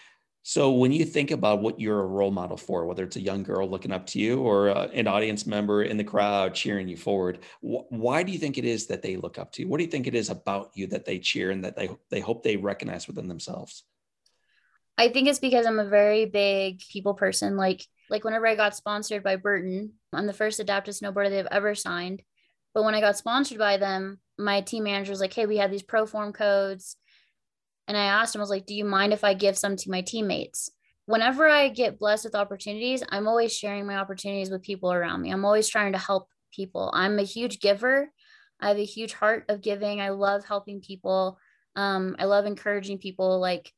So 0.44 0.72
when 0.72 0.92
you 0.92 1.06
think 1.06 1.32
about 1.32 1.62
what 1.62 1.80
you're 1.80 2.02
a 2.02 2.06
role 2.06 2.32
model 2.32 2.58
for, 2.58 2.86
whether 2.86 3.04
it's 3.04 3.18
a 3.18 3.22
young 3.22 3.44
girl 3.44 3.70
looking 3.70 3.92
up 3.92 4.06
to 4.08 4.20
you 4.20 4.40
or 4.40 4.70
uh, 4.70 4.88
an 4.88 5.08
audience 5.08 5.46
member 5.46 5.84
in 5.84 5.96
the 5.96 6.04
crowd 6.04 6.56
cheering 6.56 6.88
you 6.88 6.98
forward, 6.98 7.40
wh- 7.62 7.90
why 7.92 8.24
do 8.24 8.32
you 8.32 8.40
think 8.40 8.58
it 8.58 8.66
is 8.66 8.88
that 8.88 9.02
they 9.02 9.16
look 9.16 9.38
up 9.38 9.52
to 9.54 9.62
you? 9.62 9.68
What 9.68 9.78
do 9.78 9.84
you 9.84 9.90
think 9.90 10.08
it 10.08 10.16
is 10.16 10.30
about 10.30 10.72
you 10.74 10.88
that 10.88 11.06
they 11.06 11.20
cheer 11.20 11.52
and 11.52 11.64
that 11.64 11.76
they 11.76 11.90
they 12.10 12.20
hope 12.20 12.44
they 12.44 12.58
recognize 12.58 13.08
within 13.08 13.28
themselves? 13.28 13.84
I 15.00 15.08
think 15.08 15.30
it's 15.30 15.40
because 15.40 15.66
I'm 15.66 15.80
a 15.80 15.88
very 15.88 16.26
big 16.26 16.82
people 16.92 17.14
person. 17.14 17.56
Like 17.56 17.86
like 18.10 18.26
whenever 18.26 18.46
I 18.46 18.56
got 18.56 18.76
sponsored 18.76 19.24
by 19.24 19.38
Burton, 19.38 19.94
I'm 20.12 20.28
the 20.28 20.34
first 20.34 20.60
adaptive 20.60 20.94
snowboarder 20.94 21.30
they've 21.30 21.48
ever 21.50 21.74
signed. 21.74 22.22
But 22.74 22.84
when 22.84 22.96
I 22.96 23.00
got 23.00 23.18
sponsored 23.18 23.58
by 23.58 23.78
them, 23.78 24.20
my 24.38 24.60
team 24.60 24.84
manager 24.84 25.12
was 25.12 25.22
like, 25.22 25.34
"Hey, 25.34 25.46
we 25.46 25.58
have 25.58 25.72
these 25.72 25.84
pro 25.84 26.06
form 26.06 26.34
codes." 26.34 26.98
And 27.88 27.96
I 27.96 28.04
asked 28.04 28.36
him, 28.36 28.42
I 28.42 28.44
was 28.44 28.50
like, 28.50 28.66
"Do 28.66 28.76
you 28.76 28.84
mind 28.84 29.14
if 29.14 29.24
I 29.24 29.34
give 29.34 29.58
some 29.58 29.78
to 29.78 29.90
my 29.90 30.02
teammates?" 30.02 30.70
Whenever 31.06 31.48
I 31.48 31.70
get 31.70 31.98
blessed 31.98 32.26
with 32.26 32.36
opportunities, 32.36 33.02
I'm 33.10 33.28
always 33.28 33.56
sharing 33.56 33.88
my 33.88 33.96
opportunities 33.96 34.52
with 34.52 34.64
people 34.64 34.92
around 34.92 35.22
me. 35.22 35.32
I'm 35.32 35.46
always 35.46 35.70
trying 35.70 35.94
to 35.94 35.98
help 35.98 36.28
people. 36.54 36.92
I'm 36.94 37.20
a 37.20 37.24
huge 37.24 37.62
giver. 37.62 38.12
I 38.60 38.68
have 38.68 38.78
a 38.78 38.86
huge 38.86 39.14
heart 39.14 39.46
of 39.48 39.62
giving. 39.62 40.02
I 40.02 40.10
love 40.10 40.44
helping 40.46 40.82
people. 40.82 41.40
Um, 41.78 42.18
I 42.20 42.26
love 42.26 42.46
encouraging 42.46 42.98
people. 42.98 43.40
Like 43.40 43.72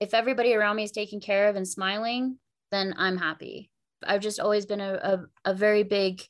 if 0.00 0.14
everybody 0.14 0.54
around 0.54 0.76
me 0.76 0.84
is 0.84 0.92
taken 0.92 1.20
care 1.20 1.48
of 1.48 1.56
and 1.56 1.66
smiling, 1.66 2.38
then 2.70 2.94
I'm 2.96 3.16
happy. 3.16 3.70
I've 4.06 4.20
just 4.20 4.40
always 4.40 4.66
been 4.66 4.80
a, 4.80 4.94
a, 4.94 5.50
a 5.50 5.54
very 5.54 5.82
big 5.82 6.22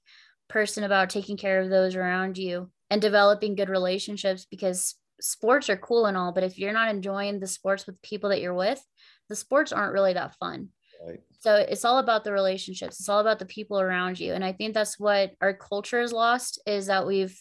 person 0.49 0.85
about 0.85 1.11
taking 1.11 1.37
care 1.37 1.61
of 1.61 1.69
those 1.69 1.95
around 1.95 2.39
you 2.39 2.71
and 2.91 3.03
developing 3.03 3.55
good 3.55 3.69
relationships 3.69 4.47
because 4.51 4.95
sports 5.21 5.69
are 5.69 5.77
cool 5.77 6.07
and 6.07 6.17
all, 6.17 6.33
but 6.33 6.45
if 6.45 6.59
you're 6.59 6.73
not 6.73 6.89
enjoying 6.89 7.41
the 7.41 7.47
sports 7.47 7.87
with 7.87 8.01
people 8.03 8.31
that 8.31 8.41
you're 8.41 8.55
with, 8.55 8.83
the 9.29 9.37
sports 9.37 9.73
aren't 9.73 9.93
really 9.93 10.15
that 10.15 10.35
fun. 10.37 10.69
Right. 11.07 11.21
So 11.41 11.55
it's 11.55 11.85
all 11.85 11.99
about 11.99 12.25
the 12.25 12.33
relationships. 12.33 12.99
It's 12.99 13.09
all 13.09 13.21
about 13.21 13.39
the 13.39 13.47
people 13.47 13.79
around 13.79 14.19
you. 14.19 14.33
And 14.33 14.45
I 14.45 14.53
think 14.53 14.75
that's 14.75 14.99
what 14.99 15.33
our 15.41 15.53
culture 15.53 16.01
has 16.01 16.13
lost 16.13 16.61
is 16.67 16.87
that 16.87 17.07
we've 17.07 17.39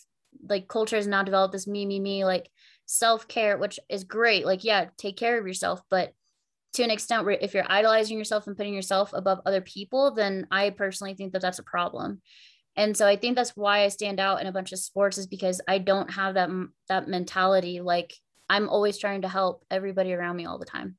like 0.47 0.67
culture 0.67 0.97
has 0.97 1.07
now 1.07 1.23
developed 1.23 1.53
this 1.53 1.67
me, 1.67 1.86
me, 1.86 1.99
me, 1.99 2.25
like 2.25 2.49
self-care, 2.86 3.57
which 3.57 3.80
is 3.89 4.03
great. 4.03 4.45
Like, 4.45 4.63
yeah, 4.63 4.88
take 4.97 5.17
care 5.17 5.39
of 5.39 5.47
yourself, 5.47 5.82
but 5.89 6.13
to 6.78 6.84
an 6.84 6.91
extent 6.91 7.25
where 7.25 7.38
if 7.41 7.55
you're 7.55 7.69
idolizing 7.69 8.19
yourself 8.19 8.45
and 8.45 8.55
putting 8.55 8.73
yourself 8.73 9.11
above 9.13 9.41
other 9.45 9.61
people, 9.61 10.11
then 10.11 10.45
I 10.51 10.69
personally 10.69 11.15
think 11.15 11.34
that 11.34 11.41
that's 11.41 11.57
a 11.57 11.63
problem. 11.63 12.21
And 12.75 12.95
so 12.95 13.07
I 13.07 13.15
think 13.15 13.36
that's 13.36 13.57
why 13.57 13.84
I 13.84 13.88
stand 13.88 14.19
out 14.19 14.41
in 14.41 14.45
a 14.45 14.51
bunch 14.51 14.71
of 14.71 14.78
sports 14.78 15.17
is 15.17 15.25
because 15.25 15.59
I 15.67 15.80
don't 15.80 16.11
have 16.11 16.36
that 16.36 16.49
that 16.88 17.07
mentality. 17.07 17.82
Like 17.82 18.13
I'm 18.47 18.69
always 18.69 18.99
trying 18.99 19.23
to 19.23 19.28
help 19.28 19.65
everybody 19.71 20.13
around 20.13 20.36
me 20.36 20.45
all 20.45 20.59
the 20.59 20.65
time. 20.65 20.97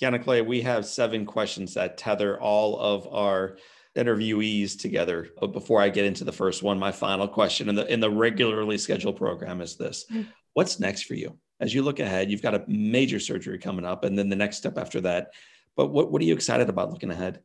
Kiana 0.00 0.24
Clay, 0.24 0.40
we 0.40 0.62
have 0.62 0.86
seven 0.86 1.26
questions 1.26 1.74
that 1.74 1.98
tether 1.98 2.40
all 2.40 2.78
of 2.78 3.06
our 3.12 3.58
interviewees 3.94 4.80
together. 4.80 5.28
But 5.38 5.48
before 5.48 5.82
I 5.82 5.90
get 5.90 6.06
into 6.06 6.24
the 6.24 6.32
first 6.32 6.62
one, 6.62 6.78
my 6.78 6.92
final 6.92 7.28
question 7.28 7.68
in 7.68 7.74
the 7.74 7.92
in 7.92 8.00
the 8.00 8.10
regularly 8.10 8.78
scheduled 8.78 9.18
program 9.18 9.60
is 9.60 9.76
this: 9.76 10.06
mm-hmm. 10.10 10.22
What's 10.54 10.80
next 10.80 11.02
for 11.02 11.14
you? 11.14 11.38
As 11.60 11.74
you 11.74 11.82
look 11.82 12.00
ahead, 12.00 12.30
you've 12.30 12.42
got 12.42 12.54
a 12.54 12.64
major 12.66 13.20
surgery 13.20 13.58
coming 13.58 13.84
up, 13.84 14.04
and 14.04 14.18
then 14.18 14.28
the 14.28 14.36
next 14.36 14.56
step 14.56 14.78
after 14.78 15.00
that. 15.02 15.32
But 15.76 15.88
what, 15.88 16.10
what 16.10 16.20
are 16.22 16.24
you 16.24 16.34
excited 16.34 16.68
about 16.68 16.90
looking 16.90 17.10
ahead? 17.10 17.40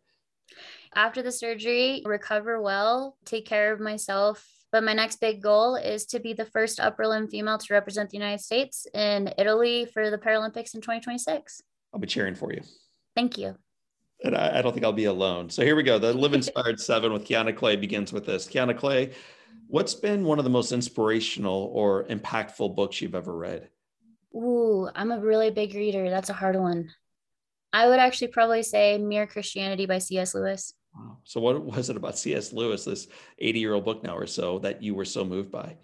After 0.95 1.21
the 1.21 1.31
surgery, 1.31 2.01
recover 2.05 2.61
well, 2.61 3.17
take 3.25 3.45
care 3.45 3.73
of 3.73 3.79
myself. 3.81 4.47
But 4.71 4.83
my 4.83 4.93
next 4.93 5.17
big 5.21 5.41
goal 5.41 5.75
is 5.75 6.05
to 6.07 6.19
be 6.19 6.33
the 6.33 6.45
first 6.45 6.79
upper 6.79 7.07
limb 7.07 7.27
female 7.27 7.57
to 7.57 7.73
represent 7.73 8.09
the 8.09 8.17
United 8.17 8.41
States 8.41 8.87
in 8.93 9.33
Italy 9.37 9.85
for 9.93 10.09
the 10.09 10.17
Paralympics 10.17 10.73
in 10.73 10.81
2026. 10.81 11.61
I'll 11.93 11.99
be 11.99 12.07
cheering 12.07 12.35
for 12.35 12.51
you. 12.51 12.61
Thank 13.15 13.37
you. 13.37 13.55
And 14.23 14.35
I, 14.35 14.59
I 14.59 14.61
don't 14.61 14.73
think 14.73 14.85
I'll 14.85 14.93
be 14.93 15.05
alone. 15.05 15.49
So 15.49 15.63
here 15.63 15.75
we 15.75 15.83
go. 15.83 15.99
The 15.99 16.13
Live 16.13 16.33
Inspired 16.33 16.79
Seven 16.79 17.13
with 17.13 17.25
Kiana 17.25 17.55
Clay 17.55 17.75
begins 17.75 18.11
with 18.11 18.25
this. 18.25 18.47
Kiana 18.47 18.77
Clay, 18.77 19.11
what's 19.67 19.93
been 19.93 20.23
one 20.23 20.39
of 20.39 20.45
the 20.45 20.49
most 20.49 20.71
inspirational 20.71 21.69
or 21.73 22.05
impactful 22.05 22.75
books 22.75 23.01
you've 23.01 23.15
ever 23.15 23.35
read? 23.35 23.69
Ooh, 24.35 24.89
I'm 24.93 25.11
a 25.11 25.19
really 25.19 25.49
big 25.49 25.73
reader. 25.73 26.09
That's 26.09 26.29
a 26.29 26.33
hard 26.33 26.55
one. 26.55 26.91
I 27.71 27.87
would 27.87 27.99
actually 27.99 28.29
probably 28.29 28.63
say 28.63 28.97
Mere 28.97 29.27
Christianity 29.27 29.85
by 29.85 29.99
C.S. 29.99 30.35
Lewis. 30.35 30.73
Wow. 30.95 31.17
So, 31.23 31.39
what 31.39 31.63
was 31.63 31.89
it 31.89 31.97
about 31.97 32.17
C.S. 32.17 32.53
Lewis, 32.53 32.85
this 32.85 33.07
80 33.39 33.59
year 33.59 33.73
old 33.73 33.85
book 33.85 34.03
now 34.03 34.15
or 34.17 34.27
so, 34.27 34.59
that 34.59 34.81
you 34.81 34.95
were 34.95 35.05
so 35.05 35.23
moved 35.23 35.51
by? 35.51 35.75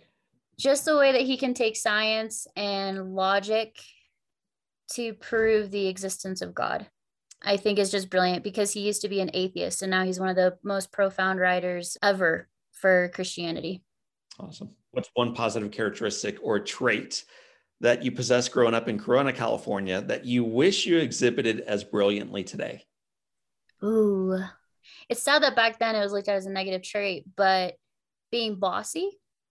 Just 0.57 0.85
the 0.85 0.97
way 0.97 1.11
that 1.11 1.21
he 1.21 1.37
can 1.37 1.53
take 1.53 1.75
science 1.75 2.47
and 2.55 3.15
logic 3.15 3.77
to 4.93 5.13
prove 5.13 5.71
the 5.71 5.87
existence 5.87 6.41
of 6.41 6.53
God. 6.53 6.87
I 7.43 7.57
think 7.57 7.79
is 7.79 7.91
just 7.91 8.09
brilliant 8.09 8.43
because 8.43 8.71
he 8.71 8.81
used 8.81 9.01
to 9.01 9.09
be 9.09 9.19
an 9.19 9.31
atheist 9.33 9.81
and 9.81 9.89
now 9.89 10.03
he's 10.03 10.19
one 10.19 10.29
of 10.29 10.35
the 10.35 10.57
most 10.63 10.91
profound 10.91 11.39
writers 11.39 11.97
ever 12.03 12.47
for 12.71 13.09
Christianity. 13.15 13.83
Awesome. 14.39 14.69
What's 14.91 15.09
one 15.15 15.33
positive 15.33 15.71
characteristic 15.71 16.37
or 16.43 16.59
trait 16.59 17.23
that 17.81 18.03
you 18.03 18.11
possess 18.11 18.47
growing 18.47 18.73
up 18.73 18.87
in 18.87 18.97
Corona, 18.97 19.33
California 19.33 20.01
that 20.01 20.25
you 20.25 20.43
wish 20.43 20.85
you 20.85 20.97
exhibited 20.97 21.61
as 21.61 21.83
brilliantly 21.83 22.43
today? 22.43 22.85
Ooh, 23.83 24.39
it's 25.09 25.23
sad 25.23 25.43
that 25.43 25.55
back 25.55 25.79
then 25.79 25.95
it 25.95 26.01
was 26.01 26.13
looked 26.13 26.27
at 26.29 26.35
as 26.35 26.45
a 26.45 26.51
negative 26.51 26.83
trait, 26.83 27.25
but 27.35 27.75
being 28.31 28.55
bossy, 28.55 29.09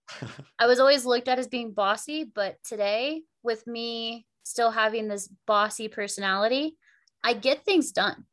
I 0.59 0.65
was 0.65 0.79
always 0.79 1.05
looked 1.05 1.27
at 1.27 1.39
as 1.39 1.47
being 1.47 1.71
bossy. 1.71 2.23
But 2.23 2.55
today, 2.63 3.21
with 3.43 3.67
me 3.67 4.25
still 4.43 4.71
having 4.71 5.07
this 5.07 5.29
bossy 5.45 5.87
personality, 5.87 6.77
I 7.23 7.33
get 7.33 7.65
things 7.65 7.91
done. 7.91 8.25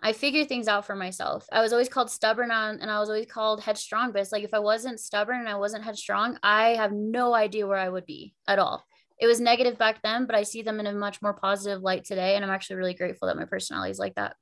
I 0.00 0.12
figure 0.12 0.44
things 0.44 0.68
out 0.68 0.86
for 0.86 0.94
myself. 0.94 1.46
I 1.50 1.60
was 1.60 1.72
always 1.72 1.88
called 1.88 2.10
stubborn 2.10 2.52
on, 2.52 2.78
and 2.80 2.90
I 2.90 3.00
was 3.00 3.08
always 3.08 3.26
called 3.26 3.62
headstrong. 3.62 4.12
But 4.12 4.22
it's 4.22 4.30
like 4.30 4.44
if 4.44 4.54
I 4.54 4.60
wasn't 4.60 5.00
stubborn 5.00 5.40
and 5.40 5.48
I 5.48 5.56
wasn't 5.56 5.84
headstrong, 5.84 6.38
I 6.42 6.76
have 6.76 6.92
no 6.92 7.34
idea 7.34 7.66
where 7.66 7.78
I 7.78 7.88
would 7.88 8.06
be 8.06 8.34
at 8.46 8.58
all. 8.58 8.86
It 9.20 9.26
was 9.26 9.40
negative 9.40 9.78
back 9.78 10.00
then, 10.02 10.26
but 10.26 10.34
I 10.34 10.42
see 10.42 10.62
them 10.62 10.80
in 10.80 10.86
a 10.86 10.92
much 10.92 11.20
more 11.20 11.34
positive 11.34 11.82
light 11.82 12.04
today. 12.04 12.36
And 12.36 12.44
I'm 12.44 12.50
actually 12.50 12.76
really 12.76 12.94
grateful 12.94 13.28
that 13.28 13.36
my 13.36 13.44
personality 13.44 13.90
is 13.90 13.98
like 13.98 14.14
that. 14.14 14.36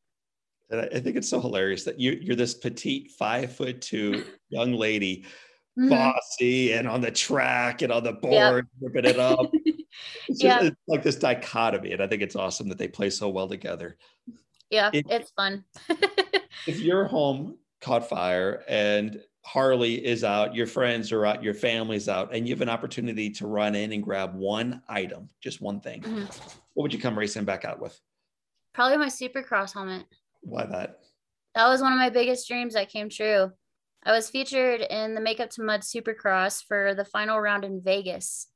And 0.71 0.81
I 0.81 1.01
think 1.01 1.17
it's 1.17 1.29
so 1.29 1.41
hilarious 1.41 1.85
that 1.85 1.99
you, 2.01 2.19
you're 2.21 2.37
this 2.37 2.55
petite 2.55 3.13
five 3.13 3.53
foot 3.53 3.81
two 3.81 4.25
young 4.49 4.73
lady, 4.73 5.25
mm-hmm. 5.79 5.89
bossy 5.89 6.73
and 6.73 6.89
on 6.89 7.01
the 7.01 7.11
track 7.11 7.83
and 7.83 7.93
on 7.93 8.03
the 8.03 8.13
board, 8.13 8.67
yep. 8.81 8.93
ripping 8.93 9.11
it 9.11 9.19
up. 9.19 9.51
It's, 10.29 10.43
yeah. 10.43 10.59
Just, 10.59 10.73
it's 10.73 10.77
like 10.89 11.03
this 11.03 11.17
dichotomy. 11.17 11.93
And 11.93 12.03
I 12.03 12.07
think 12.07 12.21
it's 12.21 12.37
awesome 12.37 12.69
that 12.69 12.77
they 12.77 12.89
play 12.89 13.09
so 13.09 13.29
well 13.29 13.49
together. 13.49 13.97
Yeah, 14.71 14.91
if, 14.93 15.07
it's 15.09 15.31
fun. 15.31 15.65
if 16.67 16.81
your 16.81 17.05
home 17.05 17.57
caught 17.81 18.09
fire 18.09 18.63
and 18.69 19.21
Harley 19.47 20.05
is 20.05 20.25
out, 20.25 20.57
your 20.57 20.67
friends 20.67 21.13
are 21.13 21.25
out, 21.25 21.41
your 21.41 21.55
family's 21.55 22.09
out, 22.09 22.35
and 22.35 22.49
you 22.49 22.53
have 22.53 22.63
an 22.63 22.69
opportunity 22.69 23.31
to 23.31 23.47
run 23.47 23.77
in 23.77 23.93
and 23.93 24.03
grab 24.03 24.35
one 24.35 24.83
item, 24.89 25.29
just 25.41 25.61
one 25.61 25.79
thing, 25.79 26.03
mm-hmm. 26.03 26.25
what 26.75 26.83
would 26.83 26.93
you 26.93 26.99
come 26.99 27.17
racing 27.17 27.45
back 27.45 27.65
out 27.65 27.81
with? 27.81 27.97
Probably 28.75 28.99
my 28.99 29.07
supercross 29.07 29.73
helmet. 29.73 30.05
Why 30.41 30.67
that? 30.67 30.99
That 31.55 31.69
was 31.69 31.81
one 31.81 31.93
of 31.93 31.99
my 31.99 32.11
biggest 32.11 32.49
dreams 32.49 32.75
that 32.75 32.91
came 32.91 33.09
true. 33.09 33.53
I 34.05 34.11
was 34.11 34.29
featured 34.29 34.81
in 34.81 35.15
the 35.15 35.21
Makeup 35.21 35.51
to 35.51 35.63
Mud 35.63 35.83
Supercross 35.83 36.65
for 36.67 36.95
the 36.97 37.05
final 37.05 37.41
round 37.41 37.65
in 37.65 37.81
Vegas. 37.81 38.49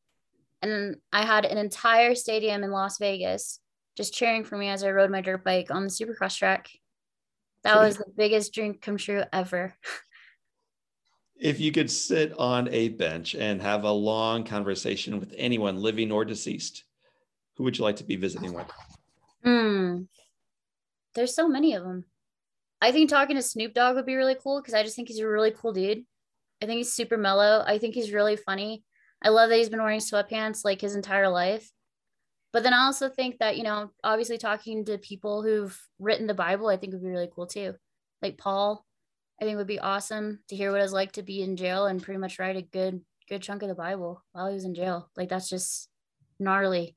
And 0.60 0.96
I 1.12 1.24
had 1.24 1.44
an 1.44 1.56
entire 1.56 2.16
stadium 2.16 2.64
in 2.64 2.72
Las 2.72 2.98
Vegas 2.98 3.60
just 3.96 4.12
cheering 4.12 4.42
for 4.42 4.58
me 4.58 4.68
as 4.68 4.82
I 4.82 4.90
rode 4.90 5.10
my 5.10 5.20
dirt 5.20 5.44
bike 5.44 5.70
on 5.70 5.84
the 5.84 5.88
supercross 5.88 6.36
track. 6.36 6.68
That 7.62 7.76
was 7.76 7.96
the 7.96 8.12
biggest 8.16 8.52
dream 8.52 8.74
come 8.74 8.96
true 8.96 9.22
ever. 9.32 9.72
if 11.40 11.58
you 11.58 11.72
could 11.72 11.90
sit 11.90 12.38
on 12.38 12.68
a 12.68 12.90
bench 12.90 13.34
and 13.34 13.62
have 13.62 13.84
a 13.84 13.90
long 13.90 14.44
conversation 14.44 15.18
with 15.18 15.34
anyone 15.36 15.80
living 15.80 16.12
or 16.12 16.24
deceased, 16.24 16.84
who 17.56 17.64
would 17.64 17.78
you 17.78 17.84
like 17.84 17.96
to 17.96 18.04
be 18.04 18.16
visiting 18.16 18.52
with? 18.52 18.70
Hmm. 19.42 20.02
There's 21.14 21.34
so 21.34 21.48
many 21.48 21.74
of 21.74 21.82
them. 21.82 22.04
I 22.82 22.92
think 22.92 23.08
talking 23.08 23.36
to 23.36 23.42
Snoop 23.42 23.74
Dogg 23.74 23.96
would 23.96 24.06
be 24.06 24.14
really 24.14 24.36
cool 24.40 24.60
because 24.60 24.74
I 24.74 24.82
just 24.82 24.96
think 24.96 25.08
he's 25.08 25.18
a 25.18 25.26
really 25.26 25.50
cool 25.50 25.72
dude. 25.72 26.04
I 26.62 26.66
think 26.66 26.78
he's 26.78 26.92
super 26.92 27.16
mellow. 27.16 27.64
I 27.66 27.78
think 27.78 27.94
he's 27.94 28.12
really 28.12 28.36
funny. 28.36 28.84
I 29.22 29.30
love 29.30 29.48
that 29.48 29.56
he's 29.56 29.68
been 29.68 29.82
wearing 29.82 30.00
sweatpants 30.00 30.64
like 30.64 30.80
his 30.80 30.94
entire 30.94 31.28
life. 31.28 31.70
But 32.52 32.64
then 32.64 32.74
I 32.74 32.84
also 32.84 33.08
think 33.08 33.38
that, 33.38 33.56
you 33.56 33.62
know, 33.62 33.90
obviously 34.02 34.36
talking 34.36 34.84
to 34.86 34.98
people 34.98 35.42
who've 35.42 35.78
written 35.98 36.26
the 36.26 36.34
Bible, 36.34 36.68
I 36.68 36.76
think 36.76 36.92
would 36.92 37.02
be 37.02 37.08
really 37.08 37.30
cool 37.34 37.46
too. 37.46 37.74
Like 38.20 38.38
Paul, 38.38 38.84
I 39.40 39.44
think 39.44 39.54
it 39.54 39.56
would 39.56 39.66
be 39.66 39.78
awesome 39.78 40.40
to 40.48 40.56
hear 40.56 40.70
what 40.70 40.82
it's 40.82 40.92
like 40.92 41.12
to 41.12 41.22
be 41.22 41.42
in 41.42 41.56
jail 41.56 41.86
and 41.86 42.02
pretty 42.02 42.18
much 42.18 42.38
write 42.38 42.56
a 42.56 42.62
good, 42.62 43.00
good 43.28 43.40
chunk 43.40 43.62
of 43.62 43.68
the 43.68 43.74
Bible 43.74 44.22
while 44.32 44.48
he 44.48 44.54
was 44.54 44.64
in 44.64 44.74
jail. 44.74 45.08
Like 45.16 45.30
that's 45.30 45.48
just 45.48 45.88
gnarly. 46.38 46.94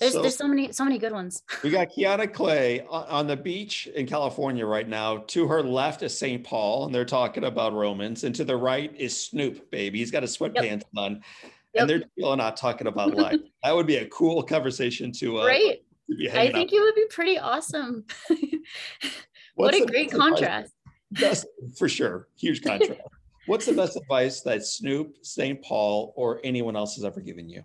There's 0.00 0.14
so, 0.14 0.22
there's 0.22 0.36
so 0.36 0.48
many 0.48 0.72
so 0.72 0.82
many 0.82 0.98
good 0.98 1.12
ones. 1.12 1.42
we 1.62 1.70
got 1.70 1.88
Kiana 1.96 2.32
Clay 2.32 2.80
on 2.88 3.26
the 3.26 3.36
beach 3.36 3.86
in 3.94 4.06
California 4.06 4.66
right 4.66 4.88
now. 4.88 5.18
To 5.18 5.46
her 5.46 5.62
left 5.62 6.02
is 6.02 6.18
St. 6.18 6.42
Paul, 6.42 6.86
and 6.86 6.94
they're 6.94 7.04
talking 7.04 7.44
about 7.44 7.74
Romans, 7.74 8.24
and 8.24 8.34
to 8.34 8.44
the 8.44 8.56
right 8.56 8.92
is 8.96 9.26
Snoop, 9.26 9.70
baby. 9.70 9.98
He's 9.98 10.10
got 10.10 10.22
his 10.22 10.36
sweatpants 10.36 10.62
yep. 10.62 10.84
on, 10.96 11.22
yep. 11.42 11.52
and 11.74 11.90
they're 11.90 12.02
still 12.18 12.34
not 12.34 12.56
talking 12.56 12.86
about 12.86 13.14
life. 13.14 13.38
that 13.62 13.76
would 13.76 13.86
be 13.86 13.96
a 13.96 14.06
cool 14.08 14.42
conversation 14.42 15.12
to 15.12 15.40
uh, 15.40 15.46
right. 15.46 15.82
To 16.08 16.40
I 16.40 16.50
think 16.50 16.72
it 16.72 16.80
would 16.80 16.94
be 16.96 17.06
pretty 17.10 17.38
awesome. 17.38 18.04
what 19.54 19.74
a 19.74 19.84
great 19.84 20.10
contrast. 20.10 20.72
Best, 21.12 21.46
for 21.76 21.88
sure, 21.88 22.28
huge 22.36 22.62
contrast. 22.64 23.00
What's 23.46 23.66
the 23.66 23.72
best 23.72 23.96
advice 23.96 24.42
that 24.42 24.64
Snoop, 24.64 25.16
St. 25.22 25.62
Paul, 25.62 26.12
or 26.16 26.40
anyone 26.44 26.76
else 26.76 26.94
has 26.96 27.04
ever 27.04 27.20
given 27.20 27.48
you? 27.48 27.64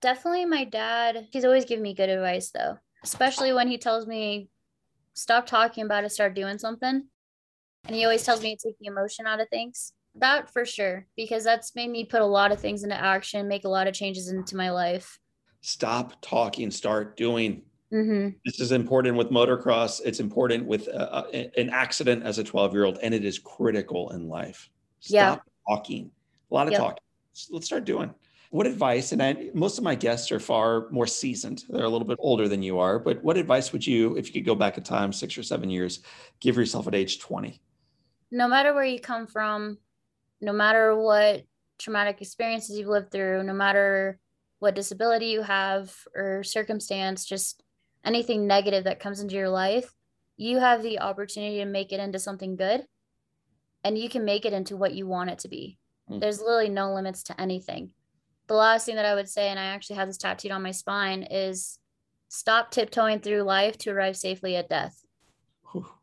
definitely 0.00 0.44
my 0.44 0.64
dad. 0.64 1.28
He's 1.32 1.44
always 1.44 1.64
given 1.64 1.82
me 1.82 1.94
good 1.94 2.08
advice 2.08 2.50
though, 2.50 2.78
especially 3.02 3.52
when 3.52 3.68
he 3.68 3.78
tells 3.78 4.06
me 4.06 4.48
stop 5.14 5.46
talking 5.46 5.84
about 5.84 6.04
it, 6.04 6.12
start 6.12 6.34
doing 6.34 6.58
something. 6.58 7.06
And 7.84 7.96
he 7.96 8.04
always 8.04 8.24
tells 8.24 8.42
me 8.42 8.56
to 8.56 8.68
take 8.68 8.78
the 8.78 8.86
emotion 8.86 9.26
out 9.26 9.40
of 9.40 9.48
things. 9.48 9.92
That 10.16 10.52
for 10.52 10.64
sure, 10.64 11.06
because 11.16 11.44
that's 11.44 11.74
made 11.74 11.90
me 11.90 12.04
put 12.04 12.22
a 12.22 12.26
lot 12.26 12.52
of 12.52 12.60
things 12.60 12.84
into 12.84 12.96
action, 12.96 13.48
make 13.48 13.64
a 13.64 13.68
lot 13.68 13.86
of 13.86 13.94
changes 13.94 14.28
into 14.28 14.56
my 14.56 14.70
life. 14.70 15.18
Stop 15.60 16.20
talking, 16.22 16.70
start 16.70 17.16
doing. 17.16 17.62
Mm-hmm. 17.92 18.30
This 18.44 18.60
is 18.60 18.72
important 18.72 19.16
with 19.16 19.30
motocross. 19.30 20.00
It's 20.04 20.18
important 20.20 20.66
with 20.66 20.88
uh, 20.88 20.92
uh 20.92 21.26
an 21.56 21.70
accident 21.70 22.24
as 22.24 22.38
a 22.38 22.44
12 22.44 22.72
year 22.72 22.84
old, 22.84 22.98
and 23.02 23.14
it 23.14 23.24
is 23.24 23.38
critical 23.38 24.10
in 24.10 24.28
life. 24.28 24.68
Stop 25.00 25.14
yeah. 25.14 25.74
talking. 25.74 26.10
A 26.50 26.54
lot 26.54 26.66
of 26.66 26.72
yep. 26.72 26.80
talking. 26.80 27.02
Let's 27.50 27.66
start 27.66 27.84
doing. 27.84 28.12
What 28.50 28.66
advice, 28.66 29.12
and 29.12 29.22
I, 29.22 29.50
most 29.54 29.76
of 29.76 29.84
my 29.84 29.94
guests 29.94 30.30
are 30.32 30.40
far 30.40 30.88
more 30.90 31.06
seasoned, 31.06 31.64
they're 31.68 31.84
a 31.84 31.88
little 31.88 32.06
bit 32.06 32.18
older 32.20 32.48
than 32.48 32.62
you 32.62 32.78
are, 32.78 32.98
but 32.98 33.22
what 33.22 33.36
advice 33.36 33.72
would 33.72 33.86
you, 33.86 34.16
if 34.16 34.28
you 34.28 34.32
could 34.32 34.46
go 34.46 34.54
back 34.54 34.78
in 34.78 34.84
time 34.84 35.12
six 35.12 35.36
or 35.36 35.42
seven 35.42 35.68
years, 35.68 36.00
give 36.40 36.56
yourself 36.56 36.86
at 36.86 36.94
age 36.94 37.18
20? 37.18 37.60
No 38.30 38.48
matter 38.48 38.72
where 38.72 38.84
you 38.84 39.00
come 39.00 39.26
from, 39.26 39.78
no 40.40 40.52
matter 40.52 40.96
what 40.96 41.42
traumatic 41.78 42.22
experiences 42.22 42.78
you've 42.78 42.88
lived 42.88 43.10
through, 43.10 43.42
no 43.42 43.52
matter 43.52 44.18
what 44.60 44.74
disability 44.74 45.26
you 45.26 45.42
have 45.42 45.94
or 46.14 46.42
circumstance, 46.42 47.24
just 47.24 47.62
anything 48.06 48.46
negative 48.46 48.84
that 48.84 49.00
comes 49.00 49.20
into 49.20 49.34
your 49.34 49.50
life, 49.50 49.92
you 50.36 50.58
have 50.58 50.82
the 50.82 51.00
opportunity 51.00 51.58
to 51.58 51.66
make 51.66 51.92
it 51.92 52.00
into 52.00 52.18
something 52.18 52.56
good 52.56 52.84
and 53.84 53.98
you 53.98 54.08
can 54.08 54.24
make 54.24 54.44
it 54.44 54.52
into 54.52 54.76
what 54.76 54.94
you 54.94 55.06
want 55.06 55.30
it 55.30 55.40
to 55.40 55.48
be. 55.48 55.78
Mm. 56.10 56.20
There's 56.20 56.40
literally 56.40 56.70
no 56.70 56.94
limits 56.94 57.24
to 57.24 57.40
anything 57.40 57.90
the 58.46 58.54
last 58.54 58.86
thing 58.86 58.96
that 58.96 59.04
I 59.04 59.14
would 59.14 59.28
say, 59.28 59.48
and 59.48 59.58
I 59.58 59.64
actually 59.64 59.96
have 59.96 60.08
this 60.08 60.16
tattooed 60.16 60.52
on 60.52 60.62
my 60.62 60.70
spine, 60.70 61.24
is 61.24 61.78
stop 62.28 62.70
tiptoeing 62.70 63.20
through 63.20 63.42
life 63.42 63.76
to 63.78 63.90
arrive 63.90 64.16
safely 64.16 64.56
at 64.56 64.68
death. 64.68 65.00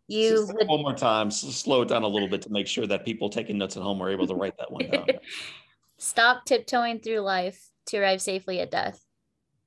You 0.07 0.45
would, 0.47 0.67
one 0.67 0.81
more 0.81 0.93
time, 0.93 1.31
slow 1.31 1.81
it 1.81 1.87
down 1.87 2.03
a 2.03 2.07
little 2.07 2.27
bit 2.27 2.41
to 2.43 2.51
make 2.51 2.67
sure 2.67 2.85
that 2.85 3.05
people 3.05 3.29
taking 3.29 3.57
notes 3.57 3.77
at 3.77 3.83
home 3.83 4.01
are 4.01 4.11
able 4.11 4.27
to 4.27 4.35
write 4.35 4.57
that 4.59 4.69
one 4.69 4.89
down. 4.89 5.07
stop 5.97 6.45
tiptoeing 6.45 6.99
through 6.99 7.21
life 7.21 7.69
to 7.87 7.97
arrive 7.97 8.21
safely 8.21 8.59
at 8.59 8.69
death. 8.69 9.02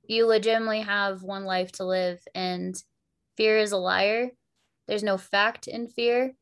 You 0.07 0.25
legitimately 0.25 0.81
have 0.81 1.23
one 1.23 1.45
life 1.45 1.71
to 1.73 1.85
live, 1.85 2.19
and 2.33 2.75
fear 3.35 3.57
is 3.57 3.71
a 3.71 3.77
liar. 3.77 4.31
There's 4.87 5.03
no 5.03 5.17
fact 5.17 5.67
in 5.67 5.87
fear, 5.87 6.33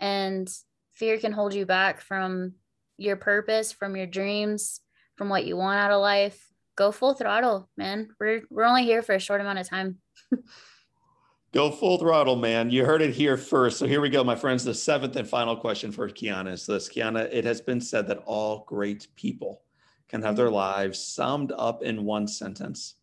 and 0.00 0.48
fear 0.92 1.18
can 1.18 1.32
hold 1.32 1.54
you 1.54 1.66
back 1.66 2.00
from 2.00 2.54
your 2.98 3.16
purpose, 3.16 3.72
from 3.72 3.96
your 3.96 4.06
dreams, 4.06 4.80
from 5.16 5.28
what 5.28 5.44
you 5.44 5.56
want 5.56 5.78
out 5.78 5.92
of 5.92 6.00
life, 6.00 6.54
go 6.76 6.92
full 6.92 7.14
throttle, 7.14 7.68
man. 7.76 8.08
We're 8.18 8.42
we're 8.50 8.64
only 8.64 8.84
here 8.84 9.02
for 9.02 9.14
a 9.14 9.20
short 9.20 9.40
amount 9.40 9.58
of 9.58 9.68
time. 9.68 9.98
go 11.52 11.70
full 11.70 11.98
throttle, 11.98 12.36
man. 12.36 12.70
You 12.70 12.84
heard 12.84 13.02
it 13.02 13.14
here 13.14 13.36
first. 13.36 13.78
So 13.78 13.86
here 13.86 14.00
we 14.00 14.10
go, 14.10 14.24
my 14.24 14.36
friends. 14.36 14.64
The 14.64 14.74
seventh 14.74 15.16
and 15.16 15.28
final 15.28 15.56
question 15.56 15.92
for 15.92 16.08
Kiana 16.08 16.52
is 16.52 16.66
this. 16.66 16.88
Kiana, 16.88 17.28
it 17.32 17.44
has 17.44 17.60
been 17.60 17.80
said 17.80 18.08
that 18.08 18.22
all 18.24 18.64
great 18.66 19.08
people 19.16 19.62
can 20.08 20.22
have 20.22 20.36
their 20.36 20.46
mm-hmm. 20.46 20.56
lives 20.56 21.02
summed 21.02 21.52
up 21.56 21.82
in 21.82 22.04
one 22.04 22.26
sentence. 22.26 22.94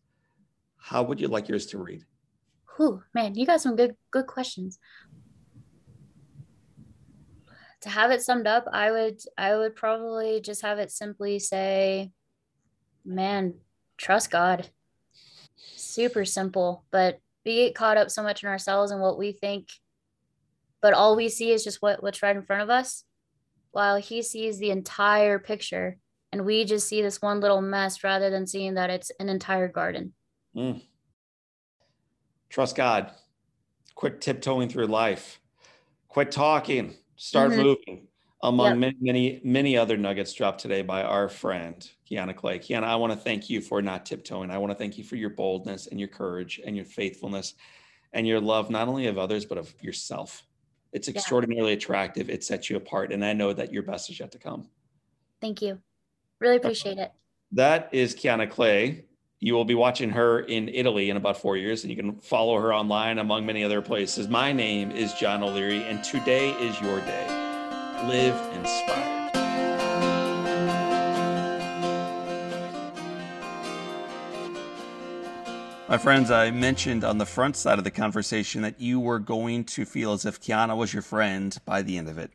How 0.82 1.02
would 1.02 1.20
you 1.20 1.28
like 1.28 1.48
yours 1.48 1.66
to 1.66 1.78
read? 1.78 2.04
Whew, 2.76 3.02
man, 3.14 3.34
you 3.34 3.46
got 3.46 3.60
some 3.60 3.76
good 3.76 3.96
good 4.10 4.26
questions 4.26 4.78
to 7.82 7.90
have 7.90 8.10
it 8.10 8.22
summed 8.22 8.46
up, 8.46 8.66
I 8.72 8.90
would 8.90 9.20
I 9.36 9.56
would 9.56 9.76
probably 9.76 10.40
just 10.40 10.62
have 10.62 10.78
it 10.78 10.90
simply 10.90 11.38
say, 11.38 12.10
man, 13.04 13.54
trust 13.98 14.30
God. 14.30 14.70
Super 15.56 16.24
simple, 16.24 16.84
but 16.90 17.18
we 17.44 17.56
get 17.56 17.74
caught 17.74 17.96
up 17.96 18.10
so 18.10 18.22
much 18.22 18.42
in 18.42 18.48
ourselves 18.48 18.92
and 18.92 19.00
what 19.00 19.18
we 19.18 19.32
think, 19.32 19.68
but 20.80 20.94
all 20.94 21.16
we 21.16 21.28
see 21.28 21.50
is 21.50 21.64
just 21.64 21.82
what 21.82 22.02
what's 22.02 22.22
right 22.22 22.36
in 22.36 22.42
front 22.42 22.62
of 22.62 22.70
us, 22.70 23.04
while 23.72 23.96
he 23.96 24.22
sees 24.22 24.58
the 24.58 24.70
entire 24.70 25.38
picture, 25.40 25.98
and 26.30 26.44
we 26.44 26.64
just 26.64 26.88
see 26.88 27.02
this 27.02 27.20
one 27.20 27.40
little 27.40 27.62
mess 27.62 28.04
rather 28.04 28.30
than 28.30 28.46
seeing 28.46 28.74
that 28.74 28.90
it's 28.90 29.10
an 29.18 29.28
entire 29.28 29.68
garden. 29.68 30.14
Mm. 30.56 30.82
Trust 32.48 32.76
God. 32.76 33.10
Quit 33.94 34.20
tiptoeing 34.20 34.68
through 34.68 34.86
life. 34.86 35.40
Quit 36.08 36.30
talking. 36.30 36.94
Start 37.16 37.52
mm-hmm. 37.52 37.62
moving 37.62 38.08
among 38.42 38.70
yep. 38.70 38.78
many, 38.78 38.96
many, 39.00 39.40
many 39.44 39.76
other 39.76 39.96
nuggets 39.96 40.32
dropped 40.34 40.60
today 40.60 40.82
by 40.82 41.02
our 41.02 41.28
friend, 41.28 41.88
Kiana 42.10 42.34
Clay. 42.34 42.58
Kiana, 42.58 42.84
I 42.84 42.96
want 42.96 43.12
to 43.12 43.18
thank 43.18 43.48
you 43.48 43.60
for 43.60 43.80
not 43.80 44.04
tiptoeing. 44.04 44.50
I 44.50 44.58
want 44.58 44.72
to 44.72 44.78
thank 44.78 44.98
you 44.98 45.04
for 45.04 45.16
your 45.16 45.30
boldness 45.30 45.86
and 45.86 46.00
your 46.00 46.08
courage 46.08 46.60
and 46.64 46.74
your 46.74 46.84
faithfulness 46.84 47.54
and 48.12 48.26
your 48.26 48.40
love, 48.40 48.68
not 48.68 48.88
only 48.88 49.06
of 49.06 49.16
others, 49.16 49.44
but 49.44 49.58
of 49.58 49.72
yourself. 49.80 50.42
It's 50.92 51.08
extraordinarily 51.08 51.70
yeah. 51.70 51.76
attractive. 51.76 52.28
It 52.28 52.44
sets 52.44 52.68
you 52.68 52.76
apart. 52.76 53.12
And 53.12 53.24
I 53.24 53.32
know 53.32 53.52
that 53.52 53.72
your 53.72 53.82
best 53.82 54.10
is 54.10 54.18
yet 54.18 54.32
to 54.32 54.38
come. 54.38 54.68
Thank 55.40 55.62
you. 55.62 55.78
Really 56.40 56.56
appreciate 56.56 56.98
it. 56.98 57.12
That 57.52 57.88
is 57.92 58.14
Kiana 58.14 58.50
Clay. 58.50 59.04
You 59.44 59.54
will 59.54 59.64
be 59.64 59.74
watching 59.74 60.10
her 60.10 60.38
in 60.38 60.68
Italy 60.68 61.10
in 61.10 61.16
about 61.16 61.36
four 61.36 61.56
years, 61.56 61.82
and 61.82 61.90
you 61.90 61.96
can 61.96 62.12
follow 62.20 62.60
her 62.60 62.72
online 62.72 63.18
among 63.18 63.44
many 63.44 63.64
other 63.64 63.82
places. 63.82 64.28
My 64.28 64.52
name 64.52 64.92
is 64.92 65.12
John 65.14 65.42
O'Leary, 65.42 65.82
and 65.82 66.04
today 66.04 66.50
is 66.52 66.80
your 66.80 67.00
day 67.00 67.26
live 68.04 68.36
inspired. 68.54 69.32
My 75.88 75.98
friends, 75.98 76.30
I 76.30 76.52
mentioned 76.52 77.02
on 77.02 77.18
the 77.18 77.26
front 77.26 77.56
side 77.56 77.78
of 77.78 77.84
the 77.84 77.90
conversation 77.90 78.62
that 78.62 78.80
you 78.80 79.00
were 79.00 79.18
going 79.18 79.64
to 79.64 79.84
feel 79.84 80.12
as 80.12 80.24
if 80.24 80.40
Kiana 80.40 80.76
was 80.76 80.92
your 80.92 81.02
friend 81.02 81.58
by 81.64 81.82
the 81.82 81.98
end 81.98 82.08
of 82.08 82.16
it. 82.16 82.30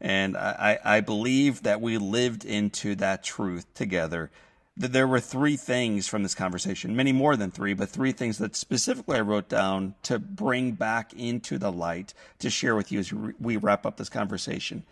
And 0.00 0.36
I, 0.36 0.78
I 0.84 1.00
believe 1.00 1.64
that 1.64 1.80
we 1.80 1.98
lived 1.98 2.44
into 2.44 2.94
that 2.94 3.24
truth 3.24 3.74
together. 3.74 4.30
That 4.76 4.92
there 4.92 5.06
were 5.06 5.20
three 5.20 5.56
things 5.56 6.08
from 6.08 6.24
this 6.24 6.34
conversation, 6.34 6.96
many 6.96 7.12
more 7.12 7.36
than 7.36 7.52
three, 7.52 7.74
but 7.74 7.88
three 7.88 8.10
things 8.10 8.38
that 8.38 8.56
specifically 8.56 9.18
I 9.18 9.20
wrote 9.20 9.48
down 9.48 9.94
to 10.02 10.18
bring 10.18 10.72
back 10.72 11.12
into 11.12 11.58
the 11.58 11.70
light 11.70 12.12
to 12.40 12.50
share 12.50 12.74
with 12.74 12.90
you 12.90 12.98
as 12.98 13.12
we 13.12 13.56
wrap 13.56 13.86
up 13.86 13.96
this 13.96 14.08
conversation. 14.08 14.84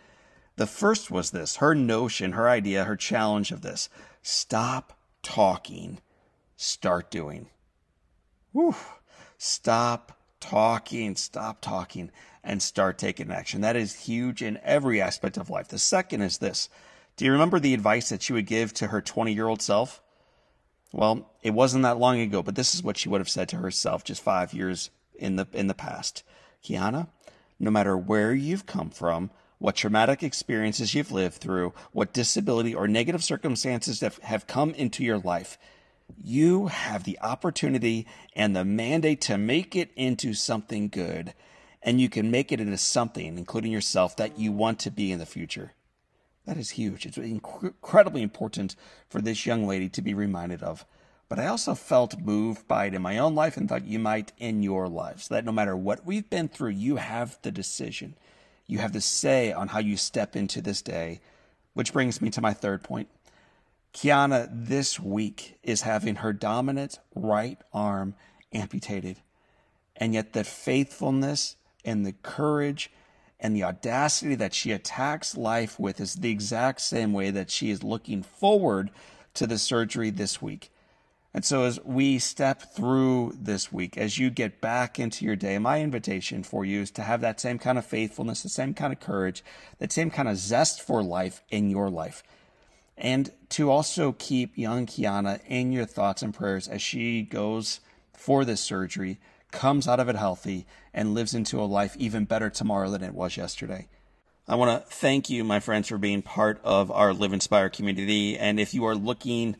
The 0.55 0.67
first 0.67 1.11
was 1.11 1.31
this 1.31 1.57
her 1.57 1.75
notion, 1.75 2.31
her 2.33 2.47
idea, 2.47 2.85
her 2.85 2.95
challenge 2.95 3.51
of 3.51 3.61
this 3.61 3.89
stop 4.21 4.97
talking, 5.21 5.99
start 6.55 7.11
doing. 7.11 7.49
Whew. 8.53 8.75
Stop 9.37 10.17
talking, 10.39 11.15
stop 11.15 11.59
talking, 11.59 12.11
and 12.43 12.61
start 12.61 12.97
taking 12.97 13.31
action. 13.31 13.61
That 13.61 13.75
is 13.75 14.05
huge 14.05 14.41
in 14.41 14.59
every 14.63 15.01
aspect 15.01 15.37
of 15.37 15.49
life. 15.49 15.67
The 15.67 15.79
second 15.79 16.21
is 16.21 16.37
this 16.37 16.69
Do 17.15 17.25
you 17.25 17.31
remember 17.31 17.59
the 17.59 17.73
advice 17.73 18.09
that 18.09 18.23
she 18.23 18.33
would 18.33 18.47
give 18.47 18.73
to 18.75 18.87
her 18.87 19.01
20 19.01 19.33
year 19.33 19.47
old 19.47 19.61
self? 19.61 20.01
Well, 20.91 21.29
it 21.41 21.51
wasn't 21.51 21.83
that 21.83 21.99
long 21.99 22.19
ago, 22.19 22.41
but 22.41 22.55
this 22.55 22.73
is 22.73 22.83
what 22.83 22.97
she 22.97 23.09
would 23.09 23.21
have 23.21 23.29
said 23.29 23.49
to 23.49 23.57
herself 23.57 24.03
just 24.03 24.21
five 24.21 24.53
years 24.53 24.89
in 25.15 25.35
the 25.35 25.47
in 25.53 25.67
the 25.67 25.73
past. 25.73 26.23
Kiana, 26.63 27.07
no 27.59 27.71
matter 27.71 27.97
where 27.97 28.33
you've 28.33 28.65
come 28.65 28.89
from, 28.89 29.31
what 29.59 29.75
traumatic 29.75 30.23
experiences 30.23 30.93
you've 30.93 31.11
lived 31.11 31.35
through, 31.35 31.73
what 31.91 32.13
disability 32.13 32.73
or 32.73 32.87
negative 32.87 33.23
circumstances 33.23 33.99
that 33.99 34.15
have 34.19 34.47
come 34.47 34.71
into 34.71 35.03
your 35.03 35.19
life. 35.19 35.57
You 36.21 36.67
have 36.67 37.05
the 37.05 37.19
opportunity 37.21 38.05
and 38.35 38.55
the 38.55 38.65
mandate 38.65 39.21
to 39.21 39.37
make 39.37 39.75
it 39.75 39.91
into 39.95 40.33
something 40.33 40.89
good, 40.89 41.33
and 41.81 42.01
you 42.01 42.09
can 42.09 42.29
make 42.29 42.51
it 42.51 42.59
into 42.59 42.77
something, 42.77 43.37
including 43.37 43.71
yourself, 43.71 44.15
that 44.17 44.37
you 44.37 44.51
want 44.51 44.79
to 44.79 44.91
be 44.91 45.11
in 45.11 45.19
the 45.19 45.25
future. 45.25 45.73
That 46.45 46.57
is 46.57 46.71
huge. 46.71 47.05
It's 47.05 47.17
incredibly 47.17 48.21
important 48.21 48.75
for 49.09 49.21
this 49.21 49.45
young 49.45 49.65
lady 49.65 49.89
to 49.89 50.01
be 50.01 50.13
reminded 50.13 50.61
of. 50.61 50.85
But 51.29 51.39
I 51.39 51.47
also 51.47 51.73
felt 51.73 52.19
moved 52.19 52.67
by 52.67 52.85
it 52.85 52.93
in 52.93 53.01
my 53.01 53.17
own 53.17 53.33
life 53.33 53.57
and 53.57 53.67
thought 53.67 53.85
you 53.85 53.97
might 53.97 54.33
in 54.37 54.61
your 54.61 54.87
life. 54.87 55.23
So 55.23 55.33
that 55.33 55.45
no 55.45 55.51
matter 55.51 55.75
what 55.75 56.05
we've 56.05 56.29
been 56.29 56.49
through, 56.49 56.71
you 56.71 56.97
have 56.97 57.39
the 57.41 57.51
decision. 57.51 58.15
You 58.67 58.79
have 58.79 58.93
the 58.93 59.01
say 59.01 59.51
on 59.51 59.69
how 59.69 59.79
you 59.79 59.97
step 59.97 60.35
into 60.35 60.61
this 60.61 60.81
day, 60.81 61.21
which 61.73 61.93
brings 61.93 62.21
me 62.21 62.29
to 62.31 62.41
my 62.41 62.53
third 62.53 62.83
point. 62.83 63.07
Kiana 63.93 64.49
this 64.51 64.99
week 64.99 65.57
is 65.63 65.81
having 65.81 66.15
her 66.17 66.33
dominant 66.33 66.99
right 67.15 67.57
arm 67.71 68.15
amputated. 68.51 69.21
And 69.95 70.13
yet, 70.13 70.33
the 70.33 70.43
faithfulness 70.43 71.55
and 71.85 72.05
the 72.05 72.13
courage 72.13 72.91
and 73.43 73.53
the 73.53 73.63
audacity 73.63 74.35
that 74.35 74.53
she 74.53 74.71
attacks 74.71 75.35
life 75.35 75.77
with 75.77 75.99
is 75.99 76.15
the 76.15 76.31
exact 76.31 76.79
same 76.79 77.11
way 77.11 77.29
that 77.29 77.51
she 77.51 77.69
is 77.69 77.83
looking 77.83 78.23
forward 78.23 78.89
to 79.33 79.45
the 79.45 79.57
surgery 79.57 80.09
this 80.09 80.41
week. 80.41 80.71
And 81.33 81.43
so, 81.43 81.63
as 81.63 81.79
we 81.83 82.19
step 82.19 82.73
through 82.73 83.35
this 83.37 83.73
week, 83.73 83.97
as 83.97 84.17
you 84.17 84.29
get 84.29 84.61
back 84.61 84.99
into 84.99 85.25
your 85.25 85.35
day, 85.35 85.57
my 85.57 85.81
invitation 85.81 86.43
for 86.43 86.63
you 86.63 86.81
is 86.81 86.91
to 86.91 87.01
have 87.01 87.21
that 87.21 87.39
same 87.41 87.59
kind 87.59 87.77
of 87.77 87.85
faithfulness, 87.85 88.43
the 88.43 88.49
same 88.49 88.73
kind 88.73 88.93
of 88.93 88.99
courage, 88.99 89.43
that 89.79 89.91
same 89.91 90.11
kind 90.11 90.29
of 90.29 90.37
zest 90.37 90.81
for 90.81 91.03
life 91.03 91.41
in 91.49 91.69
your 91.69 91.89
life. 91.89 92.23
And 92.95 93.31
to 93.49 93.71
also 93.71 94.13
keep 94.13 94.57
young 94.57 94.85
Kiana 94.85 95.41
in 95.47 95.71
your 95.71 95.85
thoughts 95.85 96.21
and 96.21 96.33
prayers 96.33 96.67
as 96.67 96.83
she 96.83 97.23
goes 97.23 97.79
for 98.13 98.45
this 98.45 98.61
surgery, 98.61 99.19
comes 99.53 99.87
out 99.87 100.01
of 100.01 100.09
it 100.09 100.17
healthy, 100.17 100.65
and 100.93 101.13
lives 101.13 101.33
into 101.33 101.61
a 101.61 101.63
life 101.63 101.95
even 101.97 102.25
better 102.25 102.49
tomorrow 102.49 102.89
than 102.89 103.03
it 103.03 103.13
was 103.13 103.37
yesterday. 103.37 103.87
I 104.45 104.55
want 104.55 104.83
to 104.83 104.89
thank 104.93 105.29
you, 105.29 105.45
my 105.45 105.61
friends, 105.61 105.87
for 105.87 105.97
being 105.97 106.21
part 106.21 106.59
of 106.65 106.91
our 106.91 107.13
Live 107.13 107.31
Inspire 107.31 107.69
community. 107.69 108.37
And 108.37 108.59
if 108.59 108.73
you 108.73 108.85
are 108.85 108.95
looking, 108.95 109.55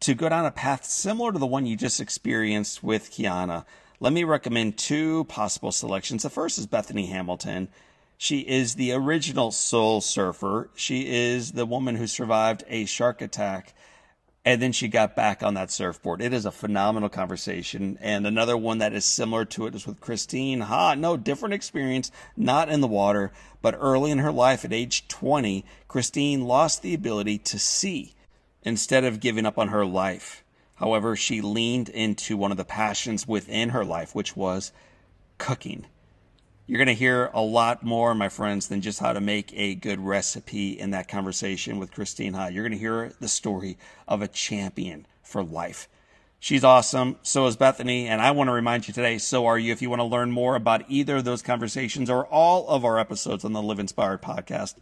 to 0.00 0.14
go 0.14 0.30
down 0.30 0.46
a 0.46 0.50
path 0.50 0.86
similar 0.86 1.32
to 1.32 1.38
the 1.38 1.46
one 1.46 1.66
you 1.66 1.76
just 1.76 2.00
experienced 2.00 2.82
with 2.82 3.10
Kiana, 3.10 3.66
let 4.00 4.12
me 4.12 4.24
recommend 4.24 4.78
two 4.78 5.24
possible 5.24 5.72
selections. 5.72 6.22
The 6.22 6.30
first 6.30 6.58
is 6.58 6.66
Bethany 6.66 7.06
Hamilton. 7.06 7.68
She 8.16 8.40
is 8.40 8.76
the 8.76 8.92
original 8.92 9.50
soul 9.50 10.00
surfer. 10.00 10.70
She 10.74 11.06
is 11.06 11.52
the 11.52 11.66
woman 11.66 11.96
who 11.96 12.06
survived 12.06 12.64
a 12.68 12.86
shark 12.86 13.20
attack 13.20 13.74
and 14.44 14.60
then 14.60 14.72
she 14.72 14.88
got 14.88 15.16
back 15.16 15.42
on 15.42 15.54
that 15.54 15.70
surfboard. 15.70 16.20
It 16.20 16.34
is 16.34 16.44
a 16.44 16.52
phenomenal 16.52 17.08
conversation. 17.08 17.96
And 18.00 18.26
another 18.26 18.56
one 18.56 18.78
that 18.78 18.92
is 18.92 19.04
similar 19.04 19.46
to 19.46 19.66
it 19.66 19.74
is 19.74 19.86
with 19.86 20.00
Christine 20.00 20.60
Ha. 20.60 20.94
No, 20.94 21.16
different 21.16 21.54
experience, 21.54 22.10
not 22.36 22.68
in 22.68 22.82
the 22.82 22.86
water, 22.86 23.32
but 23.62 23.76
early 23.78 24.10
in 24.10 24.18
her 24.18 24.32
life 24.32 24.64
at 24.64 24.72
age 24.72 25.08
20, 25.08 25.64
Christine 25.88 26.44
lost 26.44 26.82
the 26.82 26.92
ability 26.92 27.38
to 27.38 27.58
see 27.58 28.14
instead 28.62 29.04
of 29.04 29.20
giving 29.20 29.46
up 29.46 29.58
on 29.58 29.68
her 29.68 29.86
life. 29.86 30.44
However, 30.74 31.16
she 31.16 31.40
leaned 31.40 31.88
into 31.88 32.36
one 32.36 32.50
of 32.50 32.56
the 32.58 32.64
passions 32.64 33.26
within 33.26 33.70
her 33.70 33.84
life, 33.84 34.14
which 34.14 34.36
was 34.36 34.72
cooking. 35.38 35.86
You're 36.66 36.78
going 36.78 36.88
to 36.88 36.94
hear 36.94 37.30
a 37.34 37.42
lot 37.42 37.82
more, 37.82 38.14
my 38.14 38.28
friends, 38.28 38.68
than 38.68 38.80
just 38.80 39.00
how 39.00 39.12
to 39.12 39.20
make 39.20 39.52
a 39.54 39.74
good 39.74 40.00
recipe 40.00 40.78
in 40.78 40.90
that 40.90 41.08
conversation 41.08 41.78
with 41.78 41.92
Christine 41.92 42.34
Ha. 42.34 42.46
You're 42.46 42.62
going 42.62 42.72
to 42.72 42.78
hear 42.78 43.12
the 43.20 43.28
story 43.28 43.76
of 44.08 44.22
a 44.22 44.28
champion 44.28 45.06
for 45.22 45.42
life. 45.42 45.88
She's 46.40 46.64
awesome. 46.64 47.16
So 47.22 47.46
is 47.46 47.56
Bethany. 47.56 48.06
And 48.06 48.20
I 48.20 48.30
want 48.30 48.48
to 48.48 48.54
remind 48.54 48.88
you 48.88 48.94
today, 48.94 49.18
so 49.18 49.46
are 49.46 49.58
you. 49.58 49.72
If 49.72 49.82
you 49.82 49.90
want 49.90 50.00
to 50.00 50.04
learn 50.04 50.30
more 50.30 50.56
about 50.56 50.84
either 50.88 51.16
of 51.16 51.24
those 51.24 51.42
conversations 51.42 52.08
or 52.08 52.26
all 52.26 52.68
of 52.68 52.84
our 52.84 52.98
episodes 52.98 53.44
on 53.44 53.52
the 53.52 53.62
Live 53.62 53.78
Inspired 53.78 54.22
podcast, 54.22 54.76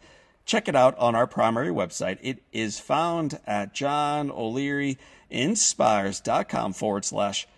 check 0.44 0.68
it 0.68 0.76
out 0.76 0.96
on 0.98 1.14
our 1.14 1.26
primary 1.26 1.70
website. 1.70 2.18
It 2.20 2.42
is 2.52 2.78
found 2.78 3.40
at 3.46 3.74
John 3.74 4.30
O'Leary 4.30 4.98
johnolearyinspires.com 5.32 6.72
forward 6.72 7.04
slash 7.04 7.48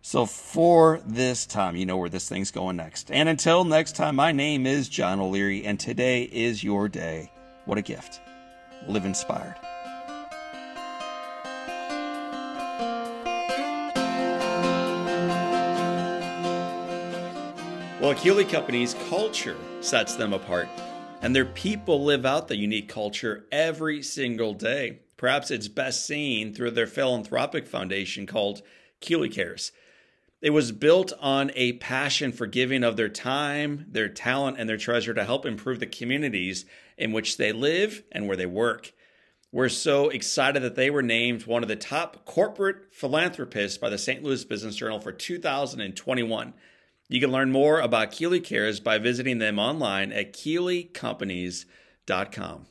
So 0.00 0.26
for 0.26 1.00
this 1.04 1.46
time, 1.46 1.76
you 1.76 1.86
know 1.86 1.96
where 1.96 2.08
this 2.08 2.28
thing's 2.28 2.50
going 2.50 2.76
next. 2.76 3.10
And 3.10 3.28
until 3.28 3.64
next 3.64 3.94
time, 3.96 4.16
my 4.16 4.32
name 4.32 4.66
is 4.66 4.88
John 4.88 5.20
O'Leary, 5.20 5.64
and 5.64 5.78
today 5.78 6.22
is 6.22 6.64
your 6.64 6.88
day. 6.88 7.30
What 7.66 7.78
a 7.78 7.82
gift. 7.82 8.20
Live 8.88 9.04
inspired. 9.04 9.54
Well, 18.00 18.14
Keeley 18.16 18.44
Company's 18.44 18.94
culture 19.08 19.56
sets 19.80 20.16
them 20.16 20.32
apart, 20.32 20.68
and 21.22 21.34
their 21.36 21.44
people 21.44 22.02
live 22.04 22.26
out 22.26 22.48
the 22.48 22.56
unique 22.56 22.88
culture 22.88 23.46
every 23.52 24.02
single 24.02 24.52
day. 24.52 24.98
Perhaps 25.16 25.52
it's 25.52 25.68
best 25.68 26.04
seen 26.04 26.52
through 26.52 26.72
their 26.72 26.88
philanthropic 26.88 27.68
foundation 27.68 28.26
called 28.26 28.60
Keeley 29.00 29.28
Cares. 29.28 29.70
It 30.40 30.50
was 30.50 30.72
built 30.72 31.12
on 31.20 31.52
a 31.54 31.74
passion 31.74 32.32
for 32.32 32.46
giving 32.46 32.82
of 32.82 32.96
their 32.96 33.08
time, 33.08 33.86
their 33.88 34.08
talent, 34.08 34.58
and 34.58 34.68
their 34.68 34.76
treasure 34.76 35.14
to 35.14 35.24
help 35.24 35.46
improve 35.46 35.78
the 35.78 35.86
communities 35.86 36.66
in 36.98 37.12
which 37.12 37.36
they 37.36 37.52
live 37.52 38.02
and 38.10 38.26
where 38.26 38.36
they 38.36 38.46
work. 38.46 38.92
We're 39.52 39.68
so 39.68 40.08
excited 40.08 40.62
that 40.64 40.74
they 40.74 40.90
were 40.90 41.02
named 41.02 41.46
one 41.46 41.62
of 41.62 41.68
the 41.68 41.76
top 41.76 42.24
corporate 42.24 42.92
philanthropists 42.92 43.78
by 43.78 43.90
the 43.90 43.98
St. 43.98 44.24
Louis 44.24 44.44
Business 44.44 44.74
Journal 44.74 44.98
for 44.98 45.12
2021. 45.12 46.54
You 47.12 47.20
can 47.20 47.30
learn 47.30 47.52
more 47.52 47.78
about 47.78 48.10
Keeley 48.10 48.40
Cares 48.40 48.80
by 48.80 48.96
visiting 48.96 49.36
them 49.36 49.58
online 49.58 50.12
at 50.12 50.32
keeleycompanies.com. 50.32 52.66